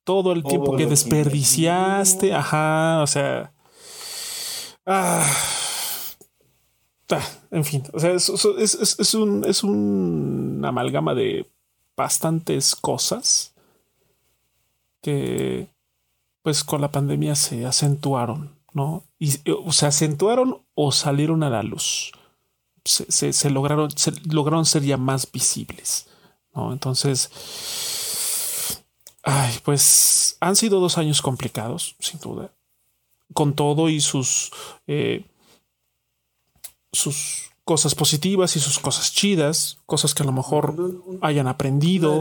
[0.03, 2.34] Todo el tiempo que desperdiciaste.
[2.34, 3.52] Ajá, o sea.
[4.85, 5.26] Ah,
[7.51, 11.49] en fin, o sea, es, es, es, un, es amalgama de
[11.95, 13.53] bastantes cosas
[15.01, 15.68] que
[16.41, 19.03] pues con la pandemia se acentuaron, ¿no?
[19.19, 19.31] Y
[19.72, 22.11] se acentuaron o salieron a la luz.
[22.84, 26.07] Se, lograron, se lograron ser ya más visibles,
[26.53, 26.73] ¿no?
[26.73, 27.31] Entonces,
[29.23, 32.51] ay, pues han sido dos años complicados, sin duda,
[33.34, 34.51] con todo y sus,
[34.88, 35.26] eh,
[36.91, 40.76] sus cosas positivas y sus cosas chidas, cosas que a lo mejor
[41.22, 42.19] hayan aprendido.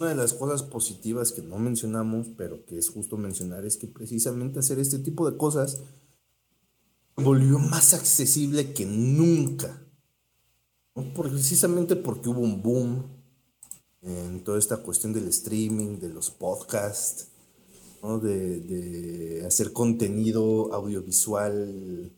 [0.00, 3.86] Una de las cosas positivas que no mencionamos, pero que es justo mencionar, es que
[3.86, 5.80] precisamente hacer este tipo de cosas
[7.16, 9.80] volvió más accesible que nunca.
[11.14, 13.04] Precisamente porque hubo un boom
[14.02, 17.28] en toda esta cuestión del streaming, de los podcasts,
[18.20, 22.12] de, hacer contenido audiovisual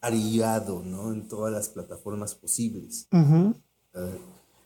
[0.00, 1.12] ariado ¿no?
[1.12, 3.08] en todas las plataformas posibles.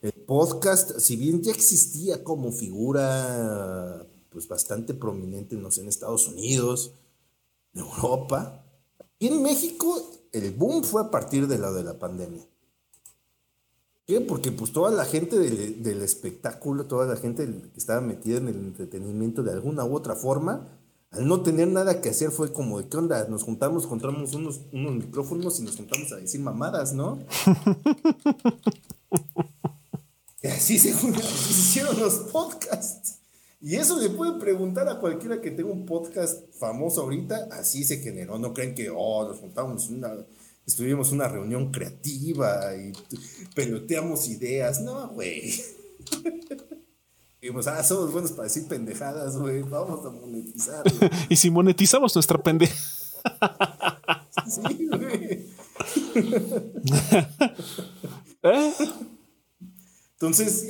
[0.03, 6.27] El podcast, si bien ya existía como figura pues bastante prominente, no sé, en Estados
[6.27, 6.95] Unidos,
[7.74, 8.65] en Europa,
[9.19, 12.47] y en México el boom fue a partir de la de la pandemia.
[14.12, 14.20] ¿Qué?
[14.20, 18.48] Porque pues toda la gente del, del, espectáculo, toda la gente que estaba metida en
[18.48, 20.68] el entretenimiento de alguna u otra forma,
[21.12, 24.60] al no tener nada que hacer fue como de qué onda, nos juntamos, encontramos unos,
[24.70, 27.20] unos micrófonos y nos juntamos a decir mamadas, ¿no?
[30.43, 33.20] y así se, así se hicieron los podcasts.
[33.62, 37.97] Y eso le puede preguntar a cualquiera que tenga un podcast famoso ahorita, así se
[37.97, 38.39] generó.
[38.39, 40.12] No creen que, oh, nos juntamos una,
[40.66, 42.93] estuvimos una reunión creativa y
[43.55, 44.80] peloteamos ideas.
[44.80, 45.55] No, güey.
[47.40, 49.62] Dijimos, ah, somos buenos para decir pendejadas, güey.
[49.62, 50.84] Vamos a monetizar.
[51.28, 52.74] y si monetizamos nuestra pendeja.
[54.47, 55.47] sí, güey.
[58.44, 58.72] ¿Eh?
[60.12, 60.68] Entonces,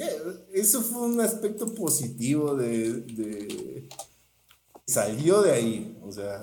[0.55, 3.87] eso fue un aspecto positivo de,
[4.87, 6.43] Salió de ahí, o sea,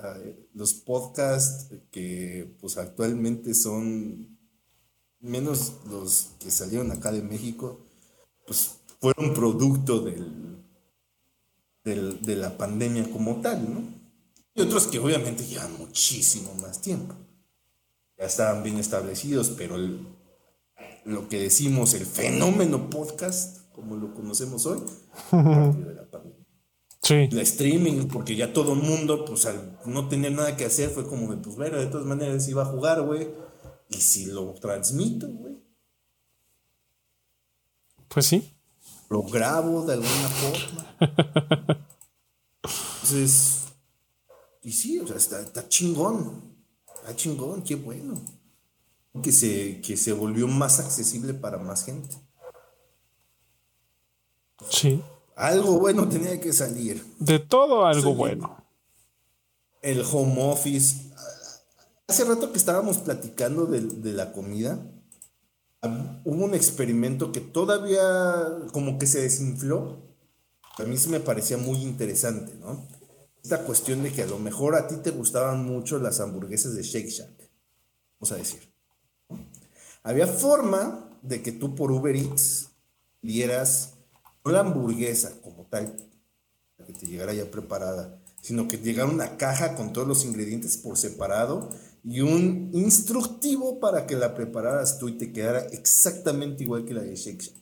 [0.60, 4.38] los podcasts que pues actualmente son
[5.22, 7.80] menos los que salieron acá de México,
[8.45, 10.61] pues fueron producto del,
[11.86, 13.84] de la pandemia como tal, ¿no?
[14.53, 17.15] Y otros que obviamente llevan muchísimo más tiempo.
[18.18, 19.77] Ya estaban bien establecidos, pero
[21.06, 24.84] lo que decimos, el fenómeno podcast, como lo conocemos hoy,
[25.31, 26.39] a partir de la pandemia.
[27.10, 27.27] Sí.
[27.31, 31.07] La streaming, porque ya todo el mundo, pues al no tener nada que hacer, fue
[31.07, 33.27] como de, pues bueno, de todas maneras iba a jugar, güey.
[33.90, 35.57] Y si lo transmito, güey.
[38.07, 38.53] Pues sí.
[39.10, 40.86] Lo grabo de alguna forma.
[43.02, 43.64] Entonces,
[44.61, 46.44] y sí, o sea, está, está chingón.
[46.86, 48.22] Está chingón, qué bueno
[49.23, 52.15] que se, que se volvió más accesible para más gente.
[54.69, 55.02] Sí.
[55.40, 57.02] Algo bueno tenía que salir.
[57.18, 58.61] De todo algo bueno.
[59.82, 61.14] El home office.
[62.10, 64.78] Hace rato que estábamos platicando de, de la comida,
[66.26, 68.03] hubo un experimento que todavía
[68.74, 70.02] como que se desinfló.
[70.78, 72.86] A mí sí me parecía muy interesante, ¿no?
[73.41, 76.84] Esta cuestión de que a lo mejor a ti te gustaban mucho las hamburguesas de
[76.84, 77.49] Shake Shack,
[78.20, 78.74] vamos a decir.
[80.03, 82.72] Había forma de que tú por Uber Eats
[83.22, 83.98] dieras
[84.44, 85.95] no la hamburguesa como tal,
[86.86, 90.98] que te llegara ya preparada, sino que llegara una caja con todos los ingredientes por
[90.98, 91.70] separado
[92.03, 97.02] y un instructivo para que la prepararas tú y te quedara exactamente igual que la
[97.02, 97.53] de Shake.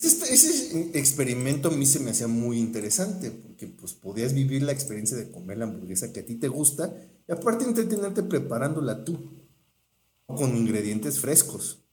[0.00, 4.72] Este, ese experimento a mí se me hacía muy interesante porque pues podías vivir la
[4.72, 6.92] experiencia de comer la hamburguesa que a ti te gusta
[7.28, 9.16] y aparte entretenerte preparándola tú
[10.26, 11.84] con ingredientes frescos.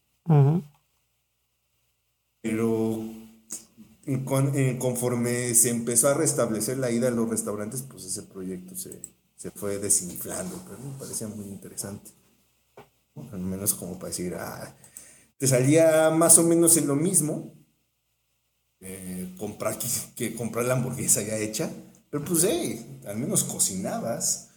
[2.42, 3.02] Pero
[4.78, 9.00] conforme se empezó a restablecer la ida a los restaurantes, pues ese proyecto se,
[9.54, 12.10] fue desinflando, pero me parecía muy interesante.
[13.32, 14.74] Al menos como para decir, ah,
[15.38, 17.54] te salía más o menos en lo mismo
[18.80, 19.78] eh, comprar
[20.16, 21.70] que, comprar la hamburguesa ya hecha,
[22.10, 24.50] pero pues hey, al menos cocinabas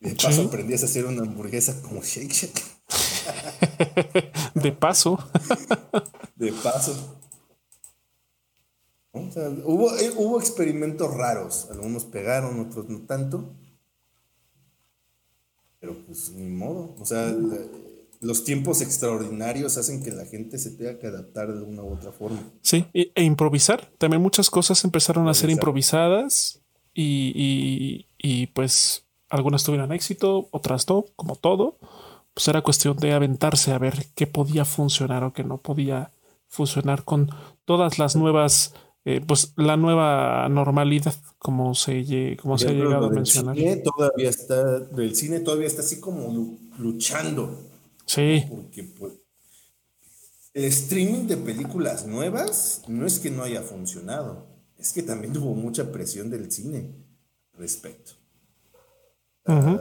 [0.00, 2.79] De paso aprendías a hacer una hamburguesa como Shake Shack.
[4.54, 5.18] de paso.
[6.36, 7.16] de paso.
[9.12, 11.68] hubo, eh, hubo experimentos raros.
[11.70, 13.54] Algunos pegaron, otros no tanto.
[15.80, 16.94] Pero pues ni modo.
[16.98, 17.34] O sea,
[18.20, 22.12] los tiempos extraordinarios hacen que la gente se tenga que adaptar de una u otra
[22.12, 22.42] forma.
[22.60, 23.90] Sí, e, improvisar.
[23.98, 26.60] También muchas cosas empezaron a ser improvisadas
[26.92, 31.78] y, y pues algunas tuvieron éxito, otras no, como todo.
[32.34, 36.12] Pues era cuestión de aventarse a ver qué podía funcionar o qué no podía
[36.48, 37.30] funcionar con
[37.64, 38.74] todas las nuevas,
[39.04, 43.56] eh, pues la nueva normalidad, como se, como se ha llegado a mencionar.
[43.56, 47.58] Cine todavía está, el cine todavía está así como luchando.
[48.04, 48.44] Sí.
[48.48, 49.12] Porque pues,
[50.52, 54.46] el streaming de películas nuevas no es que no haya funcionado,
[54.76, 56.90] es que también tuvo mucha presión del cine
[57.52, 58.12] respecto.
[59.46, 59.78] Ah,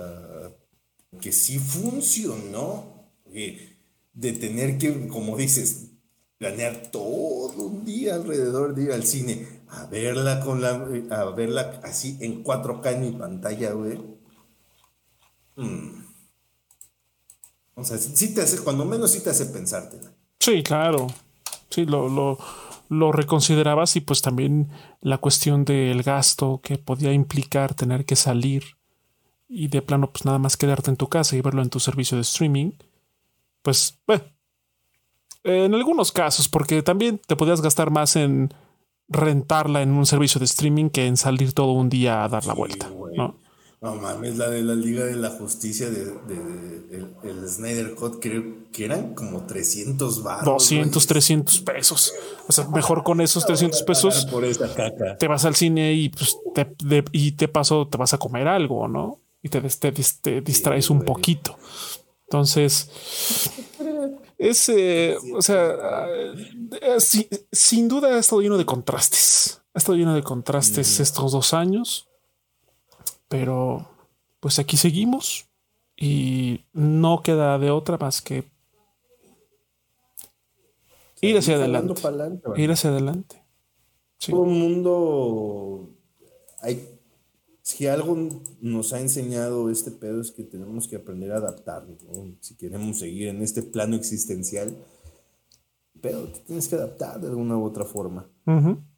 [1.21, 5.91] que sí funcionó, de tener que, como dices,
[6.37, 11.79] planear todo un día alrededor de ir al cine, a verla con la, a verla
[11.83, 13.99] así en 4K en mi pantalla, güey.
[15.57, 16.05] Mm.
[17.75, 20.11] O sea, sí te hace, cuando menos sí te hace pensártela.
[20.39, 21.07] Sí, claro.
[21.69, 22.37] Sí, lo, lo,
[22.89, 24.69] lo reconsiderabas y pues también
[25.01, 28.78] la cuestión del gasto que podía implicar tener que salir
[29.49, 32.15] y de plano pues nada más quedarte en tu casa y verlo en tu servicio
[32.15, 32.71] de streaming,
[33.63, 34.23] pues bueno,
[35.43, 38.53] en algunos casos, porque también te podías gastar más en
[39.07, 42.53] rentarla en un servicio de streaming que en salir todo un día a dar la
[42.53, 43.35] vuelta, ¿no?
[43.81, 46.01] No mames, la de la Liga de la Justicia de,
[47.23, 48.43] el, Snyder Cut, creo
[48.73, 50.45] que eran como 300 baros.
[50.45, 52.13] 200, 300 pesos.
[52.49, 54.25] O sea, mejor con esos 300 pesos.
[54.25, 55.17] Por esa caca.
[55.17, 56.75] Te vas al cine y pues te,
[57.13, 59.21] y te paso, te vas a comer algo, ¿no?
[59.41, 61.57] Y te, te, distraes un poquito.
[62.23, 62.89] Entonces,
[64.37, 66.05] es, eh, o sea,
[66.81, 69.61] eh, sin duda ha estado lleno de contrastes.
[69.73, 72.09] Ha estado lleno de contrastes estos dos años
[73.29, 73.87] pero
[74.41, 75.47] pues aquí seguimos
[75.95, 78.43] y no queda de otra más que
[81.21, 81.93] ir hacia adelante.
[82.57, 83.41] ir hacia adelante.
[84.27, 85.89] Todo el mundo
[86.61, 86.88] hay
[87.69, 88.17] si algo
[88.61, 91.99] nos ha enseñado este pedo es que tenemos que aprender a adaptarnos,
[92.39, 94.75] Si queremos seguir en este plano existencial,
[96.01, 98.27] pero te tienes que adaptar de una u otra forma.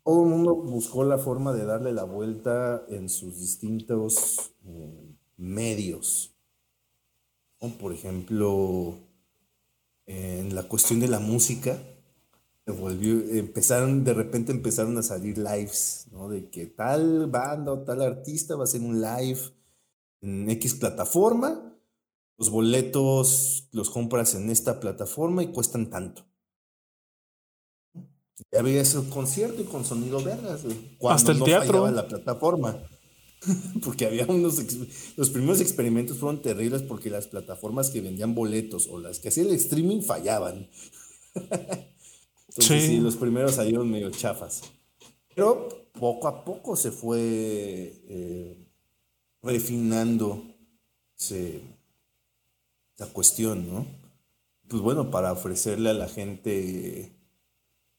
[0.05, 6.33] Todo el mundo buscó la forma de darle la vuelta en sus distintos eh, medios.
[7.77, 8.95] Por ejemplo,
[10.05, 11.77] en la cuestión de la música,
[12.71, 16.29] empezaron, de repente empezaron a salir lives, ¿no?
[16.29, 19.39] De que tal banda o tal artista va a hacer un live
[20.21, 21.77] en X plataforma,
[22.37, 26.25] los boletos los compras en esta plataforma y cuestan tanto.
[28.51, 30.61] Ya había ese concierto y con sonido vergas,
[31.07, 31.89] Hasta el teatro.
[31.91, 32.81] la plataforma.
[33.83, 34.59] porque había unos.
[35.17, 39.47] Los primeros experimentos fueron terribles porque las plataformas que vendían boletos o las que hacían
[39.47, 40.69] el streaming fallaban.
[42.51, 42.99] Entonces, sí.
[42.99, 44.61] los primeros salieron medio chafas.
[45.33, 47.21] Pero poco a poco se fue
[48.07, 48.67] eh,
[49.41, 50.43] refinando
[52.97, 53.85] la cuestión, ¿no?
[54.67, 57.11] Pues bueno, para ofrecerle a la gente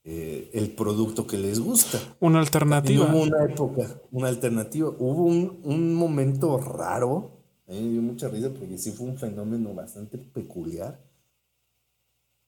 [0.05, 1.99] eh, el producto que les gusta.
[2.21, 3.07] Una alternativa.
[3.07, 4.89] Hubo una época, una alternativa.
[4.89, 7.31] Hubo un, momento raro,
[7.69, 10.99] me dio mucha risa porque sí fue un fenómeno bastante peculiar,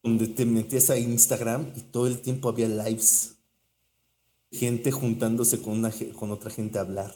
[0.05, 3.37] donde te metías a Instagram y todo el tiempo había lives.
[4.51, 7.15] Gente juntándose con, una, con otra gente a hablar.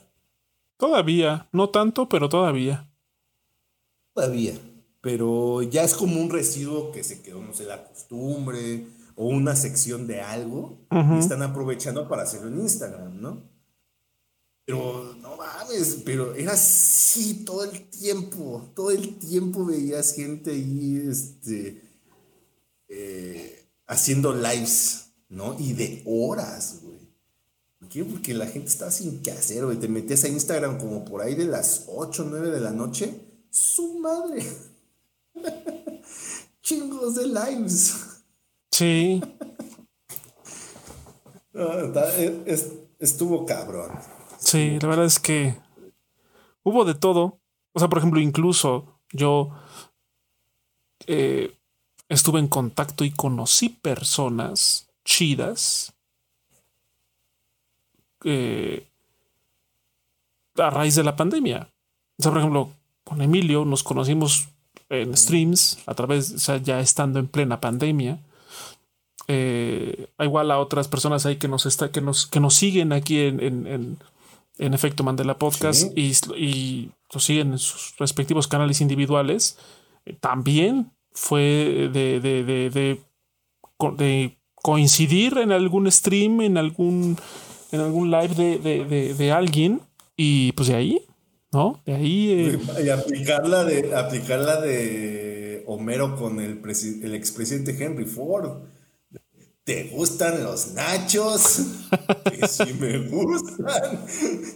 [0.76, 2.91] Todavía, no tanto, pero todavía.
[4.16, 4.53] Todavía,
[5.02, 9.56] pero ya es como un residuo que se quedó, no sé, la costumbre o una
[9.56, 13.44] sección de algo y están aprovechando para hacerlo en Instagram, ¿no?
[14.66, 21.03] Pero no mames, pero era así todo el tiempo, todo el tiempo veías gente ahí
[21.07, 21.89] este,
[22.90, 25.56] eh, haciendo lives, ¿no?
[25.60, 26.99] Y de horas, güey.
[27.80, 28.03] ¿Por qué?
[28.03, 29.78] Porque la gente estaba sin qué hacer, güey.
[29.78, 33.14] Te metías a Instagram como por ahí de las 8 o 9 de la noche.
[33.49, 34.44] Su madre.
[36.61, 37.95] Chingos de lives.
[38.72, 39.22] Sí.
[42.99, 43.91] estuvo cabrón.
[44.40, 45.56] Sí, la verdad es que
[46.64, 47.40] hubo de todo.
[47.74, 49.52] O sea, por ejemplo, incluso yo
[51.07, 51.59] eh,
[52.10, 55.94] estuve en contacto y conocí personas chidas
[58.26, 58.88] eh,
[60.57, 61.69] a raíz de la pandemia.
[62.18, 62.73] O sea, por ejemplo,
[63.06, 64.49] con Emilio nos conocimos
[64.90, 68.19] en streams a través, o sea, ya estando en plena pandemia
[69.31, 73.19] eh, igual a otras personas ahí que nos está, que nos, que nos siguen aquí
[73.19, 73.99] en, en,
[74.57, 79.60] en, Efecto Mandela Podcast y, y nos siguen en sus respectivos canales individuales.
[80.06, 82.99] Eh, también fue de, de, de,
[83.98, 87.18] de, coincidir en algún stream, en algún,
[87.72, 89.81] en algún live de, de, alguien
[90.18, 91.06] y pues de ahí,
[91.52, 91.81] ¿no?
[91.86, 92.31] De ahí.
[92.31, 96.61] Eh, y aplicarla de, aplicarla de Homero con el,
[97.03, 98.64] el expresidente Henry Ford
[99.69, 101.60] ¿Te gustan los nachos?
[102.31, 104.03] que sí me gustan.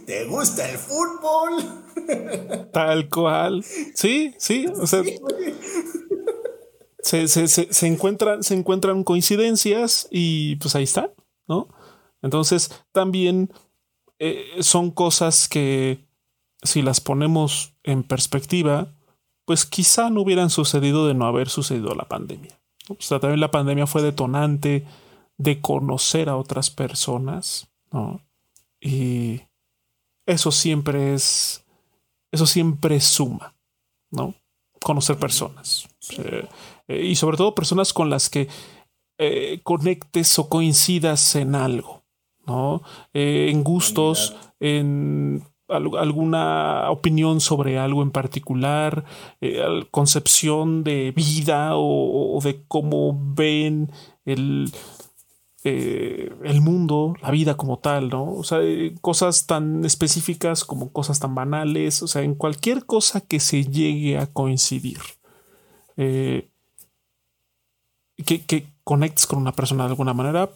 [0.06, 2.70] ¿Te gusta el fútbol?
[2.72, 3.64] Tal cual.
[3.94, 4.66] Sí, sí.
[4.66, 5.04] O sea,
[7.04, 11.10] se, encuentran, se encuentran coincidencias y pues ahí está,
[11.46, 11.68] ¿no?
[12.22, 13.52] Entonces, también
[14.18, 16.04] eh, son cosas que
[16.62, 18.94] si las ponemos en perspectiva,
[19.44, 22.58] pues quizá no hubieran sucedido de no haber sucedido la pandemia.
[22.88, 24.86] O sea, también la pandemia fue detonante
[25.36, 28.22] de conocer a otras personas, ¿no?
[28.80, 29.42] Y
[30.26, 31.64] eso siempre es,
[32.32, 33.54] eso siempre suma,
[34.10, 34.34] ¿no?
[34.80, 35.88] Conocer personas.
[36.18, 36.46] Eh,
[36.88, 38.48] y sobre todo personas con las que
[39.18, 42.02] eh, conectes o coincidas en algo,
[42.46, 42.82] ¿no?
[43.12, 49.04] Eh, en gustos, en alguna opinión sobre algo en particular,
[49.40, 53.90] eh, concepción de vida o, de cómo ven
[54.24, 54.70] el,
[55.64, 58.32] eh, el mundo, la vida como tal, ¿no?
[58.32, 63.20] O sea, eh, cosas tan específicas como cosas tan banales, o sea, en cualquier cosa
[63.20, 64.98] que se llegue a coincidir.
[68.22, 70.50] Que, conectes con una persona de alguna manera,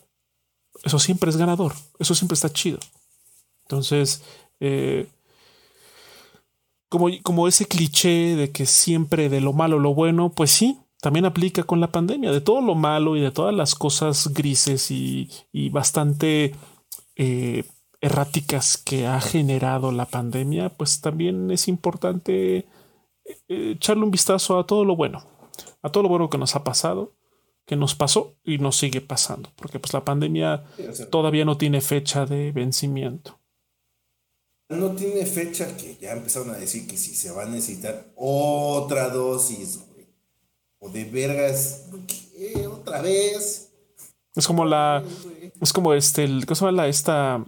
[0.85, 2.78] eso siempre es ganador, eso siempre está chido.
[3.62, 4.22] Entonces,
[4.60, 5.06] eh,
[6.89, 11.26] como, como ese cliché de que siempre de lo malo lo bueno, pues sí, también
[11.26, 15.30] aplica con la pandemia, de todo lo malo y de todas las cosas grises y,
[15.70, 16.55] bastante
[17.16, 17.64] eh,
[18.01, 22.66] erráticas que ha generado la pandemia, pues también es importante
[23.24, 25.24] eh, echarle un vistazo a todo lo bueno,
[25.82, 27.12] a todo lo bueno que nos ha pasado,
[27.69, 30.65] que nos pasó y nos sigue pasando, porque pues la pandemia
[31.11, 33.39] todavía no tiene fecha de vencimiento
[34.69, 39.09] no tiene fecha que ya empezaron a decir que si se va a necesitar otra
[39.09, 40.07] dosis, güey.
[40.78, 42.66] O de vergas, ¿qué?
[42.66, 43.73] ¿Otra vez?
[44.35, 45.03] Es como la.
[45.61, 46.24] Es como este.
[46.24, 47.45] El, ¿Cómo se llama la, esta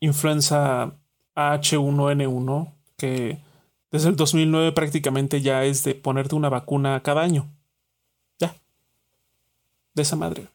[0.00, 0.98] influenza
[1.36, 2.74] H1N1?
[2.96, 3.38] Que
[3.90, 7.48] desde el 2009 prácticamente ya es de ponerte una vacuna cada año.
[9.94, 10.48] De esa madre.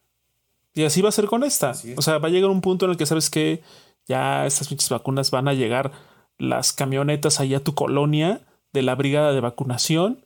[0.74, 1.74] Y así va a ser con esta.
[1.96, 3.64] O sea, va a llegar un punto en el que sabes que
[4.06, 5.92] ya estas pinches vacunas van a llegar
[6.38, 10.24] las camionetas ahí a tu colonia de la brigada de vacunación.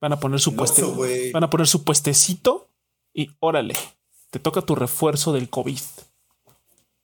[0.00, 0.82] Van a poner su pueste,
[1.32, 2.68] van a poner su puestecito
[3.14, 3.74] y órale,
[4.30, 5.80] te toca tu refuerzo del COVID.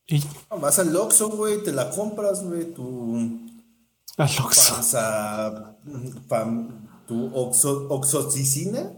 [0.07, 0.23] Y
[0.61, 3.17] vas al Oxxo, güey, te la compras, güey, tu
[4.19, 4.75] al Oxxo.
[7.07, 8.93] tu oxo, oxoticina.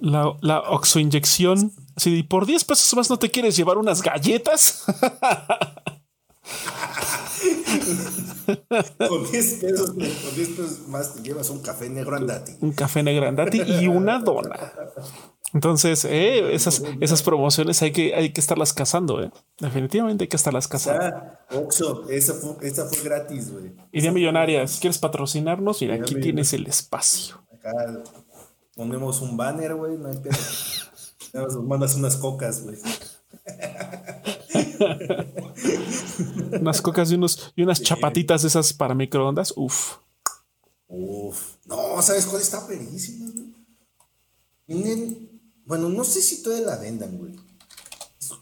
[0.00, 1.72] La, la oxoinyección.
[1.96, 4.84] Si por 10 pesos más no te quieres llevar unas galletas.
[9.08, 12.52] con 10 pesos, con 10 pesos más te llevas un café negro andati.
[12.60, 14.72] Un café negro andati y una dona.
[15.54, 19.22] Entonces, eh, esas, esas promociones hay que, hay que estarlas cazando.
[19.22, 19.30] Eh.
[19.58, 21.22] Definitivamente hay que estarlas cazando.
[21.54, 23.72] Oxo, esa fue, esa fue gratis, güey.
[23.92, 24.66] Idea millonaria.
[24.66, 27.42] Si quieres patrocinarnos, mira, aquí tienes el espacio.
[27.54, 27.72] Acá
[28.78, 30.36] ponemos un banner, güey, no hay pedo.
[31.34, 32.78] Nos mandas unas cocas, güey.
[36.60, 39.52] unas cocas y, unos, y unas chapatitas esas para microondas.
[39.56, 39.96] Uf.
[40.86, 41.56] Uf.
[41.66, 45.28] No, ¿sabes cuál está perísima, güey?
[45.66, 47.34] bueno, no sé si todavía la vendan, güey.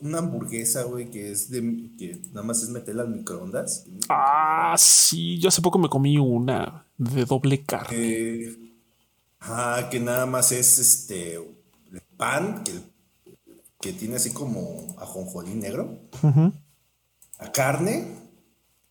[0.00, 1.90] una hamburguesa, güey, que es de.
[1.98, 3.86] que nada más es meterla al microondas.
[4.10, 5.38] Ah, sí.
[5.38, 8.65] Yo hace poco me comí una de doble carne.
[9.48, 11.38] Ah, que nada más es este
[12.16, 16.00] pan que, tiene así como ajonjolí negro.
[17.38, 18.16] La carne,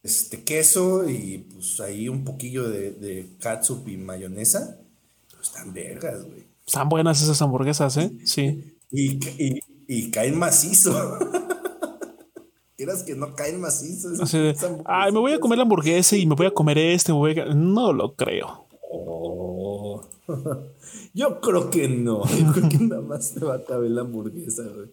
[0.04, 4.80] este queso y pues ahí un poquillo de, de catsup y mayonesa.
[5.30, 6.46] Pues están vergas, güey.
[6.66, 8.12] Están buenas esas hamburguesas, ¿eh?
[8.24, 8.78] Sí.
[8.92, 11.20] Y, caen macizo.
[12.78, 14.10] Quieras que no caen macizo.
[14.86, 17.12] ay, me voy a comer la hamburguesa y me voy a comer este.
[17.12, 18.68] No lo creo.
[18.92, 19.45] Oh.
[21.14, 22.24] Yo creo que no.
[22.40, 24.90] Yo creo que nada más te va a caber la hamburguesa, güey.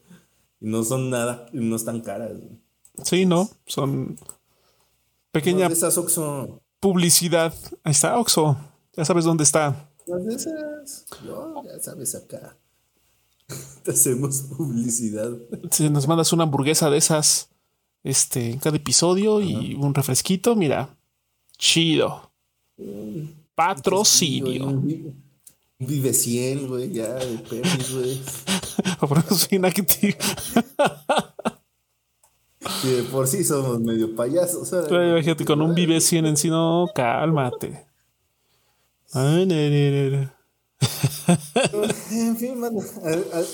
[0.61, 2.61] Y no son nada, no están caras, güey.
[3.05, 4.19] Sí, no, son
[5.31, 6.61] pequeña esas Oxo.
[6.79, 7.55] publicidad.
[7.83, 8.57] Ahí está Oxo.
[8.95, 9.91] Ya sabes dónde está.
[10.07, 11.07] de esas.
[11.25, 12.57] No, ya sabes acá.
[13.83, 15.31] Te hacemos publicidad.
[15.71, 17.49] Si nos mandas una hamburguesa de esas,
[18.05, 20.97] este, en cada episodio y un refresquito, mira,
[21.57, 22.31] chido.
[23.55, 24.83] Patrocinio.
[25.87, 28.21] Vive 100, güey, ya, de perros, güey.
[29.01, 30.17] por eso soy inactivo.
[32.85, 34.73] Y de por sí somos medio payasos.
[34.73, 37.87] Imagínate, con un vive 100 en sí, no, cálmate.
[39.13, 39.47] Ay,
[42.11, 42.81] en fin, mano,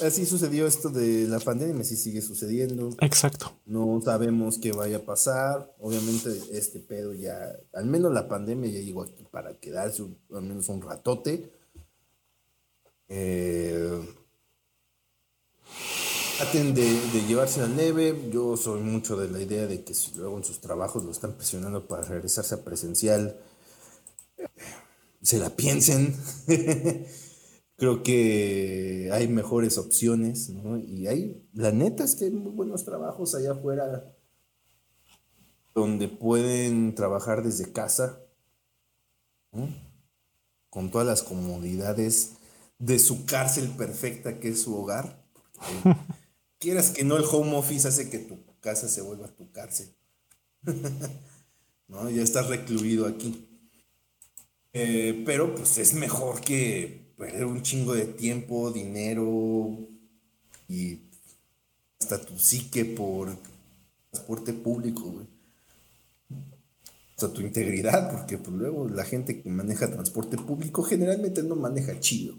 [0.03, 2.91] así sucedió esto de la pandemia, así sigue sucediendo.
[3.01, 3.53] Exacto.
[3.67, 5.75] No sabemos qué vaya a pasar.
[5.79, 10.69] Obviamente, este pedo ya, al menos la pandemia ya llegó aquí para quedarse al menos
[10.69, 11.51] un ratote.
[13.09, 14.01] Eh,
[16.39, 18.29] traten de, de, llevarse la neve.
[18.31, 21.35] Yo soy mucho de la idea de que si luego en sus trabajos lo están
[21.35, 23.37] presionando para regresarse a presencial,
[25.23, 26.17] se la piensen.
[27.77, 30.79] Creo que hay mejores opciones, ¿no?
[30.79, 34.15] Y hay, la neta es que hay muy buenos trabajos allá afuera
[35.79, 38.21] donde pueden trabajar desde casa,
[40.71, 42.38] con todas las comodidades
[42.79, 45.25] de su cárcel perfecta que es su hogar.
[46.59, 49.93] quieras que no, el home office hace que tu casa se vuelva tu cárcel.
[51.89, 52.09] ¿no?
[52.11, 53.47] Ya estás recluido aquí.
[54.73, 59.89] Eh, pero pues es mejor que perder un chingo de tiempo, dinero
[60.69, 61.01] y
[62.01, 63.37] hasta tu psique por
[64.11, 65.27] transporte público, güey.
[67.17, 71.57] O sea, tu integridad, porque pues luego la gente que maneja transporte público generalmente no
[71.57, 72.37] maneja chido.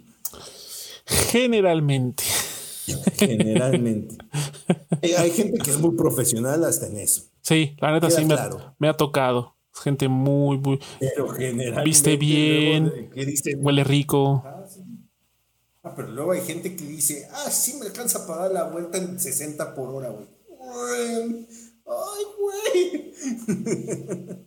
[1.06, 2.24] Generalmente.
[3.18, 4.18] Generalmente.
[5.18, 7.24] Hay gente que es muy profesional hasta en eso.
[7.42, 9.56] Sí, la neta sí me, ha tocado.
[9.74, 10.80] Gente muy, muy.
[11.00, 11.84] Pero generalmente.
[11.84, 13.12] Viste bien.
[13.58, 14.44] huele rico.
[14.46, 14.66] Ah,
[15.84, 18.98] ah, pero luego hay gente que dice, ah, sí me alcanza para dar la vuelta
[18.98, 20.28] en 60 por hora, güey.
[21.86, 23.14] Ay, güey.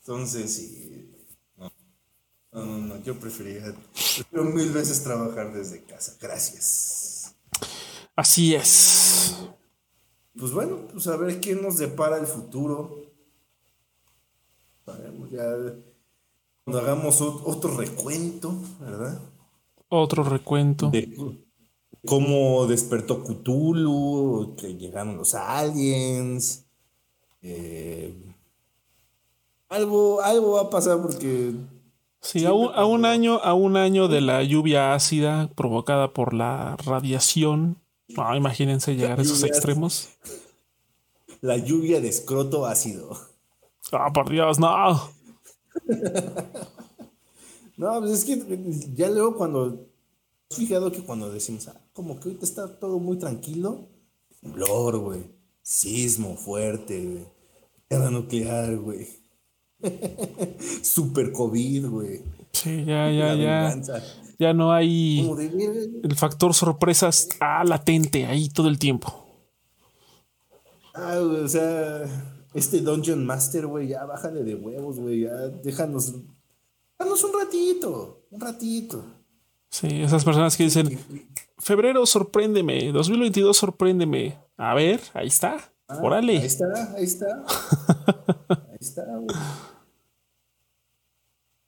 [0.00, 0.89] Entonces, sí.
[2.52, 2.64] No.
[2.64, 3.74] no, no, Yo preferiría,
[4.32, 6.16] mil veces trabajar desde casa.
[6.20, 7.34] Gracias.
[8.16, 9.36] Así es.
[10.38, 13.04] Pues bueno, pues a ver quién nos depara el futuro.
[15.30, 15.56] ya
[16.64, 19.20] cuando hagamos otro recuento, ¿verdad?
[19.88, 20.90] Otro recuento.
[20.90, 21.36] De
[22.06, 26.66] cómo despertó Cthulhu, que llegaron los aliens.
[27.42, 28.34] Eh,
[29.68, 31.54] algo, algo va a pasar porque.
[32.22, 37.78] Sí, a un, año, a un año de la lluvia ácida provocada por la radiación.
[38.08, 40.10] No, imagínense llegar a esos extremos.
[41.40, 43.16] La lluvia de escroto ácido.
[43.92, 44.68] Ah, por Dios, no.
[47.76, 48.42] no, pues es que
[48.94, 49.86] ya luego cuando.
[50.50, 53.88] ¿Has fijado que cuando decimos, ah, como que ahorita está todo muy tranquilo?
[54.40, 55.24] Temblor, güey.
[55.62, 57.24] Sismo fuerte, güey.
[57.88, 59.19] Guerra nuclear, güey.
[60.82, 62.22] Super COVID, güey.
[62.52, 63.80] Sí, ya, ya, ya.
[64.38, 65.28] Ya no hay.
[66.02, 69.26] El factor sorpresa está latente ahí todo el tiempo.
[70.94, 72.04] Ah, o sea,
[72.54, 75.20] este Dungeon Master, güey, ya bájale de huevos, güey.
[75.20, 76.14] Ya déjanos.
[76.98, 78.22] Déjanos un ratito.
[78.30, 79.04] Un ratito.
[79.68, 80.98] Sí, esas personas que dicen.
[81.58, 82.92] Febrero, sorpréndeme.
[82.92, 84.38] 2022, sorpréndeme.
[84.56, 85.72] A ver, ahí está.
[85.86, 86.38] Ah, Órale.
[86.38, 87.26] Ahí está, ahí está.
[88.48, 89.36] ahí está, güey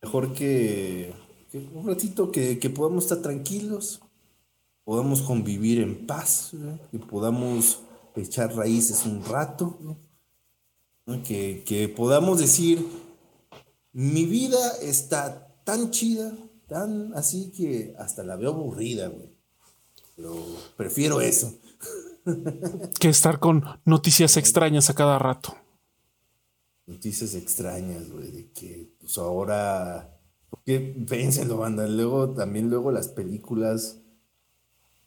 [0.03, 1.15] mejor que,
[1.75, 4.01] un ratito que, podamos estar tranquilos,
[4.85, 6.53] podamos convivir en paz,
[6.91, 7.81] que podamos
[8.17, 9.79] echar raíces un rato,
[11.25, 12.87] que, podamos decir,
[13.93, 16.33] mi vida está tan chida,
[16.67, 19.31] tan así que hasta la veo aburrida, güey.
[20.17, 20.35] Pero
[20.77, 21.55] prefiero eso.
[23.01, 25.62] que estar con noticias extrañas a cada rato
[26.87, 30.95] noticias extrañas, güey, de que pues ahora, porque
[31.47, 34.01] lo banda, luego también luego las películas,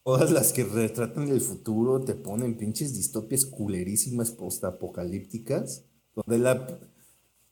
[0.03, 5.85] todas las que retratan el futuro te ponen pinches distopias culerísimas postapocalípticas,
[6.15, 6.79] donde la,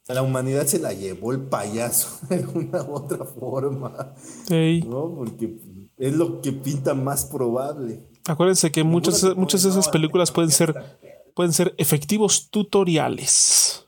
[0.07, 4.15] la humanidad se la llevó el payaso de una u otra forma,
[4.49, 5.15] ¿no?
[5.15, 5.57] Porque
[5.97, 8.07] es lo que pinta más probable.
[8.25, 10.73] Acuérdense que muchas, muchas de esas películas pueden ser,
[11.35, 13.87] pueden ser efectivos tutoriales.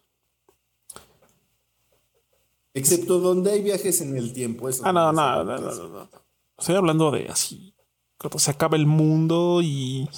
[2.76, 4.68] Excepto donde hay viajes en el tiempo.
[4.68, 6.10] Eso ah, no, no, no, no, no,
[6.57, 7.73] Estoy hablando de así.
[8.18, 10.10] Cuando se acaba el mundo y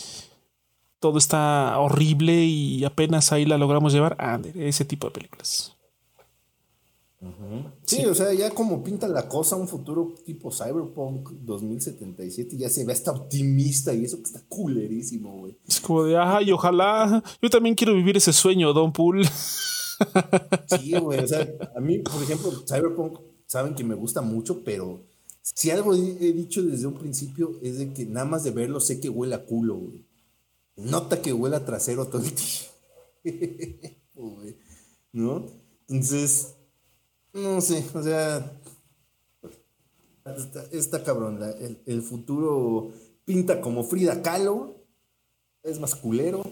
[0.99, 4.15] todo está horrible y apenas ahí la logramos llevar.
[4.19, 5.75] Ah, ese tipo de películas.
[7.85, 12.85] sí, o sea, ya como pinta la cosa, un futuro tipo Cyberpunk 2077, ya se
[12.85, 15.59] ve hasta optimista y eso que está culerísimo, güey.
[15.67, 19.23] Es como de, ajá, y ojalá, yo también quiero vivir ese sueño, Don Pool.
[20.67, 21.19] Sí, güey.
[21.19, 25.01] O sea, a mí, por ejemplo, Cyberpunk, saben que me gusta mucho, pero
[25.41, 28.99] si algo he dicho desde un principio es de que nada más de verlo sé
[28.99, 30.05] que huele a culo, güey.
[30.75, 33.23] Nota que huele a trasero todo el tiempo,
[35.13, 35.45] ¿No?
[35.87, 36.55] Entonces,
[37.33, 38.59] no sé, o sea,
[40.71, 41.41] está, cabrón.
[41.41, 42.91] el, el, futuro
[43.25, 44.75] pinta como Frida Kahlo,
[45.63, 46.43] es más culero.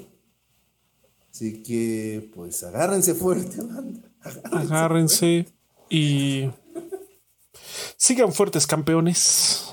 [1.36, 3.57] Así que, pues, agárrense fuerte,
[4.53, 5.45] Agárrense,
[5.90, 6.49] y
[7.98, 9.66] sigan fuertes, campeones.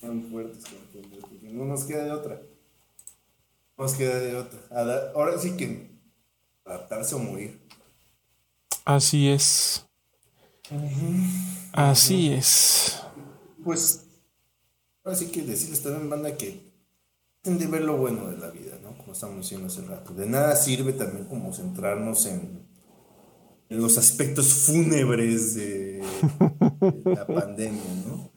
[0.00, 1.52] Sigan fuertes, campeones.
[1.52, 2.40] No nos queda de otra.
[3.76, 4.58] No nos queda de otra.
[5.14, 5.90] Ahora sí que
[6.64, 7.60] adaptarse o morir.
[8.86, 9.84] Así es.
[11.72, 13.02] Así es.
[13.62, 14.06] Pues,
[15.04, 16.69] ahora sí que decirles también, banda, que
[17.42, 18.96] de ver lo bueno de la vida, ¿no?
[18.98, 20.12] Como estamos diciendo hace rato.
[20.12, 22.68] De nada sirve también como centrarnos en,
[23.70, 26.02] los aspectos fúnebres de,
[27.04, 28.32] la pandemia, ¿no?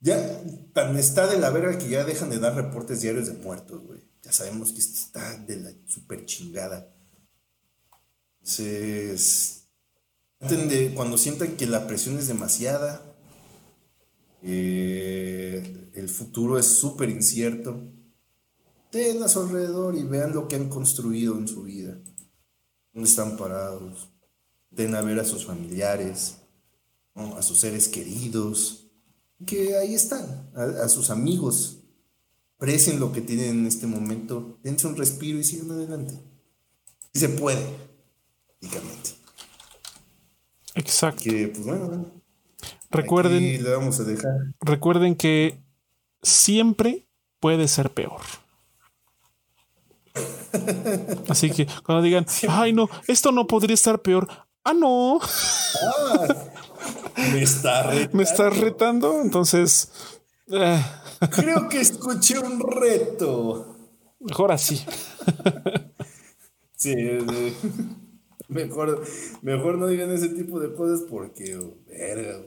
[0.00, 0.42] ya
[0.72, 4.00] tan está de la verga que ya dejan de dar reportes diarios de muertos, güey.
[4.22, 6.92] Ya sabemos que esto está de la super chingada.
[8.40, 9.68] Entonces,
[10.94, 13.09] cuando sientan que la presión es demasiada,
[14.42, 17.80] eh, el futuro es súper incierto,
[18.90, 21.98] ten a su alrededor y vean lo que han construido en su vida,
[22.92, 24.10] dónde están parados,
[24.70, 26.38] den a ver a sus familiares,
[27.14, 28.90] a sus seres queridos,
[29.46, 31.76] que ahí están, a, sus amigos.
[32.56, 36.14] Precien lo que tienen en este momento, dense un respiro y sigan adelante.
[37.14, 37.64] Y se puede,
[38.46, 39.10] prácticamente.
[40.74, 41.22] Exacto.
[41.24, 42.19] Que, pues bueno,
[42.90, 44.32] recuerden, le vamos a dejar.
[44.60, 45.60] recuerden que
[46.22, 47.06] siempre
[47.40, 48.20] puede ser peor.
[51.28, 54.28] Así que cuando digan, ay no, esto no podría estar peor.
[54.62, 55.18] Ah, no.
[55.20, 56.26] Ah,
[57.32, 58.16] me está retando.
[58.16, 59.22] Me está retando.
[59.22, 59.90] Entonces.
[60.48, 60.84] Eh.
[61.30, 63.76] Creo que escuché un reto.
[64.20, 64.84] Mejor así.
[66.76, 66.94] sí,
[68.48, 69.02] mejor,
[69.40, 71.58] mejor no digan ese tipo de cosas porque,
[71.88, 72.42] verga,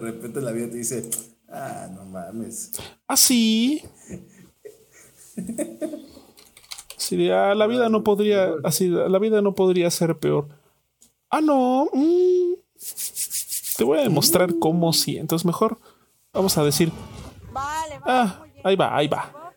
[0.00, 1.10] De repente la vida te dice,
[1.50, 2.72] ah, no mames.
[3.06, 3.82] Así.
[6.96, 10.48] Sí, ah, la vida no podría, así, la vida no podría ser peor.
[11.28, 11.88] Ah, no.
[11.92, 12.54] Mm.
[13.76, 15.18] Te voy a demostrar cómo sí.
[15.18, 15.78] Entonces mejor
[16.32, 16.92] vamos a decir.
[17.52, 19.54] Vale, vale, ah, ahí va, ahí va.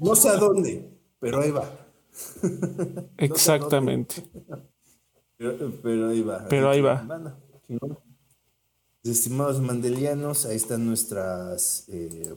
[0.00, 1.68] No sé a dónde, pero ahí va.
[3.18, 4.26] Exactamente.
[5.82, 6.46] pero, ahí va.
[6.48, 7.36] Pero ahí va.
[9.04, 12.34] Estimados mandelianos, ahí están nuestras eh,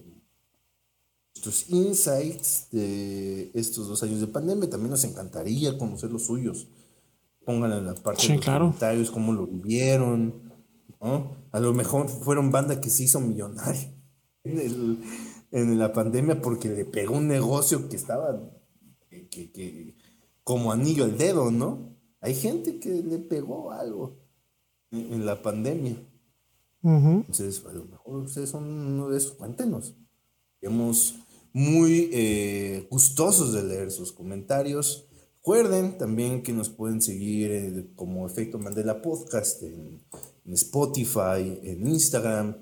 [1.34, 4.70] nuestros insights de estos dos años de pandemia.
[4.70, 6.68] También nos encantaría conocer los suyos
[7.48, 10.34] pongan en la parte de los comentarios cómo lo vivieron,
[11.00, 13.90] A lo mejor fueron banda que se hizo millonaria
[14.44, 18.38] en, la pandemia porque le pegó un negocio que estaba
[19.10, 19.96] que,
[20.44, 21.96] como anillo al dedo, ¿no?
[22.20, 24.18] Hay gente que le pegó algo
[24.92, 25.96] en, la pandemia.
[26.84, 29.96] Entonces, a lo mejor ustedes son uno de esos, cuéntenos.
[30.62, 31.16] Estamos
[31.54, 35.08] muy eh, gustosos de leer sus comentarios.
[35.38, 40.04] Recuerden también que nos pueden seguir eh, como Efecto Mandela Podcast en,
[40.46, 42.58] Spotify, en Instagram,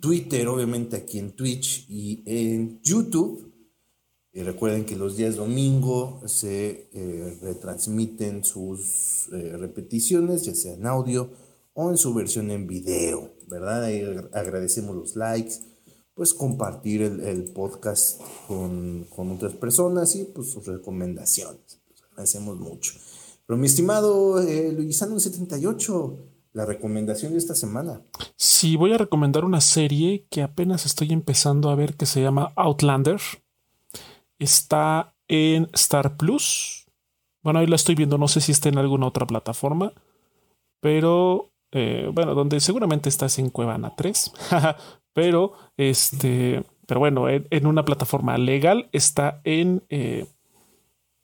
[0.00, 3.52] Twitter, obviamente aquí en Twitch y en YouTube.
[4.32, 11.30] Recuerden que los días domingo se eh, retransmiten sus eh, repeticiones, ya sea en audio
[11.72, 13.84] o en su versión en video, ¿verdad?
[14.32, 15.54] agradecemos los likes,
[16.14, 21.80] pues compartir el, podcast con, con, otras personas y pues sus recomendaciones
[22.16, 22.94] agradecemos mucho.
[23.46, 26.16] Pero mi estimado eh, Luisano78,
[26.54, 28.00] la recomendación de esta semana.
[28.36, 32.52] Sí, voy a recomendar una serie que apenas estoy empezando a ver que se llama
[32.56, 33.20] Outlander.
[34.38, 36.86] Está en Star Plus.
[37.42, 39.92] Bueno, ahí la estoy viendo, no sé si está en alguna otra plataforma,
[40.80, 44.32] pero eh, bueno, donde seguramente estás en Cuevana 3,
[45.12, 50.26] pero este, pero bueno, en, una plataforma legal está en eh,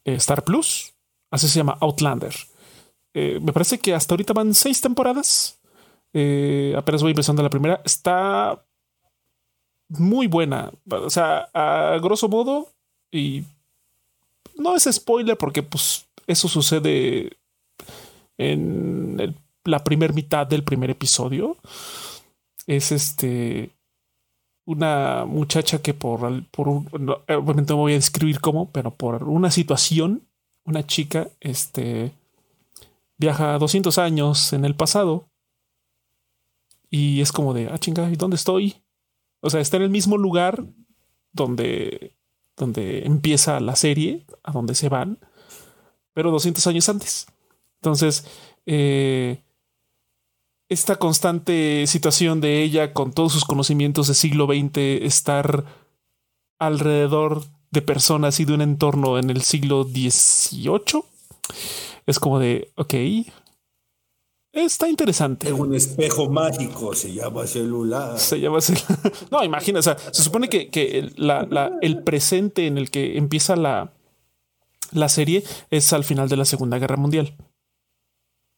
[0.04, 0.92] Star Plus.
[1.30, 2.34] Así se llama Outlander.
[3.14, 5.58] Eh, me parece que hasta ahorita van seis temporadas.
[6.12, 7.80] Apenas voy empezando la primera.
[7.86, 8.62] Está
[9.88, 10.70] muy buena.
[10.90, 12.68] O sea, a grosso modo,
[13.10, 13.44] y
[14.58, 17.38] no es spoiler porque pues eso sucede
[18.36, 21.56] en la primera mitad del primer episodio.
[22.66, 23.70] Es este
[24.64, 26.20] una muchacha que por,
[26.50, 30.28] por obviamente no voy a describir cómo, pero por una situación,
[30.64, 32.12] una chica, este,
[33.18, 35.28] viaja 200 años en el pasado
[36.90, 38.76] y es como de, ah, chinga, ¿y dónde estoy?
[39.40, 40.64] O sea, está en el mismo lugar
[41.32, 42.14] donde,
[42.56, 45.18] donde empieza la serie, a donde se van,
[46.12, 47.26] pero 200 años antes.
[47.80, 48.26] Entonces,
[48.66, 49.42] eh,
[50.72, 55.64] esta constante situación de ella con todos sus conocimientos de siglo XX estar
[56.58, 61.02] alrededor de personas y de un entorno en el siglo XVIII
[62.06, 62.94] es como de, ok,
[64.52, 65.48] está interesante.
[65.48, 68.18] Es un espejo mágico, se llama celular.
[68.18, 69.12] Se llama celular.
[69.30, 70.70] No, imagina, o sea, se supone que,
[71.82, 73.92] el presente en el que empieza la,
[74.92, 77.36] la serie es al final de la Segunda Guerra Mundial.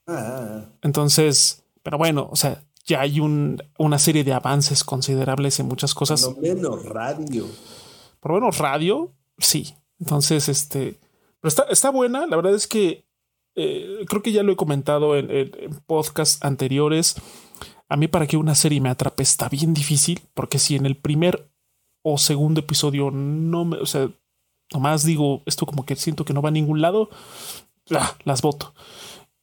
[0.07, 0.67] Ah.
[0.83, 6.25] Entonces, pero bueno, o sea, ya hay una serie de avances considerables en muchas cosas.
[6.25, 7.47] Por lo menos radio.
[8.21, 9.75] Por lo menos radio, sí.
[10.01, 10.99] Entonces, este,
[11.41, 12.27] pero está, está buena.
[12.27, 13.05] La verdad es que
[13.55, 17.17] eh, creo que ya lo he comentado en, en, podcasts anteriores.
[17.91, 20.97] A mí para que una serie me atrape está bien difícil, porque si en el
[20.97, 21.51] primer
[22.03, 24.11] o segundo episodio no me, o sea,
[24.73, 27.11] nomás digo esto como que siento que no va a ningún lado,
[27.91, 28.75] ah, las voto.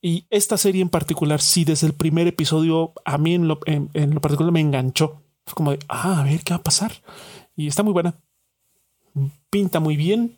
[0.02, 3.90] Y esta serie en particular, sí, desde el primer episodio, a mí en lo, en,
[3.94, 5.22] lo particular me enganchó.
[5.46, 6.92] Fue como de, ah, a ver qué va a pasar.
[7.56, 8.16] Y está muy buena.
[9.52, 10.38] Pinta muy bien.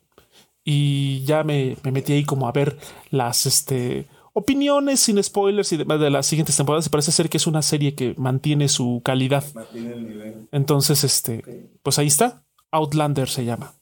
[0.66, 2.78] Y ya me, me metí ahí como a ver
[3.10, 6.90] las este, opiniones sin spoilers y demás de las siguientes temporadas.
[6.90, 9.46] Parece ser que es una serie que mantiene su calidad.
[9.54, 10.48] Mantiene el nivel.
[10.52, 12.44] Entonces, este, pues ahí está.
[12.72, 13.76] Outlander se llama.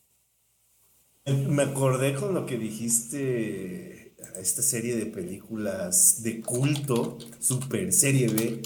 [1.26, 4.01] Me acordé con lo que dijiste
[4.40, 8.62] esta serie de películas de culto, super serie B,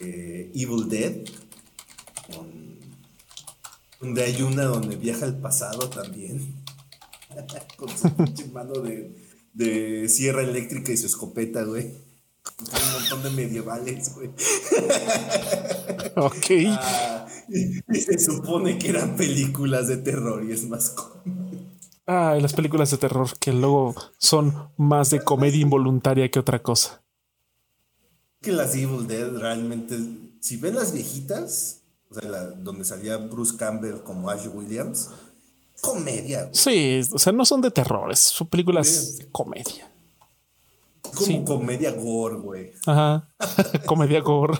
[0.00, 1.24] Evil Dead,
[4.00, 6.54] donde hay una donde viaja al pasado también,
[7.76, 8.74] con su pinche mano
[9.54, 12.06] de, sierra eléctrica y su escopeta, güey.
[12.58, 14.30] Un montón de medievales, güey.
[16.18, 16.46] Ok.
[16.68, 20.94] Ah, y, se supone que eran películas de terror y es más
[22.06, 27.02] Ah, las películas de terror que luego son más de comedia involuntaria que otra cosa.
[28.40, 29.98] Que las Evil Dead realmente,
[30.40, 35.10] si ven las viejitas, o sea, donde salía Bruce Campbell como Ash Williams,
[35.80, 36.48] comedia.
[36.52, 39.90] Sí, o sea, no son de terror, son películas de comedia.
[41.02, 42.72] Como comedia gore, güey.
[42.86, 43.28] Ajá.
[43.86, 44.58] comedia gore.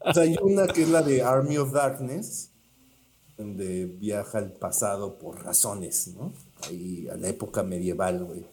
[0.00, 2.49] o sea, hay una que es la de Army of Darkness,
[3.40, 6.32] donde viaja al pasado por razones, ¿no?
[6.68, 8.44] Ahí a la época medieval, güey.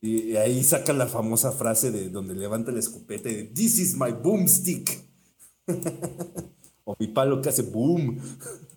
[0.00, 4.12] Y ahí saca la famosa frase de donde levanta la escopeta de This is my
[4.12, 5.04] boomstick.
[6.84, 8.18] o mi palo que hace boom.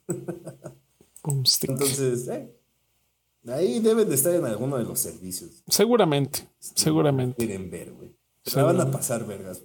[1.24, 1.70] boomstick.
[1.70, 2.54] Entonces, eh,
[3.48, 5.64] ahí deben de estar en alguno de los servicios.
[5.68, 7.38] Seguramente, seguramente.
[7.38, 8.12] Quieren ver, güey.
[8.44, 9.62] Se van a pasar, vergas.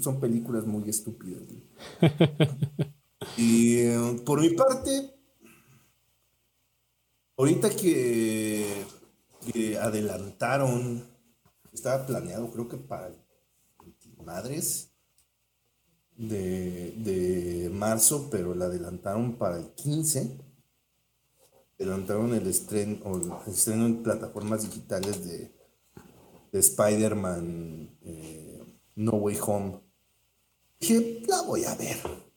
[0.00, 1.42] son películas muy estúpidas.
[1.46, 2.90] Güey.
[3.36, 5.14] Y eh, por mi parte,
[7.36, 8.86] ahorita que,
[9.80, 11.08] adelantaron,
[11.72, 13.10] estaba planeado creo que para
[14.24, 14.90] madres
[16.16, 20.38] de, marzo, pero la adelantaron para el 15.
[21.78, 25.58] Adelantaron el estreno, el estreno en plataformas digitales de,
[26.52, 29.80] Spider-Man eh, No Way Home.
[30.80, 32.29] Dije, la voy a ver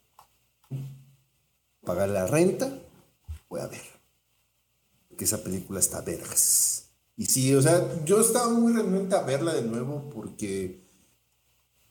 [1.83, 2.79] pagar la renta,
[3.49, 3.81] voy a ver.
[5.17, 6.89] Que esa película está vergas.
[7.15, 10.83] Y sí, o sea, yo estaba muy renuente a verla de nuevo porque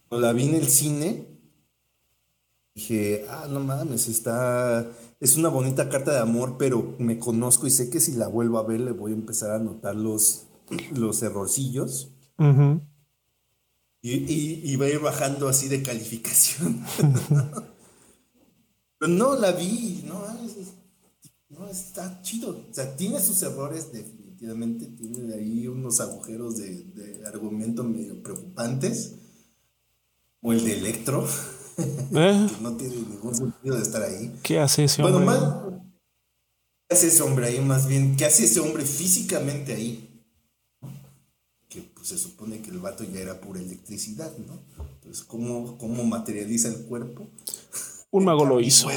[0.08, 1.26] cuando la vi en el cine,
[2.74, 4.90] dije, ah, no mames, está,
[5.20, 8.58] es una bonita carta de amor, pero me conozco y sé que si la vuelvo
[8.58, 10.46] a ver le voy a empezar a notar los,
[10.92, 12.10] los errorcillos.
[14.02, 16.84] y, y, y, va a ir bajando así de calificación.
[19.08, 20.24] no la vi, no,
[21.50, 22.50] no, está chido.
[22.70, 24.86] O sea, tiene sus errores, definitivamente.
[24.86, 29.14] Tiene ahí unos agujeros de, argumento medio preocupantes.
[30.40, 31.26] O el de Electro.
[31.78, 32.46] ¿Eh?
[32.48, 34.38] que no tiene ningún sentido de estar ahí.
[34.42, 35.24] ¿Qué hace ese hombre?
[35.24, 35.82] Bueno, más,
[36.88, 37.60] ¿qué hace ese hombre ahí?
[37.60, 40.24] Más bien, ¿qué hace ese hombre físicamente ahí?
[41.68, 44.60] Que pues, se supone que el vato ya era pura electricidad, ¿no?
[44.96, 47.28] Entonces, ¿cómo, cómo materializa el cuerpo?
[48.12, 48.88] Un mago lo hizo.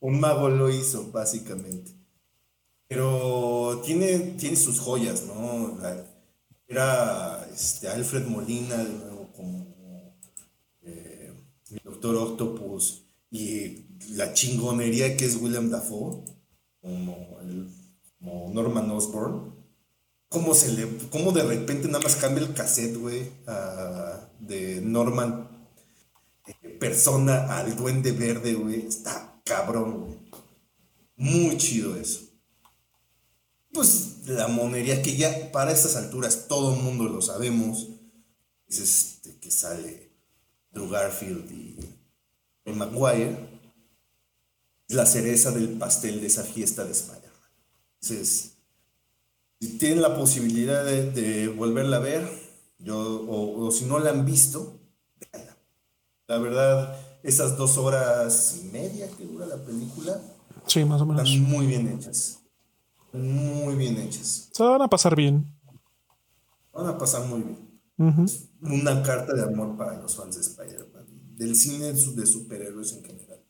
[0.00, 1.92] un mago lo hizo, básicamente.
[2.86, 5.76] Pero tiene, tiene sus joyas, ¿no?
[6.68, 9.66] Era este, Alfred Molina, de como
[10.82, 11.32] eh,
[11.70, 16.22] el Doctor Octopus, y la chingonería que es William Dafoe,
[16.80, 17.26] como,
[18.52, 19.52] Norman Osborn.
[20.28, 23.30] ¿Cómo, se le, cómo de repente nada más cambia el cassette, güey,
[24.40, 25.55] de Norman
[26.78, 28.86] persona al duende verde, güey.
[28.86, 30.18] Está cabrón, güey.
[31.16, 32.20] Muy chido eso.
[33.72, 37.88] Pues la monería que ya para estas alturas todo el mundo lo sabemos.
[38.68, 40.12] Es este que sale
[40.70, 43.36] Drew Garfield y Maguire.
[44.88, 47.32] Es la cereza del pastel de esa fiesta de España.
[48.00, 48.56] Entonces,
[49.60, 52.28] si tienen la posibilidad de, volverla a ver,
[52.78, 54.75] yo, o, o si no la han visto,
[56.28, 60.20] la verdad, esas dos horas y media que dura la película.
[60.66, 61.28] Sí, más o menos.
[61.28, 62.40] Están muy bien hechas.
[63.12, 64.50] Muy bien hechas.
[64.52, 65.46] Se van a pasar bien.
[66.72, 67.80] Van a pasar muy bien.
[68.60, 71.06] Una carta de amor para los fans de Spider-Man.
[71.36, 73.42] Del cine de superhéroes en general.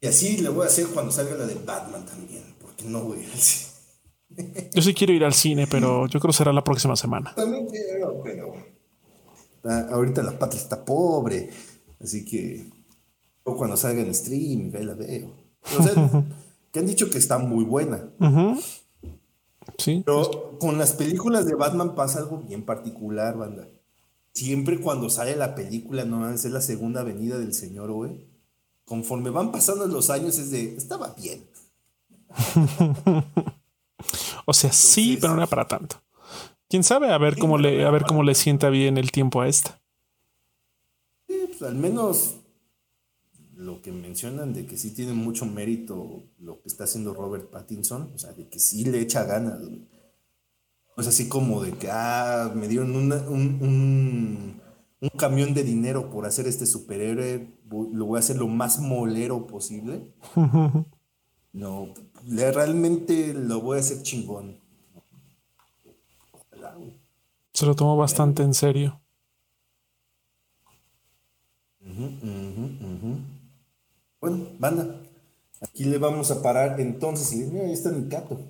[0.00, 2.54] Y así le voy a hacer cuando salga la de Batman también.
[2.60, 3.72] Porque no voy al cine.
[4.72, 7.34] Yo sí quiero ir al cine, pero yo creo que será la próxima semana.
[7.34, 8.52] También quiero, pero
[9.64, 11.50] ahorita la patria está pobre,
[12.00, 12.70] así que
[13.44, 15.30] o cuando salga en stream, ahí la veo.
[15.78, 16.24] O sea,
[16.72, 18.08] que han dicho que está muy buena.
[19.78, 20.02] Sí.
[20.04, 23.68] Pero con las películas de Batman pasa algo bien particular, banda.
[24.32, 28.24] Siempre cuando sale la película, no es la segunda venida del señor, güey.
[28.84, 31.46] Conforme van pasando los años, es de, estaba bien.
[34.46, 36.03] o sea, sí, pero no era para tanto.
[36.68, 39.48] Quién sabe, a ver cómo le, a ver cómo le sienta bien el tiempo a
[39.48, 39.80] esta.
[41.28, 42.36] Sí, pues al menos
[43.56, 48.12] lo que mencionan de que sí tiene mucho mérito lo que está haciendo Robert Pattinson,
[48.14, 49.60] o sea, de que sí le echa ganas.
[50.96, 54.60] O sea, así como de que, ah, me dieron un, un,
[55.18, 60.08] camión de dinero por hacer este superhéroe, lo voy a hacer lo más molero posible.
[61.52, 61.94] no,
[62.26, 64.63] realmente lo voy a hacer chingón.
[67.54, 69.00] Se lo tomó bastante en serio.
[74.20, 75.00] Bueno, banda,
[75.60, 77.32] aquí le vamos a parar entonces.
[77.32, 78.40] Y mira, ahí está mi cato.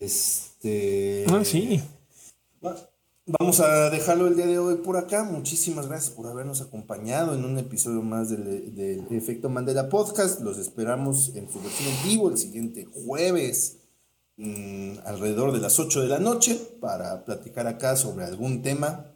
[0.00, 1.24] Este.
[1.28, 1.80] Ah, sí.
[3.24, 5.22] Vamos a dejarlo el día de hoy por acá.
[5.22, 10.40] Muchísimas gracias por habernos acompañado en un episodio más del, Efecto Mandela Podcast.
[10.40, 13.78] Los esperamos en su versión en vivo el siguiente jueves,
[14.36, 19.12] mm, alrededor de las 8 de la noche, para platicar acá sobre algún tema.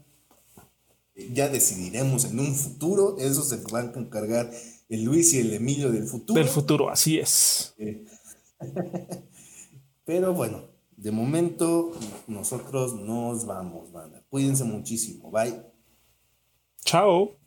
[1.30, 3.16] Ya decidiremos en un futuro.
[3.18, 4.50] Eso se van a encargar
[4.88, 6.38] el Luis y el Emilio del futuro.
[6.38, 7.74] Del futuro, así es.
[10.04, 10.62] Pero bueno,
[10.96, 11.92] de momento
[12.26, 14.22] nosotros nos vamos, banda.
[14.28, 15.30] Cuídense muchísimo.
[15.30, 15.62] Bye.
[16.84, 17.45] Chao.